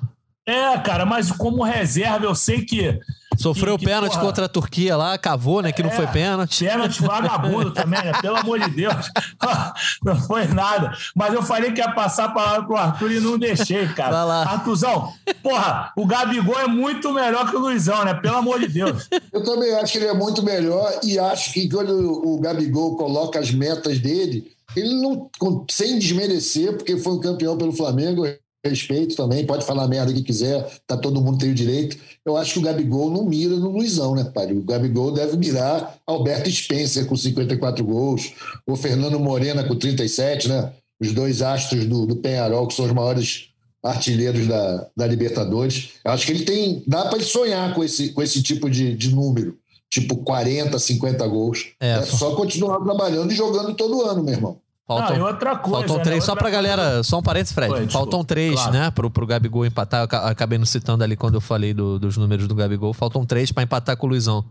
É, 0.45 0.77
cara, 0.79 1.05
mas 1.05 1.31
como 1.31 1.63
reserva, 1.63 2.25
eu 2.25 2.33
sei 2.33 2.65
que 2.65 2.99
Sofreu 3.41 3.77
que, 3.77 3.85
pênalti 3.85 4.13
porra, 4.13 4.25
contra 4.25 4.45
a 4.45 4.49
Turquia 4.49 4.95
lá, 4.95 5.17
cavou, 5.17 5.61
né? 5.61 5.71
Que 5.71 5.81
é, 5.81 5.85
não 5.85 5.91
foi 5.91 6.07
pênalti. 6.07 6.63
Pênalti 6.65 7.01
vagabundo 7.01 7.71
também, 7.71 8.03
né? 8.03 8.11
Pelo 8.21 8.37
amor 8.37 8.59
de 8.59 8.69
Deus. 8.69 9.11
não 10.03 10.15
foi 10.15 10.47
nada. 10.47 10.91
Mas 11.15 11.33
eu 11.33 11.41
falei 11.43 11.71
que 11.71 11.79
ia 11.79 11.91
passar 11.91 12.25
a 12.25 12.31
palavra 12.31 12.63
pro 12.63 12.75
Arthur 12.75 13.11
e 13.11 13.19
não 13.19 13.37
deixei, 13.37 13.87
cara. 13.89 14.11
Vai 14.11 14.25
lá. 14.25 14.43
Arthurzão, 14.43 15.13
porra, 15.41 15.91
o 15.95 16.05
Gabigol 16.05 16.59
é 16.59 16.67
muito 16.67 17.11
melhor 17.11 17.49
que 17.49 17.55
o 17.55 17.59
Luizão, 17.59 18.05
né? 18.05 18.13
Pelo 18.13 18.37
amor 18.37 18.59
de 18.59 18.67
Deus. 18.67 19.07
Eu 19.31 19.43
também 19.43 19.73
acho 19.75 19.93
que 19.93 19.97
ele 19.97 20.07
é 20.07 20.13
muito 20.13 20.43
melhor 20.43 20.99
e 21.03 21.17
acho 21.17 21.53
que 21.53 21.69
quando 21.69 21.91
o 21.91 22.39
Gabigol 22.39 22.95
coloca 22.95 23.39
as 23.39 23.51
metas 23.51 23.99
dele, 23.99 24.51
ele 24.75 24.93
não, 24.95 25.29
sem 25.69 25.99
desmerecer, 25.99 26.75
porque 26.77 26.97
foi 26.97 27.13
um 27.13 27.19
campeão 27.19 27.57
pelo 27.57 27.73
Flamengo, 27.73 28.25
respeito 28.63 29.15
também, 29.15 29.45
pode 29.45 29.65
falar 29.65 29.87
merda 29.87 30.13
que 30.13 30.21
quiser, 30.21 30.69
tá 30.85 30.95
todo 30.95 31.21
mundo 31.21 31.39
tem 31.39 31.51
o 31.51 31.55
direito. 31.55 31.97
Eu 32.23 32.37
acho 32.37 32.53
que 32.53 32.59
o 32.59 32.61
Gabigol 32.61 33.09
não 33.09 33.25
mira 33.25 33.55
no 33.55 33.71
Luizão, 33.71 34.15
né, 34.15 34.23
pai? 34.23 34.51
O 34.51 34.61
Gabigol 34.61 35.11
deve 35.11 35.35
mirar 35.35 35.97
Alberto 36.05 36.49
Spencer 36.49 37.05
com 37.05 37.15
54 37.15 37.83
gols, 37.83 38.33
o 38.67 38.75
Fernando 38.75 39.19
Morena 39.19 39.63
com 39.63 39.75
37, 39.75 40.47
né? 40.47 40.71
Os 40.99 41.11
dois 41.13 41.41
astros 41.41 41.85
do, 41.85 42.05
do 42.05 42.17
Penharol, 42.17 42.67
que 42.67 42.75
são 42.75 42.85
os 42.85 42.91
maiores 42.91 43.51
artilheiros 43.83 44.47
da, 44.47 44.87
da 44.95 45.07
Libertadores. 45.07 45.93
Eu 46.05 46.11
acho 46.11 46.25
que 46.27 46.31
ele 46.31 46.45
tem. 46.45 46.83
Dá 46.85 47.05
para 47.05 47.17
ele 47.17 47.25
sonhar 47.25 47.73
com 47.73 47.83
esse, 47.83 48.09
com 48.09 48.21
esse 48.21 48.43
tipo 48.43 48.69
de, 48.69 48.95
de 48.95 49.13
número. 49.13 49.57
Tipo 49.89 50.17
40, 50.17 50.77
50 50.77 51.27
gols. 51.27 51.73
É, 51.79 51.93
é 51.93 52.01
só 52.03 52.35
continuar 52.35 52.79
trabalhando 52.79 53.31
e 53.31 53.35
jogando 53.35 53.73
todo 53.73 54.03
ano, 54.03 54.23
meu 54.23 54.33
irmão. 54.33 54.60
Faltam, 54.99 55.17
não, 55.17 55.27
outra 55.27 55.55
coisa, 55.55 55.77
faltam 55.79 55.97
né? 55.97 56.03
três, 56.03 56.23
outra 56.23 56.25
só 56.25 56.35
pra 56.35 56.51
coisa. 56.51 56.57
galera, 56.57 57.03
só 57.03 57.19
um 57.19 57.23
parênteses, 57.23 57.53
Fred. 57.53 57.71
Foi, 57.71 57.87
faltam 57.89 58.23
três, 58.23 58.53
claro. 58.53 58.71
né, 58.71 58.91
pro, 58.91 59.09
pro 59.09 59.25
Gabigol 59.25 59.65
empatar. 59.65 60.07
Eu 60.11 60.17
acabei 60.27 60.57
não 60.57 60.65
citando 60.65 61.03
ali 61.03 61.15
quando 61.15 61.35
eu 61.35 61.41
falei 61.41 61.73
do, 61.73 61.99
dos 61.99 62.17
números 62.17 62.47
do 62.47 62.55
Gabigol. 62.55 62.93
Faltam 62.93 63.25
três 63.25 63.51
pra 63.51 63.63
empatar 63.63 63.95
com 63.97 64.07
o 64.07 64.09
Luizão. 64.09 64.43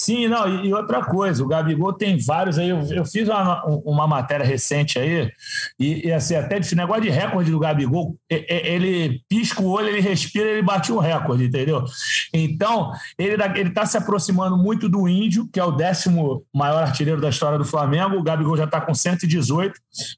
Sim, 0.00 0.28
não, 0.28 0.64
e, 0.64 0.72
outra 0.72 1.04
coisa, 1.04 1.42
o 1.42 1.48
Gabigol 1.48 1.92
tem 1.92 2.16
vários 2.16 2.56
aí. 2.56 2.68
Eu, 2.68 2.80
eu 2.92 3.04
fiz 3.04 3.28
uma, 3.28 3.64
uma, 3.84 4.06
matéria 4.06 4.46
recente 4.46 4.96
aí, 4.96 5.28
e, 5.76 6.06
e 6.06 6.12
assim, 6.12 6.36
até 6.36 6.60
de 6.60 6.74
negócio 6.76 7.02
de 7.02 7.10
recorde 7.10 7.50
do 7.50 7.58
Gabigol, 7.58 8.16
ele 8.30 9.20
pisca 9.28 9.60
o 9.60 9.68
olho, 9.68 9.88
ele 9.88 10.00
respira, 10.00 10.50
ele 10.50 10.62
bate 10.62 10.92
o 10.92 10.98
recorde, 10.98 11.46
entendeu? 11.46 11.84
Então, 12.32 12.92
ele 13.18 13.42
está 13.68 13.84
se 13.84 13.96
aproximando 13.96 14.56
muito 14.56 14.88
do 14.88 15.08
Índio, 15.08 15.48
que 15.52 15.58
é 15.58 15.64
o 15.64 15.72
décimo 15.72 16.44
maior 16.54 16.84
artilheiro 16.84 17.20
da 17.20 17.30
história 17.30 17.58
do 17.58 17.64
Flamengo. 17.64 18.16
O 18.16 18.22
Gabigol 18.22 18.56
já 18.56 18.64
está 18.64 18.80
com 18.80 18.94
118. 18.94 19.74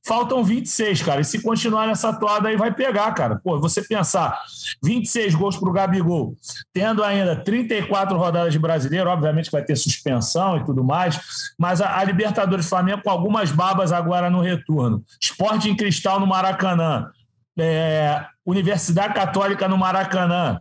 Faltam 0.07 0.45
26, 0.45 1.03
cara. 1.03 1.22
E 1.22 1.24
se 1.24 1.41
continuar 1.41 1.87
nessa 1.87 2.12
toada 2.12 2.49
aí, 2.49 2.57
vai 2.57 2.72
pegar, 2.72 3.11
cara. 3.12 3.41
Pô, 3.43 3.59
você 3.59 3.81
pensar 3.81 4.39
26 4.83 5.35
gols 5.35 5.57
para 5.57 5.70
o 5.70 5.72
Gabigol, 5.72 6.35
tendo 6.70 7.03
ainda 7.03 7.35
34 7.35 8.18
rodadas 8.18 8.53
de 8.53 8.59
brasileiro, 8.59 9.09
obviamente 9.09 9.51
vai 9.51 9.64
ter 9.64 9.70
ter 9.71 9.77
suspensão 9.77 10.57
e 10.57 10.64
tudo 10.64 10.83
mais, 10.83 11.21
mas 11.57 11.81
a, 11.81 11.99
a 11.99 12.05
Libertadores 12.05 12.68
Flamengo 12.68 13.03
com 13.03 13.11
algumas 13.11 13.53
babas 13.53 13.93
agora 13.93 14.29
no 14.29 14.41
retorno. 14.41 15.05
Esporte 15.21 15.68
em 15.68 15.77
Cristal 15.77 16.18
no 16.18 16.27
Maracanã, 16.27 17.11
é, 17.59 18.25
Universidade 18.45 19.14
Católica 19.14 19.68
no 19.68 19.79
Maracanã, 19.79 20.61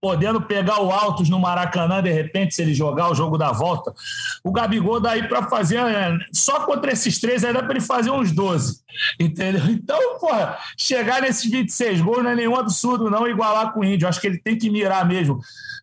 podendo 0.00 0.40
pegar 0.40 0.80
o 0.80 0.90
Altos 0.90 1.28
no 1.28 1.38
Maracanã, 1.38 2.02
de 2.02 2.10
repente, 2.10 2.54
se 2.54 2.62
ele 2.62 2.74
jogar 2.74 3.10
o 3.10 3.14
jogo 3.14 3.36
da 3.36 3.52
volta. 3.52 3.92
O 4.44 4.52
Gabigol 4.52 5.00
daí 5.00 5.26
para 5.26 5.48
fazer. 5.48 5.78
É, 5.78 6.16
só 6.32 6.60
contra 6.60 6.92
esses 6.92 7.18
três 7.18 7.44
aí 7.44 7.52
dá 7.52 7.62
para 7.62 7.72
ele 7.72 7.80
fazer 7.80 8.10
uns 8.10 8.32
12. 8.32 8.80
Entendeu? 9.18 9.62
Então, 9.86 10.18
porra, 10.18 10.58
chegar 10.76 11.22
nesses 11.22 11.48
26 11.50 12.00
gols 12.00 12.22
não 12.22 12.30
é 12.30 12.34
nenhum 12.34 12.56
absurdo, 12.56 13.10
não, 13.10 13.26
igualar 13.26 13.72
com 13.72 13.80
o 13.80 13.84
Índio. 13.84 14.08
Acho 14.08 14.20
que 14.20 14.26
ele 14.26 14.38
tem 14.38 14.58
que 14.58 14.68
mirar 14.68 15.06
mesmo 15.06 15.38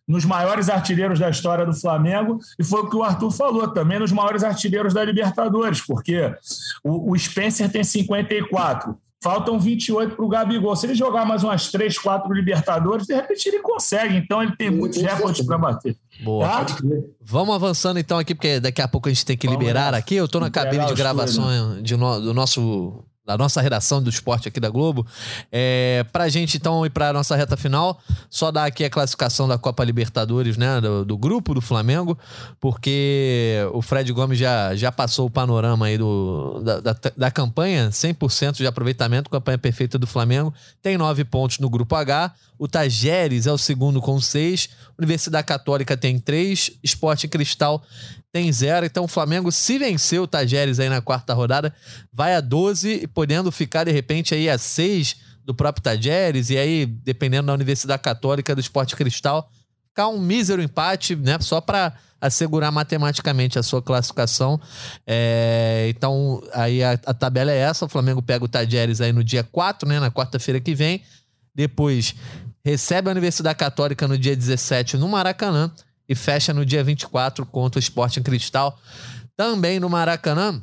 nos 0.06 0.24
maiores 0.24 0.68
artilheiros 0.68 1.18
da 1.18 1.30
história 1.30 1.64
do 1.64 1.72
Flamengo, 1.72 2.38
e 2.58 2.64
foi 2.64 2.80
o 2.80 2.90
que 2.90 2.96
o 2.96 3.02
Arthur 3.02 3.30
falou 3.30 3.68
também, 3.68 3.98
nos 3.98 4.12
maiores 4.12 4.44
artilheiros 4.44 4.92
da 4.92 5.02
Libertadores, 5.02 5.80
porque 5.80 6.34
o, 6.82 7.12
o 7.12 7.18
Spencer 7.18 7.70
tem 7.70 7.82
54. 7.82 8.98
Faltam 9.24 9.58
28 9.58 10.16
para 10.16 10.22
o 10.22 10.28
Gabigol. 10.28 10.76
Se 10.76 10.84
ele 10.84 10.94
jogar 10.94 11.24
mais 11.24 11.42
umas 11.42 11.70
3, 11.70 11.96
4 11.96 12.30
Libertadores, 12.30 13.06
de 13.06 13.14
repente 13.14 13.48
ele 13.48 13.60
consegue. 13.60 14.18
Então 14.18 14.42
ele 14.42 14.54
tem 14.54 14.68
muitos 14.68 15.00
recordes 15.00 15.46
para 15.46 15.56
bater. 15.56 15.96
Boa. 16.22 16.46
Tá? 16.46 16.76
Vamos 17.22 17.54
avançando 17.54 17.98
então 17.98 18.18
aqui, 18.18 18.34
porque 18.34 18.60
daqui 18.60 18.82
a 18.82 18.86
pouco 18.86 19.08
a 19.08 19.12
gente 19.12 19.24
tem 19.24 19.34
que 19.34 19.46
Vamos 19.46 19.58
liberar 19.58 19.94
aqui. 19.94 20.14
Eu 20.14 20.26
estou 20.26 20.42
na 20.42 20.50
cabine 20.50 20.84
de 20.84 20.92
gravação 20.92 21.80
de 21.80 21.96
no, 21.96 22.20
do 22.20 22.34
nosso 22.34 23.02
da 23.24 23.38
nossa 23.38 23.60
redação 23.60 24.02
do 24.02 24.10
esporte 24.10 24.48
aqui 24.48 24.60
da 24.60 24.68
Globo. 24.68 25.06
É, 25.50 26.04
pra 26.12 26.28
gente, 26.28 26.56
então, 26.56 26.84
ir 26.84 26.90
pra 26.90 27.12
nossa 27.12 27.34
reta 27.34 27.56
final, 27.56 27.98
só 28.28 28.50
dar 28.50 28.66
aqui 28.66 28.84
a 28.84 28.90
classificação 28.90 29.48
da 29.48 29.56
Copa 29.56 29.82
Libertadores, 29.82 30.56
né? 30.56 30.80
Do, 30.80 31.04
do, 31.04 31.16
grupo 31.16 31.54
do 31.54 31.60
Flamengo, 31.60 32.18
porque 32.60 33.56
o 33.72 33.80
Fred 33.80 34.12
Gomes 34.12 34.38
já, 34.38 34.74
já 34.74 34.92
passou 34.92 35.26
o 35.26 35.30
panorama 35.30 35.86
aí 35.86 35.96
do, 35.96 36.60
da, 36.62 36.80
da, 36.80 36.96
da 37.16 37.30
campanha, 37.30 37.88
100% 37.88 38.56
de 38.56 38.66
aproveitamento, 38.66 39.30
campanha 39.30 39.56
perfeita 39.56 39.98
do 39.98 40.06
Flamengo. 40.06 40.52
Tem 40.82 40.98
nove 40.98 41.24
pontos 41.24 41.58
no 41.58 41.70
grupo 41.70 41.94
H. 41.94 42.32
O 42.58 42.68
Tajeres 42.68 43.46
é 43.46 43.52
o 43.52 43.58
segundo 43.58 44.00
com 44.00 44.20
seis. 44.20 44.68
Universidade 44.98 45.46
Católica 45.46 45.96
tem 45.96 46.18
três. 46.18 46.70
Esporte 46.82 47.26
Cristal 47.26 47.82
tem 48.32 48.52
zero. 48.52 48.86
Então 48.86 49.04
o 49.04 49.08
Flamengo, 49.08 49.50
se 49.50 49.78
vencer 49.78 50.20
o 50.20 50.26
Tajeres 50.26 50.78
aí 50.78 50.88
na 50.88 51.00
quarta 51.00 51.34
rodada, 51.34 51.74
vai 52.12 52.34
a 52.34 52.40
12, 52.40 53.06
podendo 53.08 53.50
ficar 53.50 53.84
de 53.84 53.92
repente 53.92 54.34
aí 54.34 54.48
a 54.48 54.58
6 54.58 55.16
do 55.44 55.54
próprio 55.54 55.82
Tajeres, 55.82 56.48
e 56.48 56.56
aí, 56.56 56.86
dependendo 56.86 57.48
da 57.48 57.52
Universidade 57.52 58.02
Católica 58.02 58.54
do 58.54 58.60
Esporte 58.60 58.96
Cristal, 58.96 59.48
ficar 59.88 60.08
um 60.08 60.18
mísero 60.18 60.62
empate, 60.62 61.14
né? 61.14 61.38
Só 61.40 61.60
para 61.60 61.92
assegurar 62.20 62.72
matematicamente 62.72 63.58
a 63.58 63.62
sua 63.62 63.82
classificação. 63.82 64.58
É, 65.06 65.86
então, 65.90 66.42
aí 66.52 66.82
a, 66.82 66.92
a, 66.92 67.14
tabela 67.14 67.52
é 67.52 67.58
essa: 67.58 67.84
o 67.84 67.88
Flamengo 67.88 68.22
pega 68.22 68.44
o 68.44 68.48
Tajeres 68.48 69.00
aí 69.00 69.12
no 69.12 69.22
dia 69.22 69.44
4, 69.44 69.88
né? 69.88 70.00
Na 70.00 70.10
quarta-feira 70.10 70.58
que 70.60 70.74
vem. 70.74 71.02
Depois 71.54 72.16
recebe 72.64 73.10
a 73.10 73.12
Universidade 73.12 73.58
Católica 73.58 74.08
no 74.08 74.16
dia 74.16 74.34
17 74.34 74.96
no 74.96 75.08
Maracanã 75.08 75.70
e 76.08 76.14
fecha 76.14 76.54
no 76.54 76.64
dia 76.64 76.82
24 76.82 77.44
contra 77.46 77.78
o 77.78 77.80
Sporting 77.80 78.22
Cristal, 78.22 78.78
também 79.36 79.78
no 79.78 79.90
Maracanã. 79.90 80.60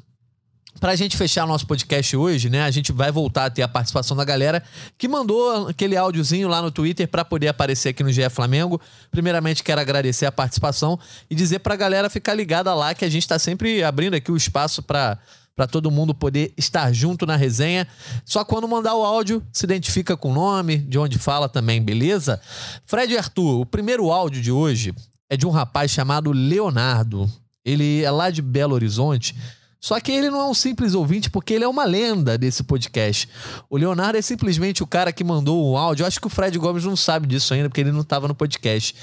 Para 0.80 0.94
a 0.94 0.96
gente 0.96 1.18
fechar 1.18 1.46
nosso 1.46 1.68
podcast 1.68 2.16
hoje, 2.16 2.50
né? 2.50 2.64
A 2.64 2.72
gente 2.72 2.94
vai 2.94 3.12
voltar 3.12 3.46
a 3.46 3.50
ter 3.50 3.62
a 3.62 3.68
participação 3.68 4.16
da 4.16 4.24
galera 4.24 4.64
que 4.98 5.08
mandou 5.08 5.68
aquele 5.68 5.98
áudiozinho 5.98 6.48
lá 6.48 6.62
no 6.62 6.72
Twitter 6.72 7.08
para 7.08 7.26
poder 7.26 7.50
aparecer 7.50 7.90
aqui 7.90 8.02
no 8.02 8.12
GE 8.12 8.28
Flamengo. 8.30 8.80
Primeiramente, 9.12 9.64
quero 9.64 9.82
agradecer 9.82 10.26
a 10.26 10.32
participação 10.32 10.98
e 11.30 11.36
dizer 11.36 11.60
para 11.60 11.74
a 11.74 11.78
galera 11.78 12.10
ficar 12.10 12.34
ligada 12.34 12.74
lá 12.74 12.96
que 12.96 13.04
a 13.04 13.10
gente 13.10 13.24
está 13.24 13.38
sempre 13.38 13.84
abrindo 13.84 14.16
aqui 14.16 14.32
o 14.32 14.38
espaço 14.38 14.82
para 14.82 15.20
para 15.56 15.68
todo 15.68 15.92
mundo 15.92 16.14
poder 16.14 16.54
estar 16.58 16.92
junto 16.94 17.26
na 17.26 17.36
resenha. 17.36 17.88
Só 18.26 18.44
quando 18.44 18.68
mandar 18.68 18.96
o 18.96 19.04
áudio, 19.04 19.46
se 19.52 19.66
identifica 19.66 20.16
com 20.18 20.32
o 20.32 20.34
nome, 20.34 20.78
de 20.78 20.98
onde 20.98 21.18
fala 21.18 21.50
também, 21.50 21.82
beleza? 21.82 22.42
Fred 22.86 23.14
e 23.14 23.18
Arthur, 23.18 23.62
o 23.62 23.66
primeiro 23.66 24.12
áudio 24.12 24.42
de 24.42 24.52
hoje 24.52 24.94
é 25.30 25.38
de 25.38 25.46
um 25.46 25.52
rapaz 25.52 25.92
chamado 25.92 26.32
Leonardo. 26.32 27.30
Ele 27.64 28.04
é 28.04 28.12
lá 28.12 28.30
de 28.30 28.42
Belo 28.42 28.74
Horizonte. 28.74 29.36
Só 29.80 30.00
que 30.00 30.12
ele 30.12 30.30
não 30.30 30.40
é 30.40 30.46
um 30.46 30.54
simples 30.54 30.94
ouvinte, 30.94 31.30
porque 31.30 31.56
ele 31.56 31.64
é 31.64 31.68
uma 31.68 31.86
lenda 31.86 32.38
desse 32.38 32.64
podcast. 32.64 33.28
O 33.68 33.78
Leonardo 33.78 34.16
é 34.16 34.22
simplesmente 34.22 34.84
o 34.84 34.88
cara 34.88 35.12
que 35.12 35.24
mandou 35.24 35.72
o 35.72 35.76
áudio. 35.76 36.04
Eu 36.04 36.08
acho 36.08 36.22
que 36.22 36.28
o 36.28 36.30
Fred 36.30 36.56
Gomes 36.60 36.86
não 36.86 36.96
sabe 36.96 37.26
disso 37.26 37.52
ainda, 37.52 37.68
porque 37.68 37.82
ele 37.82 37.92
não 37.92 38.02
estava 38.02 38.28
no 38.28 38.36
podcast. 38.36 38.96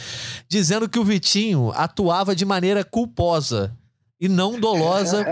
Dizendo 0.49 0.88
que 0.88 0.99
o 0.99 1.05
Vitinho 1.05 1.72
atuava 1.74 2.34
de 2.34 2.44
maneira 2.44 2.84
culposa 2.84 3.76
e 4.21 4.29
não 4.29 4.59
dolosa, 4.59 5.25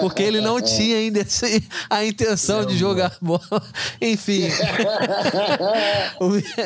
porque 0.00 0.22
ele 0.22 0.40
não 0.40 0.60
tinha 0.60 0.96
ainda 0.96 1.20
esse, 1.20 1.62
a 1.88 2.04
intenção 2.04 2.64
de 2.64 2.76
jogar 2.76 3.16
bola. 3.20 3.62
Enfim, 4.00 4.48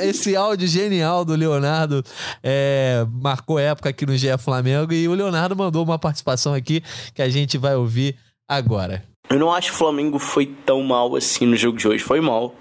esse 0.03 0.35
áudio 0.35 0.67
genial 0.67 1.25
do 1.25 1.35
Leonardo 1.35 2.03
é, 2.43 3.07
marcou 3.11 3.59
época 3.59 3.91
aqui 3.91 4.07
no 4.07 4.17
GE 4.17 4.37
Flamengo 4.39 4.93
e 4.93 5.07
o 5.07 5.15
Leonardo 5.15 5.55
mandou 5.55 5.85
uma 5.85 5.99
participação 5.99 6.55
aqui 6.55 6.83
que 7.15 7.21
a 7.21 7.29
gente 7.29 7.59
vai 7.59 7.75
ouvir 7.75 8.17
agora. 8.49 9.05
Eu 9.29 9.39
não 9.39 9.53
acho 9.53 9.69
que 9.69 9.75
o 9.75 9.79
Flamengo 9.79 10.19
foi 10.19 10.47
tão 10.47 10.83
mal 10.83 11.17
assim 11.17 11.47
no 11.47 11.57
jogo 11.57 11.77
de 11.77 11.87
hoje. 11.87 12.03
Foi 12.03 12.21
mal. 12.21 12.55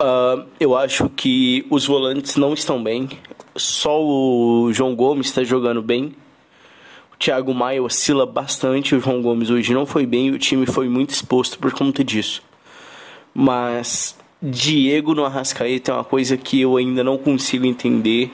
Uh, 0.00 0.44
eu 0.58 0.76
acho 0.76 1.08
que 1.10 1.64
os 1.70 1.86
volantes 1.86 2.36
não 2.36 2.52
estão 2.52 2.82
bem. 2.82 3.08
Só 3.54 4.02
o 4.02 4.72
João 4.72 4.96
Gomes 4.96 5.28
está 5.28 5.44
jogando 5.44 5.80
bem. 5.80 6.16
Thiago 7.22 7.54
Maia 7.54 7.80
oscila 7.80 8.26
bastante, 8.26 8.96
o 8.96 9.00
João 9.00 9.22
Gomes 9.22 9.48
hoje 9.48 9.72
não 9.72 9.86
foi 9.86 10.04
bem 10.04 10.26
e 10.26 10.30
o 10.32 10.38
time 10.40 10.66
foi 10.66 10.88
muito 10.88 11.10
exposto 11.10 11.56
por 11.56 11.72
conta 11.72 12.02
disso. 12.02 12.42
Mas 13.32 14.18
Diego 14.42 15.14
no 15.14 15.24
Arrascaeta 15.24 15.92
é 15.92 15.94
uma 15.94 16.02
coisa 16.02 16.36
que 16.36 16.60
eu 16.60 16.76
ainda 16.76 17.04
não 17.04 17.16
consigo 17.16 17.64
entender 17.64 18.32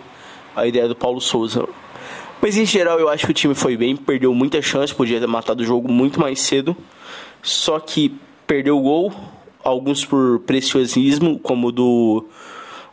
a 0.57 0.67
ideia 0.67 0.89
do 0.89 0.97
Paulo 0.97 1.21
Souza. 1.21 1.69
Mas 2.41 2.57
em 2.57 2.65
geral 2.65 2.99
eu 2.99 3.11
acho 3.11 3.27
que 3.27 3.31
o 3.31 3.35
time 3.35 3.55
foi 3.55 3.77
bem, 3.77 3.95
perdeu 3.95 4.33
muita 4.33 4.63
chance, 4.63 4.95
podia 4.95 5.21
ter 5.21 5.27
matado 5.27 5.63
o 5.63 5.67
jogo 5.67 5.93
muito 5.93 6.19
mais 6.19 6.41
cedo. 6.41 6.75
Só 7.43 7.79
que 7.79 8.17
perdeu 8.47 8.79
o 8.79 8.81
gol, 8.81 9.13
alguns 9.63 10.03
por 10.03 10.39
preciosismo, 10.47 11.39
como 11.39 11.71
do 11.71 12.25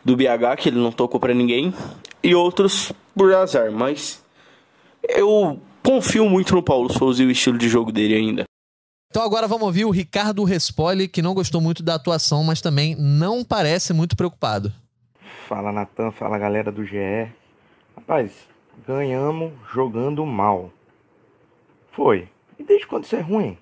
do 0.03 0.13
BH, 0.17 0.57
que 0.57 0.67
ele 0.67 0.77
não 0.77 0.91
tocou 0.91 1.21
para 1.21 1.33
ninguém, 1.33 1.73
e 2.21 2.35
outros 2.35 2.91
por 3.15 3.33
azar, 3.33 3.71
mas 3.71 4.21
eu 5.07 5.57
confio 5.85 6.27
muito 6.27 6.55
no 6.55 6.63
Paulo 6.63 6.91
Souza 6.91 7.21
e 7.21 7.27
o 7.27 7.31
estilo 7.31 7.59
de 7.59 7.69
jogo 7.69 7.91
dele 7.91 8.15
ainda. 8.15 8.43
Então 9.09 9.23
agora 9.23 9.47
vamos 9.47 9.67
ouvir 9.67 9.85
o 9.85 9.91
Ricardo 9.91 10.43
Respoli, 10.43 11.07
que 11.07 11.21
não 11.21 11.35
gostou 11.35 11.61
muito 11.61 11.83
da 11.83 11.93
atuação, 11.93 12.43
mas 12.43 12.59
também 12.59 12.95
não 12.95 13.43
parece 13.43 13.93
muito 13.93 14.17
preocupado. 14.17 14.73
Fala 15.47 15.71
Natan, 15.71 16.09
fala 16.11 16.39
galera 16.39 16.71
do 16.71 16.83
GE. 16.83 17.31
Rapaz, 17.95 18.31
ganhamos 18.85 19.53
jogando 19.71 20.25
mal. 20.25 20.71
Foi. 21.91 22.27
E 22.57 22.63
desde 22.63 22.87
quando 22.87 23.03
isso 23.03 23.15
é 23.15 23.21
ruim? 23.21 23.55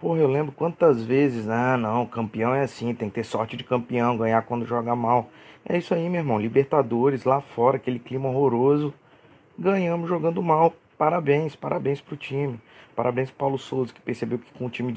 Porra, 0.00 0.20
eu 0.20 0.28
lembro 0.28 0.52
quantas 0.52 1.02
vezes, 1.02 1.48
ah 1.48 1.76
não, 1.76 2.06
campeão 2.06 2.54
é 2.54 2.62
assim, 2.62 2.94
tem 2.94 3.08
que 3.08 3.16
ter 3.16 3.24
sorte 3.24 3.56
de 3.56 3.64
campeão, 3.64 4.16
ganhar 4.16 4.42
quando 4.42 4.66
joga 4.66 4.96
mal. 4.96 5.30
É 5.68 5.76
isso 5.76 5.94
aí, 5.94 6.08
meu 6.08 6.20
irmão. 6.20 6.38
Libertadores 6.38 7.24
lá 7.24 7.40
fora, 7.40 7.76
aquele 7.76 7.98
clima 7.98 8.28
horroroso. 8.28 8.92
Ganhamos 9.58 10.08
jogando 10.08 10.42
mal. 10.42 10.72
Parabéns, 10.98 11.54
parabéns 11.54 12.00
para 12.00 12.14
o 12.14 12.16
time. 12.16 12.60
Parabéns 12.94 13.30
para 13.30 13.38
Paulo 13.38 13.58
Souza, 13.58 13.92
que 13.92 14.00
percebeu 14.00 14.38
que 14.38 14.50
com 14.52 14.66
o 14.66 14.70
time 14.70 14.94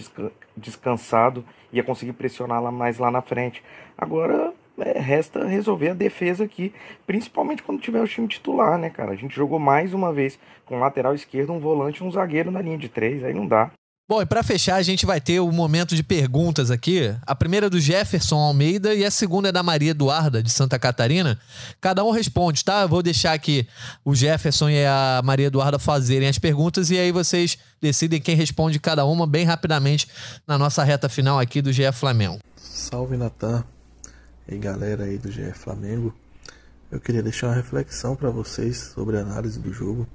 descansado 0.56 1.44
ia 1.72 1.84
conseguir 1.84 2.14
pressionar 2.14 2.62
lá 2.62 2.72
mais 2.72 2.98
lá 2.98 3.12
na 3.12 3.22
frente. 3.22 3.62
Agora 3.98 4.54
é, 4.80 4.98
resta 4.98 5.46
resolver 5.46 5.90
a 5.90 5.94
defesa 5.94 6.46
aqui, 6.46 6.74
principalmente 7.06 7.62
quando 7.62 7.82
tiver 7.82 8.02
o 8.02 8.08
time 8.08 8.28
titular, 8.28 8.78
né, 8.78 8.90
cara? 8.90 9.12
A 9.12 9.16
gente 9.16 9.36
jogou 9.36 9.60
mais 9.60 9.94
uma 9.94 10.14
vez 10.14 10.40
com 10.66 10.80
lateral 10.80 11.14
esquerdo, 11.14 11.52
um 11.52 11.60
volante 11.60 12.02
e 12.02 12.06
um 12.06 12.12
zagueiro 12.12 12.50
na 12.50 12.62
linha 12.62 12.78
de 12.78 12.88
três, 12.88 13.24
aí 13.24 13.34
não 13.34 13.46
dá. 13.46 13.72
Bom, 14.10 14.24
e 14.24 14.26
para 14.26 14.42
fechar, 14.42 14.78
a 14.78 14.82
gente 14.82 15.06
vai 15.06 15.22
ter 15.22 15.40
o 15.40 15.48
um 15.48 15.52
momento 15.52 15.96
de 15.96 16.02
perguntas 16.02 16.72
aqui. 16.72 17.16
A 17.28 17.36
primeira 17.36 17.68
é 17.68 17.70
do 17.70 17.80
Jefferson 17.80 18.38
Almeida 18.38 18.92
e 18.96 19.06
a 19.06 19.12
segunda 19.12 19.50
é 19.50 19.52
da 19.52 19.62
Maria 19.62 19.92
Eduarda, 19.92 20.42
de 20.42 20.50
Santa 20.50 20.80
Catarina. 20.80 21.40
Cada 21.80 22.04
um 22.04 22.10
responde, 22.10 22.66
tá? 22.66 22.82
Eu 22.82 22.90
vou 22.90 23.04
deixar 23.04 23.34
aqui 23.34 23.68
o 24.04 24.16
Jefferson 24.16 24.68
e 24.68 24.84
a 24.84 25.22
Maria 25.24 25.46
Eduarda 25.46 25.78
fazerem 25.78 26.28
as 26.28 26.40
perguntas 26.40 26.90
e 26.90 26.98
aí 26.98 27.12
vocês 27.12 27.56
decidem 27.80 28.20
quem 28.20 28.36
responde 28.36 28.80
cada 28.80 29.06
uma 29.06 29.28
bem 29.28 29.46
rapidamente 29.46 30.08
na 30.48 30.58
nossa 30.58 30.84
reta 30.84 31.08
final 31.08 31.38
aqui 31.38 31.62
do 31.62 31.72
GE 31.72 31.92
Flamengo. 31.92 32.40
Salve, 32.56 33.16
Natan. 33.16 33.64
E 34.48 34.58
galera 34.58 35.04
aí 35.04 35.20
do 35.20 35.32
GE 35.32 35.54
Flamengo. 35.54 36.16
Eu 36.92 37.00
queria 37.00 37.22
deixar 37.22 37.50
uma 37.50 37.56
reflexão 37.56 38.16
para 38.16 38.32
vocês 38.32 38.92
sobre 38.96 39.18
a 39.18 39.22
análise 39.22 39.60
do 39.60 39.72
jogo. 39.72 40.08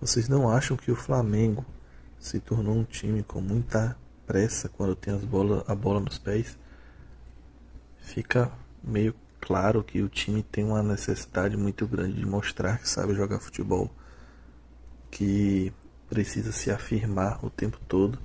Vocês 0.00 0.28
não 0.28 0.48
acham 0.48 0.76
que 0.76 0.92
o 0.92 0.94
Flamengo 0.94 1.66
se 2.24 2.40
tornou 2.40 2.74
um 2.74 2.84
time 2.84 3.22
com 3.22 3.38
muita 3.38 3.94
pressa 4.26 4.66
quando 4.66 4.96
tem 4.96 5.12
as 5.12 5.22
bola, 5.22 5.62
a 5.68 5.74
bola 5.74 6.00
nos 6.00 6.16
pés, 6.16 6.58
fica 7.98 8.50
meio 8.82 9.14
claro 9.38 9.84
que 9.84 10.00
o 10.00 10.08
time 10.08 10.42
tem 10.42 10.64
uma 10.64 10.82
necessidade 10.82 11.54
muito 11.54 11.86
grande 11.86 12.14
de 12.14 12.24
mostrar 12.24 12.78
que 12.78 12.88
sabe 12.88 13.14
jogar 13.14 13.40
futebol, 13.40 13.90
que 15.10 15.70
precisa 16.08 16.50
se 16.50 16.70
afirmar 16.70 17.44
o 17.44 17.50
tempo 17.50 17.78
todo 17.86 18.18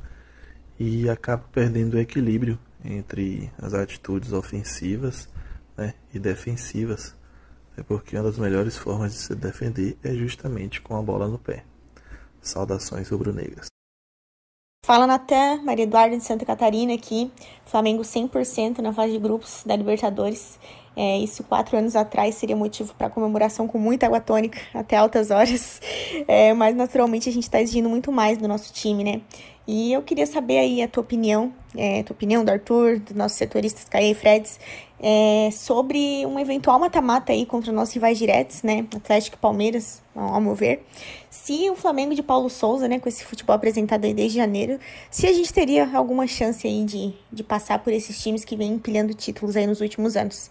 e 0.79 1.09
acaba 1.09 1.43
perdendo 1.51 1.95
o 1.95 1.99
equilíbrio 1.99 2.57
entre 2.85 3.51
as 3.57 3.73
atitudes 3.73 4.31
ofensivas 4.31 5.27
né, 5.75 5.93
e 6.13 6.19
defensivas. 6.19 7.13
É 7.75 7.83
porque 7.83 8.15
uma 8.15 8.23
das 8.23 8.37
melhores 8.37 8.77
formas 8.77 9.11
de 9.11 9.19
se 9.19 9.35
defender 9.35 9.97
é 10.01 10.13
justamente 10.13 10.79
com 10.79 10.95
a 10.95 11.01
bola 11.01 11.27
no 11.27 11.37
pé. 11.37 11.65
Saudações 12.41 13.09
rubro-negras. 13.09 13.67
Fala 14.81 15.05
Natan, 15.05 15.61
Maria 15.63 15.83
Eduarda 15.83 16.17
de 16.17 16.23
Santa 16.23 16.45
Catarina 16.45 16.93
aqui, 16.93 17.29
Flamengo 17.65 18.01
100% 18.01 18.79
na 18.79 18.93
fase 18.93 19.11
de 19.11 19.19
grupos 19.19 19.61
da 19.65 19.75
Libertadores. 19.75 20.57
É, 20.95 21.17
isso 21.17 21.43
quatro 21.43 21.77
anos 21.77 21.95
atrás 21.95 22.35
seria 22.35 22.55
motivo 22.55 22.93
para 22.95 23.09
comemoração 23.09 23.67
com 23.67 23.77
muita 23.77 24.07
água 24.07 24.19
tônica 24.19 24.59
até 24.73 24.97
altas 24.97 25.31
horas, 25.31 25.79
é, 26.27 26.53
mas 26.53 26.75
naturalmente 26.75 27.29
a 27.29 27.31
gente 27.31 27.43
está 27.43 27.61
exigindo 27.61 27.87
muito 27.87 28.11
mais 28.11 28.37
do 28.37 28.47
nosso 28.47 28.73
time, 28.73 29.03
né? 29.03 29.21
E 29.71 29.93
eu 29.93 30.01
queria 30.01 30.25
saber 30.25 30.57
aí 30.57 30.81
a 30.81 30.87
tua 30.87 31.01
opinião, 31.01 31.53
é, 31.77 31.99
a 31.99 32.03
tua 32.03 32.15
opinião 32.15 32.43
do 32.43 32.49
Arthur, 32.49 32.97
dos 32.97 33.15
nossos 33.15 33.37
setoristas 33.37 33.83
Caê 33.83 34.09
e 34.09 34.15
Freds, 34.15 34.59
é, 34.99 35.51
sobre 35.51 36.25
um 36.25 36.39
eventual 36.39 36.79
mata-mata 36.79 37.31
aí 37.31 37.45
contra 37.45 37.71
nossos 37.71 37.93
rivais 37.93 38.17
diretos, 38.17 38.63
né? 38.63 38.87
Atlético 38.95 39.37
e 39.37 39.39
Palmeiras, 39.39 40.01
ao 40.15 40.41
meu 40.41 40.55
ver. 40.55 40.83
Se 41.29 41.69
o 41.69 41.75
Flamengo 41.75 42.15
de 42.15 42.23
Paulo 42.23 42.49
Souza, 42.49 42.87
né, 42.87 42.97
com 42.97 43.07
esse 43.07 43.23
futebol 43.23 43.55
apresentado 43.55 44.05
aí 44.05 44.13
desde 44.13 44.39
janeiro, 44.39 44.79
se 45.11 45.27
a 45.27 45.33
gente 45.33 45.53
teria 45.53 45.87
alguma 45.95 46.25
chance 46.25 46.65
aí 46.65 46.83
de, 46.83 47.13
de 47.31 47.43
passar 47.43 47.77
por 47.77 47.93
esses 47.93 48.19
times 48.19 48.43
que 48.43 48.55
vêm 48.55 48.73
empilhando 48.73 49.13
títulos 49.13 49.55
aí 49.55 49.67
nos 49.67 49.81
últimos 49.81 50.17
anos. 50.17 50.49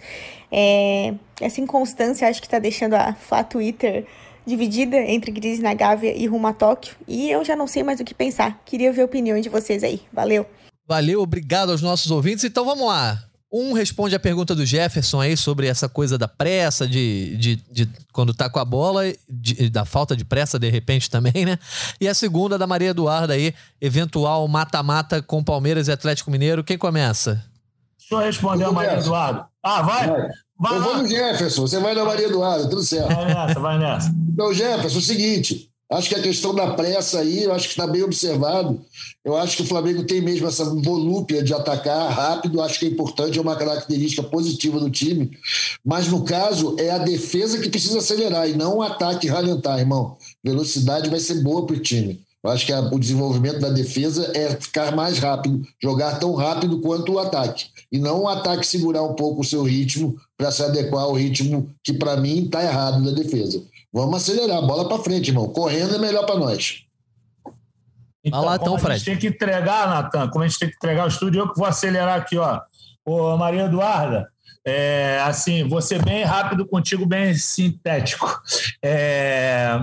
É, 0.49 1.13
essa 1.41 1.61
inconstância 1.61 2.29
acho 2.29 2.41
que 2.41 2.49
tá 2.49 2.61
deixando 2.61 2.95
a 2.95 3.15
Flá 3.15 3.43
Twitter 3.43 4.07
dividida 4.49 4.97
entre 4.97 5.31
Gris 5.31 5.61
na 5.61 5.75
Gávea 5.75 6.17
e 6.17 6.27
rumo 6.27 6.47
a 6.47 6.53
Tóquio. 6.53 6.97
E 7.07 7.31
eu 7.31 7.45
já 7.45 7.55
não 7.55 7.67
sei 7.67 7.83
mais 7.83 8.01
o 8.01 8.05
que 8.05 8.15
pensar. 8.15 8.61
Queria 8.65 8.93
ver 8.93 9.03
a 9.03 9.05
opinião 9.05 9.41
de 9.41 9.49
vocês 9.49 9.85
aí. 9.85 10.01
Valeu. 10.13 10.47
Valeu, 10.87 11.21
obrigado 11.21 11.71
aos 11.71 11.83
nossos 11.83 12.11
ouvintes. 12.11 12.45
Então 12.45 12.65
vamos 12.65 12.87
lá. 12.87 13.23
Um 13.51 13.73
responde 13.73 14.15
a 14.15 14.21
pergunta 14.21 14.55
do 14.55 14.67
Jefferson 14.67 15.21
aí 15.21 15.35
sobre 15.35 15.67
essa 15.67 15.89
coisa 15.89 16.19
da 16.19 16.29
pressa, 16.29 16.87
de, 16.87 17.35
de, 17.37 17.57
de 17.71 17.89
quando 18.13 18.35
tá 18.35 18.51
com 18.51 18.59
a 18.59 18.65
bola, 18.65 19.05
de, 19.29 19.71
da 19.71 19.87
falta 19.87 20.15
de 20.15 20.25
pressa 20.25 20.59
de 20.59 20.69
repente 20.69 21.09
também, 21.09 21.47
né? 21.47 21.59
E 21.99 22.07
a 22.07 22.13
segunda 22.13 22.59
da 22.59 22.67
Maria 22.67 22.91
Eduarda 22.91 23.33
aí, 23.33 23.55
eventual 23.81 24.47
mata-mata 24.49 25.23
com 25.23 25.43
Palmeiras 25.43 25.89
e 25.89 25.93
Atlético 25.93 26.31
Mineiro. 26.31 26.63
Quem 26.63 26.77
começa? 26.77 27.43
Deixa 27.99 28.15
eu 28.15 28.19
responder 28.19 28.65
a 28.65 28.73
Maria 28.73 28.99
Eduarda. 28.99 29.47
Ah, 29.63 29.83
vai? 29.83 30.09
Vai. 30.09 30.29
Vai 30.59 30.75
eu 30.75 30.81
lá. 30.81 30.85
vou 30.87 30.97
no 30.99 31.09
Jefferson, 31.09 31.63
você 31.63 31.79
vai 31.79 31.95
na 31.95 32.05
Maria 32.05 32.27
Eduarda, 32.27 32.69
tudo 32.69 32.83
certo. 32.83 33.15
Vai 33.15 33.35
nessa, 33.35 33.61
vai 33.61 33.79
nessa. 33.79 34.15
Então, 34.33 34.53
Jefferson, 34.53 34.99
é 34.99 35.01
o 35.01 35.03
seguinte, 35.03 35.69
Acho 35.91 36.11
que 36.11 36.17
a 36.17 36.23
questão 36.23 36.55
da 36.55 36.75
pressa 36.75 37.21
aí, 37.21 37.45
eu 37.45 37.55
acho 37.55 37.65
que 37.65 37.71
está 37.71 37.87
bem 37.87 38.03
observado. 38.03 38.79
Eu 39.25 39.35
acho 39.39 39.57
que 39.57 39.63
o 39.63 39.67
Flamengo 39.67 40.05
tem 40.05 40.21
mesmo 40.21 40.47
essa 40.47 40.63
volúpia 40.63 41.43
de 41.43 41.55
atacar 41.55 42.11
rápido, 42.13 42.61
acho 42.61 42.79
que 42.79 42.85
é 42.85 42.89
importante, 42.91 43.39
é 43.39 43.43
uma 43.43 43.57
característica 43.57 44.23
positiva 44.23 44.79
do 44.79 44.91
time. 44.91 45.31
Mas 45.83 46.07
no 46.09 46.25
caso, 46.25 46.77
é 46.79 46.91
a 46.91 46.99
defesa 46.99 47.59
que 47.59 47.71
precisa 47.71 48.01
acelerar 48.01 48.51
e 48.51 48.53
não 48.53 48.77
o 48.77 48.83
ataque 48.83 49.29
ralentar, 49.29 49.79
irmão. 49.79 50.19
Velocidade 50.45 51.09
vai 51.09 51.21
ser 51.21 51.43
boa 51.43 51.65
para 51.65 51.77
o 51.77 51.81
time. 51.81 52.21
Eu 52.43 52.51
acho 52.51 52.65
que 52.65 52.73
a, 52.73 52.81
o 52.81 52.99
desenvolvimento 52.99 53.61
da 53.61 53.69
defesa 53.69 54.31
é 54.35 54.51
ficar 54.51 54.95
mais 54.95 55.19
rápido, 55.19 55.63
jogar 55.83 56.19
tão 56.19 56.35
rápido 56.35 56.81
quanto 56.81 57.15
o 57.15 57.19
ataque. 57.19 57.67
E 57.91 57.99
não 57.99 58.23
o 58.23 58.29
ataque 58.29 58.67
segurar 58.67 59.03
um 59.03 59.15
pouco 59.15 59.41
o 59.41 59.45
seu 59.45 59.63
ritmo 59.63 60.17
para 60.37 60.51
se 60.51 60.63
adequar 60.63 61.05
ao 61.05 61.15
ritmo 61.15 61.71
que, 61.83 61.93
para 61.93 62.17
mim, 62.17 62.45
está 62.45 62.63
errado 62.63 63.05
da 63.05 63.11
defesa. 63.11 63.63
Vamos 63.93 64.17
acelerar, 64.17 64.63
bola 64.63 64.89
para 64.89 65.03
frente, 65.03 65.29
irmão. 65.29 65.49
Correndo 65.49 65.97
é 65.97 65.99
melhor 65.99 66.25
para 66.27 66.39
nós. 66.39 66.85
Então, 68.25 68.45
lá, 68.45 68.57
então, 68.57 68.79
Fred. 68.79 68.95
A 68.95 68.99
gente 68.99 69.05
tem 69.05 69.19
que 69.19 69.27
entregar, 69.27 69.89
Natan, 69.89 70.29
como 70.29 70.45
a 70.45 70.49
gente 70.49 70.59
tem 70.59 70.69
que 70.69 70.77
entregar 70.77 71.05
o 71.05 71.09
estúdio, 71.09 71.41
eu 71.41 71.53
que 71.53 71.59
vou 71.59 71.67
acelerar 71.67 72.19
aqui, 72.19 72.37
ó. 72.37 72.61
Ô, 73.05 73.37
Maria 73.37 73.65
Eduarda, 73.65 74.29
é, 74.67 75.19
assim, 75.25 75.67
vou 75.67 75.81
ser 75.81 76.05
bem 76.05 76.25
rápido 76.25 76.67
contigo, 76.67 77.07
bem 77.07 77.35
sintético. 77.35 78.41
É, 78.83 79.81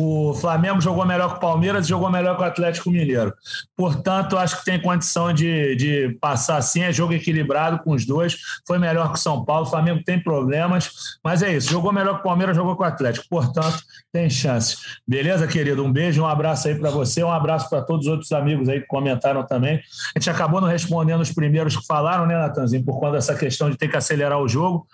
o 0.00 0.32
Flamengo 0.34 0.80
jogou 0.80 1.04
melhor 1.04 1.30
que 1.30 1.36
o 1.38 1.40
Palmeiras 1.40 1.84
e 1.84 1.88
jogou 1.88 2.08
melhor 2.08 2.36
que 2.36 2.42
o 2.42 2.46
Atlético 2.46 2.88
Mineiro. 2.88 3.34
Portanto, 3.76 4.38
acho 4.38 4.58
que 4.58 4.64
tem 4.64 4.80
condição 4.80 5.32
de, 5.32 5.74
de 5.74 6.16
passar 6.20 6.56
assim. 6.56 6.82
É 6.82 6.92
jogo 6.92 7.12
equilibrado 7.12 7.80
com 7.80 7.90
os 7.90 8.06
dois. 8.06 8.36
Foi 8.64 8.78
melhor 8.78 9.08
que 9.08 9.18
o 9.18 9.20
São 9.20 9.44
Paulo. 9.44 9.66
O 9.66 9.70
Flamengo 9.70 10.02
tem 10.04 10.22
problemas, 10.22 11.18
mas 11.24 11.42
é 11.42 11.52
isso. 11.52 11.70
Jogou 11.70 11.92
melhor 11.92 12.14
que 12.14 12.20
o 12.20 12.22
Palmeiras, 12.22 12.54
jogou 12.54 12.76
com 12.76 12.84
o 12.84 12.86
Atlético. 12.86 13.26
Portanto, 13.28 13.82
tem 14.12 14.30
chance. 14.30 14.76
Beleza, 15.06 15.48
querido? 15.48 15.84
Um 15.84 15.92
beijo, 15.92 16.22
um 16.22 16.26
abraço 16.26 16.68
aí 16.68 16.76
para 16.76 16.90
você. 16.90 17.24
Um 17.24 17.32
abraço 17.32 17.68
para 17.68 17.82
todos 17.82 18.06
os 18.06 18.12
outros 18.12 18.30
amigos 18.30 18.68
aí 18.68 18.80
que 18.80 18.86
comentaram 18.86 19.44
também. 19.44 19.80
A 20.14 20.18
gente 20.18 20.30
acabou 20.30 20.60
não 20.60 20.68
respondendo 20.68 21.22
os 21.22 21.32
primeiros 21.32 21.76
que 21.76 21.86
falaram, 21.86 22.24
né, 22.24 22.38
Natanzinho? 22.38 22.84
Por 22.84 23.00
conta 23.00 23.12
dessa 23.12 23.34
questão 23.34 23.68
de 23.68 23.76
ter 23.76 23.88
que 23.88 23.96
acelerar 23.96 24.38
o 24.38 24.46
jogo. 24.46 24.86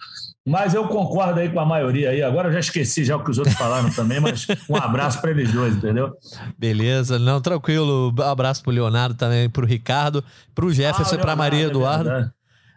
Mas 0.47 0.75
eu 0.75 0.87
concordo 0.87 1.41
aí 1.41 1.49
com 1.49 1.59
a 1.59 1.65
maioria 1.65 2.11
aí. 2.11 2.23
Agora 2.23 2.49
eu 2.49 2.53
já 2.53 2.61
esqueci 2.61 3.03
já 3.03 3.17
o 3.17 3.25
que 3.25 3.31
os 3.31 3.39
outros 3.39 3.57
falaram 3.57 3.91
também, 3.91 4.21
mas 4.21 4.47
um 4.69 4.77
abraço 4.77 5.19
para 5.21 5.31
eles 5.31 5.51
dois, 5.51 5.75
entendeu? 5.75 6.13
Beleza, 6.59 7.19
não, 7.19 7.41
tranquilo. 7.41 8.15
Um 8.17 8.23
abraço 8.23 8.63
pro 8.63 8.71
Leonardo 8.71 9.15
também, 9.15 9.49
pro 9.49 9.67
Ricardo, 9.67 10.23
pro 10.55 10.73
Jefferson 10.73 11.15
ah, 11.15 11.19
pra 11.19 11.35
Maria 11.35 11.67
Eduardo. 11.67 12.31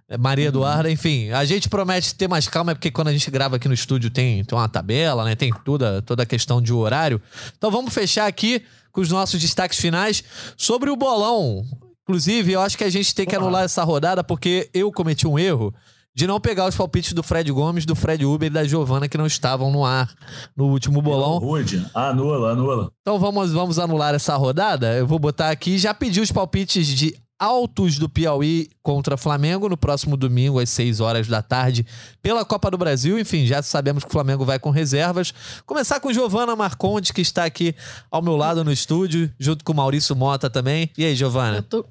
É 0.10 0.18
Maria 0.18 0.48
Eduarda, 0.48 0.90
enfim, 0.90 1.32
a 1.32 1.44
gente 1.44 1.68
promete 1.68 2.16
ter 2.16 2.30
mais 2.30 2.48
calma, 2.48 2.74
porque 2.74 2.90
quando 2.90 3.10
a 3.10 3.12
gente 3.12 3.30
grava 3.30 3.58
aqui 3.58 3.68
no 3.68 3.74
estúdio 3.74 4.10
tem, 4.10 4.42
tem 4.46 4.58
uma 4.58 4.70
tabela, 4.70 5.26
né? 5.26 5.36
Tem 5.36 5.52
toda, 5.66 6.02
toda 6.02 6.24
a 6.24 6.26
questão 6.26 6.62
de 6.62 6.72
horário. 6.72 7.22
Então 7.58 7.70
vamos 7.70 7.94
fechar 7.94 8.26
aqui 8.26 8.64
com 8.94 9.02
os 9.02 9.12
nossos 9.12 9.42
destaques 9.42 9.78
finais 9.78 10.24
sobre 10.56 10.90
o 10.90 10.96
bolão. 10.96 11.66
Inclusive, 12.04 12.54
eu 12.54 12.62
acho 12.62 12.78
que 12.78 12.86
a 12.86 12.90
gente 12.90 13.14
tem 13.14 13.26
que 13.26 13.36
anular 13.36 13.66
essa 13.66 13.84
rodada 13.84 14.24
porque 14.24 14.70
eu 14.74 14.90
cometi 14.94 15.28
um 15.28 15.38
erro 15.38 15.76
de 16.18 16.26
não 16.26 16.42
pegar 16.42 16.68
os 16.68 16.76
palpites 16.76 17.14
do 17.14 17.22
Fred 17.22 17.52
Gomes, 17.52 17.86
do 17.86 17.96
Fred 17.96 18.26
Uber 18.26 18.48
e 18.48 18.50
da 18.50 18.64
Giovana 18.64 19.08
que 19.08 19.20
não 19.20 19.28
estavam 19.28 19.72
no 19.72 19.86
ar 19.86 20.12
no 20.56 20.66
último 20.66 21.00
bolão. 21.00 21.38
Rude, 21.38 21.86
anula, 21.94 22.54
anula. 22.54 22.92
Então 23.02 23.20
vamos, 23.20 23.52
vamos 23.52 23.78
anular 23.78 24.16
essa 24.16 24.36
rodada. 24.36 24.96
Eu 24.96 25.06
vou 25.06 25.20
botar 25.20 25.52
aqui, 25.52 25.78
já 25.78 25.94
pedi 25.94 26.20
os 26.20 26.32
palpites 26.32 26.88
de 26.88 27.16
altos 27.38 28.00
do 28.00 28.10
Piauí 28.10 28.68
contra 28.82 29.16
Flamengo 29.16 29.70
no 29.70 29.78
próximo 29.78 30.18
domingo 30.18 30.60
às 30.60 30.72
6 30.72 31.02
horas 31.02 31.28
da 31.28 31.44
tarde 31.44 31.86
pela 32.20 32.44
Copa 32.44 32.72
do 32.72 32.80
Brasil. 32.80 33.20
Enfim, 33.20 33.46
já 33.46 33.62
sabemos 33.62 34.04
que 34.04 34.10
o 34.10 34.12
Flamengo 34.12 34.44
vai 34.44 34.58
com 34.58 34.72
reservas. 34.72 35.32
Começar 35.68 36.00
com 36.00 36.12
Giovana 36.12 36.56
Marconte, 36.56 37.14
que 37.14 37.22
está 37.22 37.46
aqui 37.46 37.76
ao 38.10 38.24
meu 38.24 38.36
lado 38.36 38.64
no 38.64 38.72
estúdio, 38.72 39.32
junto 39.40 39.64
com 39.64 39.72
Maurício 39.72 40.16
Mota 40.16 40.50
também. 40.50 40.90
E 40.98 41.06
aí, 41.06 41.16
Giovana? 41.16 41.58
Eu 41.58 41.64
tô, 41.64 41.86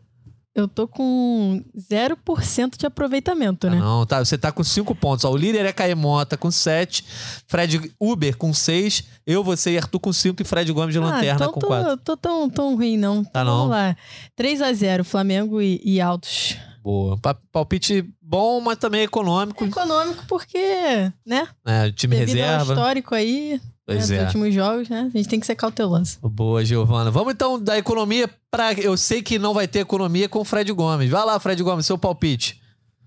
eu 0.56 0.66
tô 0.66 0.88
com 0.88 1.62
0% 1.78 2.78
de 2.78 2.86
aproveitamento, 2.86 3.68
né? 3.68 3.76
Ah, 3.76 3.80
não, 3.80 4.06
tá. 4.06 4.24
Você 4.24 4.38
tá 4.38 4.50
com 4.50 4.64
5 4.64 4.94
pontos. 4.94 5.26
Ó, 5.26 5.30
o 5.30 5.36
líder 5.36 5.66
é 5.66 5.72
Caemota 5.72 6.34
com 6.38 6.50
7, 6.50 7.04
Fred 7.46 7.92
Uber 8.00 8.34
com 8.38 8.54
6, 8.54 9.04
eu, 9.26 9.44
você 9.44 9.72
e 9.72 9.76
Arthur 9.76 10.00
com 10.00 10.12
5 10.14 10.40
e 10.40 10.44
Fred 10.46 10.72
Gomes 10.72 10.94
de 10.94 10.98
ah, 10.98 11.04
Lanterna 11.04 11.34
então 11.34 11.52
com 11.52 11.60
4. 11.60 11.88
Não 11.90 11.98
tô 11.98 12.16
tão, 12.16 12.48
tão 12.48 12.74
ruim, 12.74 12.96
não. 12.96 13.22
Tá 13.22 13.44
não. 13.44 13.68
Vamos 13.68 13.70
lá. 13.70 13.94
3 14.34 14.62
a 14.62 14.72
0 14.72 15.04
Flamengo 15.04 15.60
e, 15.60 15.78
e 15.84 16.00
Altos. 16.00 16.56
Boa. 16.82 17.18
Palpite 17.52 18.08
bom, 18.22 18.60
mas 18.60 18.78
também 18.78 19.02
econômico. 19.02 19.64
econômico 19.64 20.24
porque, 20.26 21.12
né? 21.26 21.48
É, 21.66 21.90
time 21.90 22.16
Devido 22.16 22.36
reserva. 22.36 22.72
Ao 22.72 22.78
histórico 22.78 23.14
aí, 23.14 23.60
Pois 23.86 24.10
é, 24.10 24.16
é. 24.16 24.18
Nos 24.18 24.26
últimos 24.26 24.54
jogos, 24.54 24.88
né? 24.88 25.08
A 25.14 25.16
gente 25.16 25.28
tem 25.28 25.38
que 25.38 25.46
ser 25.46 25.54
cauteloso. 25.54 26.18
Boa, 26.20 26.64
Giovana. 26.64 27.08
Vamos 27.08 27.32
então 27.32 27.62
da 27.62 27.78
economia 27.78 28.28
para. 28.50 28.72
Eu 28.72 28.96
sei 28.96 29.22
que 29.22 29.38
não 29.38 29.54
vai 29.54 29.68
ter 29.68 29.78
economia 29.78 30.28
com 30.28 30.40
o 30.40 30.44
Fred 30.44 30.72
Gomes. 30.72 31.08
Vai 31.08 31.24
lá, 31.24 31.38
Fred 31.38 31.62
Gomes, 31.62 31.86
seu 31.86 31.96
palpite. 31.96 32.60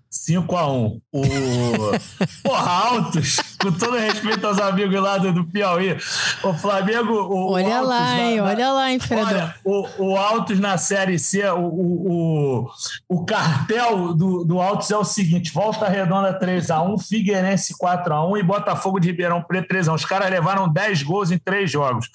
5x1. 0.10 1.02
O... 1.12 1.22
Porra, 2.42 2.72
altos. 2.72 3.38
Com 3.62 3.72
todo 3.74 3.98
respeito 3.98 4.46
aos 4.48 4.58
amigos 4.58 5.02
lá 5.02 5.18
do, 5.18 5.34
do 5.34 5.44
Piauí, 5.46 5.98
o 6.44 6.54
Flamengo. 6.54 7.14
O, 7.14 7.52
olha 7.52 7.82
o 7.82 7.86
lá, 7.86 8.18
hein? 8.18 8.38
Na, 8.38 8.44
olha 8.44 8.72
lá, 8.72 8.92
hein, 8.92 9.00
Fredão. 9.00 9.28
Olha, 9.28 9.56
o, 9.66 10.12
o 10.12 10.18
Altos 10.18 10.60
na 10.60 10.78
Série 10.78 11.20
C, 11.20 11.44
o, 11.50 11.66
o, 11.66 12.70
o, 13.08 13.26
cartel 13.26 14.14
do, 14.14 14.46
do 14.46 14.62
Altos 14.62 14.90
é 14.92 14.98
o 14.98 15.04
seguinte: 15.04 15.52
Volta 15.52 15.90
Redonda 15.90 16.40
3x1, 16.40 17.06
Figueirense 17.06 17.76
4x1 17.78 18.40
e 18.40 18.44
Botafogo 18.44 19.00
de 19.00 19.10
Ribeirão 19.10 19.42
Preto 19.42 19.74
3x1. 19.74 19.94
Os 19.94 20.06
caras 20.06 20.30
levaram 20.30 20.70
10 20.70 21.04
gols 21.04 21.32
em 21.32 21.38
três 21.38 21.70
jogos. 21.70 22.10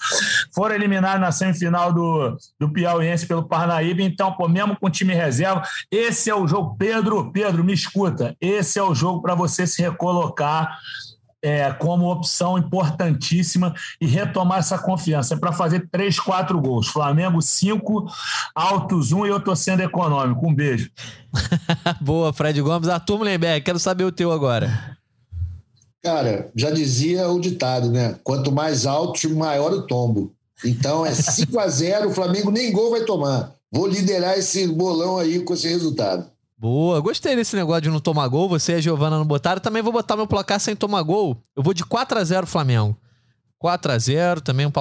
Foram 0.53 0.73
eliminados 0.73 1.21
na 1.21 1.31
semifinal 1.31 1.93
do, 1.93 2.35
do 2.59 2.71
Piauiense 2.71 3.27
pelo 3.27 3.47
Parnaíba. 3.47 4.01
Então, 4.01 4.31
pô, 4.33 4.47
mesmo 4.47 4.75
com 4.79 4.89
time 4.89 5.13
reserva, 5.13 5.61
esse 5.91 6.29
é 6.29 6.35
o 6.35 6.47
jogo. 6.47 6.75
Pedro, 6.77 7.31
Pedro, 7.31 7.63
me 7.63 7.73
escuta. 7.73 8.35
Esse 8.41 8.79
é 8.79 8.83
o 8.83 8.95
jogo 8.95 9.21
para 9.21 9.35
você 9.35 9.67
se 9.67 9.81
recolocar 9.81 10.75
é, 11.45 11.71
como 11.73 12.11
opção 12.11 12.57
importantíssima 12.57 13.75
e 14.01 14.07
retomar 14.07 14.57
essa 14.57 14.79
confiança. 14.79 15.35
É 15.35 15.37
para 15.37 15.51
fazer 15.51 15.87
três, 15.91 16.19
quatro 16.19 16.59
gols. 16.59 16.87
Flamengo, 16.87 17.39
cinco, 17.39 18.07
Altos, 18.55 19.11
um 19.11 19.27
e 19.27 19.29
eu 19.29 19.39
tô 19.39 19.55
sendo 19.55 19.83
econômico. 19.83 20.47
Um 20.47 20.55
beijo. 20.55 20.89
Boa, 22.01 22.33
Fred 22.33 22.59
Gomes. 22.59 22.89
Arthur 22.89 23.19
Mullenberg, 23.19 23.63
quero 23.63 23.77
saber 23.77 24.05
o 24.05 24.11
teu 24.11 24.31
agora. 24.31 24.97
Cara, 26.03 26.49
já 26.55 26.71
dizia 26.71 27.29
o 27.29 27.39
ditado, 27.39 27.91
né? 27.91 28.15
Quanto 28.23 28.51
mais 28.51 28.87
alto, 28.87 29.29
maior 29.35 29.71
o 29.71 29.83
tombo. 29.83 30.33
Então 30.63 31.05
é 31.05 31.13
5 31.13 31.59
a 31.59 31.67
0 31.67 32.09
o 32.09 32.13
Flamengo 32.13 32.49
nem 32.49 32.71
gol 32.71 32.89
vai 32.89 33.01
tomar. 33.01 33.53
Vou 33.71 33.85
liderar 33.85 34.35
esse 34.35 34.67
bolão 34.67 35.19
aí 35.19 35.39
com 35.41 35.53
esse 35.53 35.67
resultado. 35.67 36.25
Boa, 36.57 36.99
gostei 37.01 37.35
desse 37.35 37.55
negócio 37.55 37.81
de 37.81 37.89
não 37.89 37.99
tomar 37.99 38.27
gol. 38.27 38.47
Você 38.47 38.73
e 38.73 38.75
a 38.75 38.81
Giovana 38.81 39.17
não 39.17 39.25
botaram. 39.25 39.59
Também 39.59 39.81
vou 39.81 39.91
botar 39.91 40.15
meu 40.15 40.25
placar 40.27 40.59
sem 40.59 40.75
tomar 40.75 41.01
gol. 41.01 41.37
Eu 41.55 41.61
vou 41.61 41.73
de 41.73 41.83
4 41.83 42.17
a 42.17 42.23
0 42.23 42.47
Flamengo. 42.47 42.97
4 43.59 43.91
a 43.91 43.97
0 43.97 44.41
também 44.41 44.65
um 44.67 44.71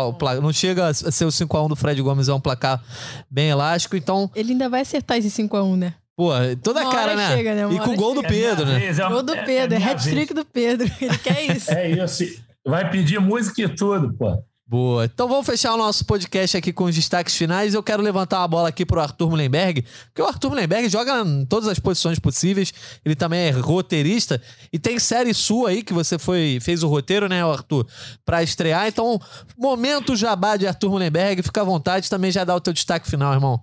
não 0.43 0.53
chega 0.53 0.89
a 0.89 0.95
ser 0.95 1.25
o 1.25 1.31
5 1.31 1.57
a 1.57 1.62
1 1.64 1.68
do 1.68 1.77
Fred 1.77 2.03
Gomes, 2.03 2.29
é 2.29 2.35
um 2.35 2.41
placar 2.41 2.83
bem 3.31 3.49
elástico, 3.49 3.97
então... 3.97 4.31
Ele 4.35 4.53
ainda 4.53 4.68
vai 4.68 4.83
acertar 4.83 5.16
esse 5.16 5.31
5 5.31 5.57
a 5.57 5.64
1 5.64 5.77
né? 5.77 5.95
Pô, 6.16 6.31
toda 6.62 6.83
a 6.83 6.91
cara, 6.91 7.16
né? 7.16 7.37
Chega, 7.37 7.55
né? 7.55 7.75
e 7.75 7.79
com 7.81 7.93
o 7.93 7.97
gol 7.97 8.14
do 8.14 8.22
Pedro, 8.22 8.66
né? 8.66 8.79
Vez, 8.79 8.99
é, 8.99 9.09
gol 9.09 9.22
do 9.22 9.33
Pedro, 9.33 9.79
é, 9.79 9.83
é 9.83 9.85
hat-trick 9.85 10.35
do 10.35 10.45
Pedro. 10.45 10.91
Ele 11.01 11.18
quer 11.18 11.43
isso. 11.57 11.72
É 11.72 11.91
isso. 11.91 12.25
Vai 12.64 12.91
pedir 12.91 13.18
música 13.20 13.62
e 13.62 13.68
tudo, 13.68 14.12
pô. 14.14 14.39
Boa. 14.75 15.05
Então 15.05 15.29
vamos 15.29 15.47
fechar 15.47 15.72
o 15.72 15.77
nosso 15.77 16.05
podcast 16.05 16.57
aqui 16.57 16.72
com 16.72 16.83
os 16.83 16.97
destaques 16.97 17.37
finais. 17.37 17.75
Eu 17.75 17.83
quero 17.83 18.03
levantar 18.03 18.41
uma 18.41 18.49
bola 18.49 18.70
aqui 18.70 18.85
pro 18.85 19.01
Arthur 19.01 19.31
Mullenberg, 19.31 19.85
porque 20.07 20.20
o 20.20 20.27
Arthur 20.27 20.51
Mullenberg 20.51 20.89
joga 20.89 21.20
em 21.20 21.47
todas 21.47 21.68
as 21.68 21.79
posições 21.79 22.18
possíveis. 22.18 22.75
Ele 23.05 23.14
também 23.14 23.47
é 23.47 23.51
roteirista 23.51 24.43
e 24.72 24.79
tem 24.81 24.99
série 24.99 25.33
sua 25.33 25.68
aí 25.68 25.81
que 25.81 25.93
você 25.93 26.18
foi 26.18 26.59
fez 26.61 26.83
o 26.83 26.89
roteiro, 26.89 27.29
né, 27.29 27.45
Arthur, 27.45 27.87
para 28.27 28.43
estrear. 28.43 28.89
Então, 28.89 29.20
momento 29.57 30.16
jabá 30.16 30.57
de 30.57 30.66
Arthur 30.66 30.91
Mullenberg, 30.91 31.45
fica 31.45 31.61
à 31.61 31.64
vontade, 31.64 32.11
também 32.11 32.33
já 32.33 32.43
dá 32.43 32.57
o 32.57 32.61
teu 32.61 32.72
destaque 32.72 33.09
final, 33.09 33.33
irmão. 33.33 33.62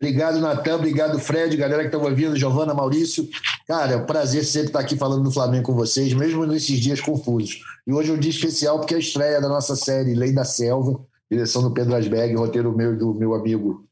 Obrigado, 0.00 0.40
Natan. 0.40 0.76
Obrigado, 0.76 1.18
Fred, 1.18 1.54
galera 1.58 1.82
que 1.82 1.94
estão 1.94 2.02
ouvindo, 2.02 2.34
Giovana, 2.34 2.72
Maurício. 2.72 3.28
Cara, 3.66 3.92
é 3.92 3.96
um 3.98 4.06
prazer 4.06 4.44
sempre 4.44 4.68
estar 4.68 4.80
aqui 4.80 4.96
falando 4.96 5.24
do 5.24 5.30
Flamengo 5.30 5.64
com 5.64 5.74
vocês, 5.74 6.14
mesmo 6.14 6.46
nesses 6.46 6.80
dias 6.80 7.02
confusos. 7.02 7.60
E 7.86 7.92
hoje 7.92 8.10
é 8.10 8.14
um 8.14 8.18
dia 8.18 8.30
especial 8.30 8.78
porque 8.78 8.94
é 8.94 8.96
a 8.96 9.00
estreia 9.00 9.42
da 9.42 9.48
nossa 9.48 9.76
série 9.76 10.14
Lei 10.14 10.32
da 10.32 10.42
Selva, 10.42 10.98
direção 11.30 11.62
do 11.62 11.72
Pedro 11.72 11.94
Asberg, 11.94 12.34
roteiro 12.34 12.74
meu 12.74 12.94
e 12.94 12.96
do 12.96 13.12
meu 13.12 13.34
amigo 13.34 13.84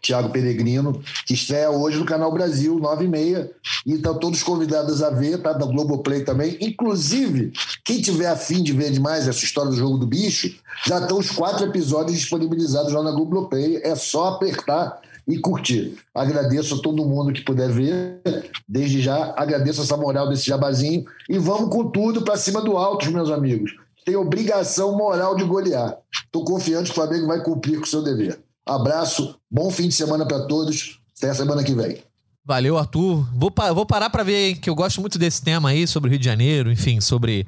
Tiago 0.00 0.30
Peregrino, 0.30 1.02
que 1.26 1.34
estreia 1.34 1.70
hoje 1.70 1.98
no 1.98 2.04
Canal 2.04 2.30
Brasil, 2.32 2.78
9 2.78 3.04
e 3.04 3.08
meia. 3.08 3.50
E 3.86 3.94
estão 3.94 4.18
todos 4.18 4.42
convidados 4.42 5.02
a 5.02 5.10
ver, 5.10 5.38
tá? 5.38 5.52
Da 5.52 5.66
Globoplay 5.66 6.24
também. 6.24 6.58
Inclusive, 6.60 7.52
quem 7.84 8.00
tiver 8.00 8.26
afim 8.26 8.62
de 8.62 8.72
ver 8.72 8.90
demais 8.90 9.26
essa 9.26 9.44
história 9.44 9.70
do 9.70 9.76
jogo 9.76 9.98
do 9.98 10.06
bicho, 10.06 10.54
já 10.86 10.98
estão 10.98 11.18
os 11.18 11.30
quatro 11.30 11.66
episódios 11.66 12.18
disponibilizados 12.18 12.92
lá 12.92 13.02
na 13.02 13.12
Globoplay. 13.12 13.80
É 13.82 13.94
só 13.94 14.28
apertar 14.28 15.00
e 15.26 15.38
curtir. 15.38 15.96
Agradeço 16.14 16.74
a 16.74 16.82
todo 16.82 17.04
mundo 17.04 17.32
que 17.32 17.42
puder 17.42 17.70
ver. 17.70 18.20
Desde 18.68 19.00
já, 19.00 19.32
agradeço 19.36 19.82
essa 19.82 19.96
moral 19.96 20.28
desse 20.28 20.46
jabazinho. 20.46 21.04
E 21.28 21.38
vamos 21.38 21.70
com 21.70 21.90
tudo 21.90 22.22
para 22.22 22.36
cima 22.36 22.60
do 22.60 22.76
alto, 22.76 23.10
meus 23.10 23.30
amigos. 23.30 23.72
Tem 24.04 24.16
obrigação 24.16 24.96
moral 24.96 25.34
de 25.34 25.44
golear. 25.44 25.96
Estou 26.12 26.44
confiante 26.44 26.86
que 26.86 26.90
o 26.90 26.94
Flamengo 26.94 27.26
vai 27.26 27.42
cumprir 27.42 27.78
com 27.78 27.84
o 27.84 27.88
seu 27.88 28.02
dever. 28.02 28.38
Abraço, 28.66 29.38
bom 29.50 29.70
fim 29.70 29.88
de 29.88 29.94
semana 29.94 30.26
para 30.26 30.46
todos. 30.46 31.00
Até 31.16 31.30
a 31.30 31.34
semana 31.34 31.62
que 31.62 31.74
vem. 31.74 32.02
Valeu, 32.44 32.76
Arthur. 32.76 33.26
Vou, 33.34 33.50
pa 33.50 33.72
vou 33.72 33.86
parar 33.86 34.10
para 34.10 34.22
ver, 34.22 34.50
hein, 34.50 34.56
que 34.56 34.68
eu 34.68 34.74
gosto 34.74 35.00
muito 35.00 35.18
desse 35.18 35.42
tema 35.42 35.70
aí, 35.70 35.86
sobre 35.86 36.08
o 36.08 36.10
Rio 36.10 36.18
de 36.18 36.24
Janeiro, 36.24 36.70
enfim, 36.70 37.00
sobre 37.00 37.46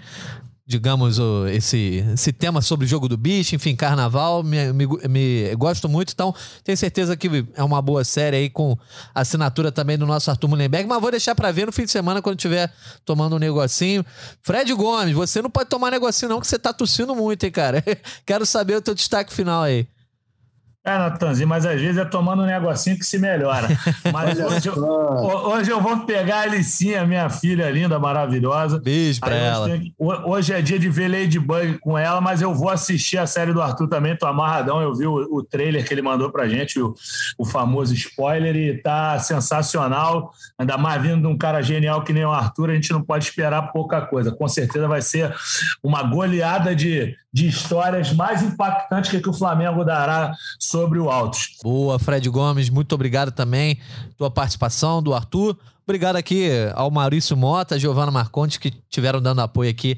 digamos, 0.67 1.19
esse, 1.53 2.05
esse 2.13 2.33
tema 2.33 2.61
sobre 2.61 2.87
o 2.87 2.89
jogo 2.89 3.09
do 3.09 3.17
bicho, 3.17 3.55
enfim, 3.55 3.77
carnaval, 3.77 4.43
me, 4.43 4.73
me, 4.73 4.87
me, 5.09 5.55
gosto 5.55 5.89
muito, 5.89 6.13
então 6.13 6.35
tenho 6.65 6.77
certeza 6.77 7.17
que 7.17 7.47
é 7.55 7.63
uma 7.63 7.81
boa 7.81 8.03
série 8.03 8.37
aí 8.37 8.51
com 8.51 8.77
assinatura 9.15 9.71
também 9.71 9.97
do 9.97 10.05
nosso 10.05 10.29
Arthur 10.29 10.49
Mullenberg, 10.49 10.89
mas 10.89 11.01
vou 11.01 11.13
deixar 11.13 11.37
para 11.37 11.53
ver 11.53 11.67
no 11.67 11.73
fim 11.73 11.85
de 11.85 11.93
semana 11.93 12.21
quando 12.21 12.37
estiver 12.37 12.73
tomando 13.05 13.37
um 13.37 13.39
negocinho. 13.39 14.05
Fred 14.43 14.75
Gomes, 14.75 15.15
você 15.15 15.41
não 15.41 15.51
pode 15.51 15.71
tomar 15.71 15.93
negocinho 15.93 16.31
não, 16.31 16.41
que 16.41 16.49
você 16.49 16.59
tá 16.59 16.73
tossindo 16.73 17.15
muito, 17.15 17.45
hein, 17.45 17.53
cara? 17.53 17.85
Quero 18.27 18.45
saber 18.45 18.75
o 18.75 18.83
teu 18.83 18.95
destaque 18.95 19.33
final 19.33 19.63
aí. 19.63 19.87
É, 20.87 20.97
Natanzinho, 20.97 21.49
mas 21.49 21.67
às 21.67 21.81
vezes 21.81 21.97
é 21.97 22.05
tomando 22.05 22.45
um 22.45 22.47
negocinho 22.47 22.97
que 22.97 23.05
se 23.05 23.19
melhora. 23.19 23.67
Mas 24.13 24.39
hoje, 24.39 24.69
eu, 24.69 24.77
hoje 24.77 25.69
eu 25.69 25.81
vou 25.81 25.99
pegar 26.07 26.37
a 26.37 26.43
Alicinha, 26.43 27.05
minha 27.05 27.29
filha 27.29 27.69
linda, 27.69 27.99
maravilhosa. 27.99 28.79
Beijo 28.79 29.19
pra 29.19 29.35
ela. 29.35 29.67
Hoje, 29.67 29.93
hoje, 29.99 30.53
é 30.53 30.63
dia 30.63 30.79
de 30.79 30.89
ver 30.89 31.09
Ladybug 31.09 31.79
com 31.81 31.99
ela, 31.99 32.21
mas 32.21 32.41
eu 32.41 32.55
vou 32.55 32.71
assistir 32.71 33.19
a 33.19 33.27
série 33.27 33.53
do 33.53 33.61
Arthur 33.61 33.89
também, 33.89 34.17
tô 34.17 34.27
amarradão. 34.27 34.81
Eu 34.81 34.95
vi 34.95 35.09
o, 35.09 35.15
o 35.39 35.43
trailer 35.43 35.85
que 35.85 35.93
ele 35.93 36.03
mandou 36.03 36.31
pra 36.31 36.47
gente, 36.47 36.81
o, 36.81 36.95
o, 37.37 37.45
famoso 37.45 37.93
spoiler, 37.93 38.55
e 38.55 38.81
tá 38.81 39.19
sensacional. 39.19 40.31
Ainda 40.57 40.79
mais 40.79 41.03
vindo 41.03 41.21
de 41.21 41.27
um 41.27 41.37
cara 41.37 41.63
genial 41.63 42.05
que 42.05 42.13
nem 42.13 42.25
o 42.25 42.31
Arthur, 42.31 42.71
a 42.71 42.75
gente 42.75 42.93
não 42.93 43.03
pode 43.03 43.25
esperar 43.25 43.73
pouca 43.73 44.03
coisa. 44.03 44.31
Com 44.31 44.47
certeza 44.47 44.87
vai 44.87 45.03
ser 45.03 45.35
uma 45.83 46.05
goleada 46.05 46.77
de, 46.77 47.13
de 47.33 47.49
histórias 47.49 48.13
mais 48.13 48.41
impactantes 48.41 49.11
que, 49.11 49.21
que 49.21 49.29
o 49.29 49.35
Flamengo 49.35 49.85
dará 49.85 50.33
sobre 50.61 50.76
o 50.85 51.11
Altos. 51.11 51.57
Boa, 51.63 51.99
Fred 51.99 52.29
Gomes, 52.29 52.69
muito 52.71 52.95
obrigado 52.95 53.31
também 53.31 53.79
tua 54.17 54.31
participação, 54.31 55.03
do 55.03 55.15
Arthur. 55.15 55.57
Obrigado 55.89 56.17
aqui 56.17 56.51
ao 56.75 56.91
Maurício 56.91 57.37
Mota, 57.37 57.79
Giovana 57.79 58.11
Marcontes, 58.11 58.59
que 58.59 58.73
tiveram 58.91 59.23
dando 59.23 59.41
apoio 59.41 59.71
aqui 59.71 59.97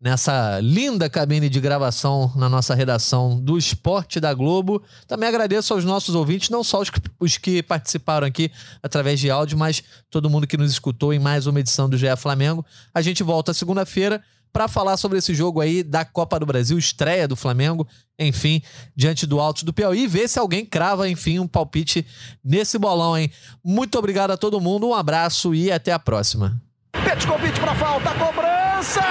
nessa 0.00 0.60
linda 0.60 1.10
cabine 1.10 1.48
de 1.48 1.60
gravação 1.60 2.30
na 2.36 2.48
nossa 2.48 2.72
redação 2.72 3.40
do 3.40 3.58
Esporte 3.58 4.20
da 4.20 4.32
Globo. 4.32 4.80
Também 5.08 5.28
agradeço 5.28 5.74
aos 5.74 5.84
nossos 5.84 6.14
ouvintes, 6.14 6.50
não 6.50 6.62
só 6.62 6.80
os 6.80 6.88
que, 6.88 7.00
os 7.18 7.36
que 7.36 7.64
participaram 7.64 8.24
aqui 8.24 8.48
através 8.80 9.18
de 9.18 9.28
áudio, 9.28 9.58
mas 9.58 9.82
todo 10.08 10.30
mundo 10.30 10.46
que 10.46 10.56
nos 10.56 10.70
escutou 10.70 11.12
em 11.12 11.18
mais 11.18 11.48
uma 11.48 11.58
edição 11.58 11.90
do 11.90 11.98
GE 11.98 12.16
Flamengo. 12.16 12.64
A 12.94 13.02
gente 13.02 13.24
volta 13.24 13.52
segunda-feira 13.52 14.22
para 14.54 14.68
falar 14.68 14.96
sobre 14.96 15.18
esse 15.18 15.34
jogo 15.34 15.60
aí 15.60 15.82
da 15.82 16.04
Copa 16.04 16.38
do 16.38 16.46
Brasil, 16.46 16.78
estreia 16.78 17.26
do 17.26 17.34
Flamengo, 17.34 17.88
enfim, 18.18 18.62
diante 18.94 19.26
do 19.26 19.40
Alto 19.40 19.64
do 19.64 19.72
Piauí, 19.72 20.06
ver 20.06 20.28
se 20.28 20.38
alguém 20.38 20.64
crava, 20.64 21.08
enfim, 21.08 21.38
um 21.38 21.48
palpite 21.48 22.06
nesse 22.44 22.78
bolão, 22.78 23.16
hein? 23.16 23.30
Muito 23.62 23.98
obrigado 23.98 24.30
a 24.30 24.36
todo 24.36 24.60
mundo, 24.60 24.88
um 24.88 24.94
abraço 24.94 25.54
e 25.54 25.70
até 25.70 25.92
a 25.92 25.98
próxima. 25.98 26.60
Petkovic 26.92 27.58
para 27.58 27.74
falta, 27.74 28.10
cobrança! 28.14 29.02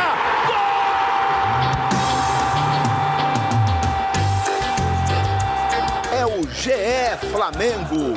Gol! 0.47 0.63
É 6.17 6.25
o 6.25 6.43
GE 6.53 7.27
Flamengo. 7.31 8.13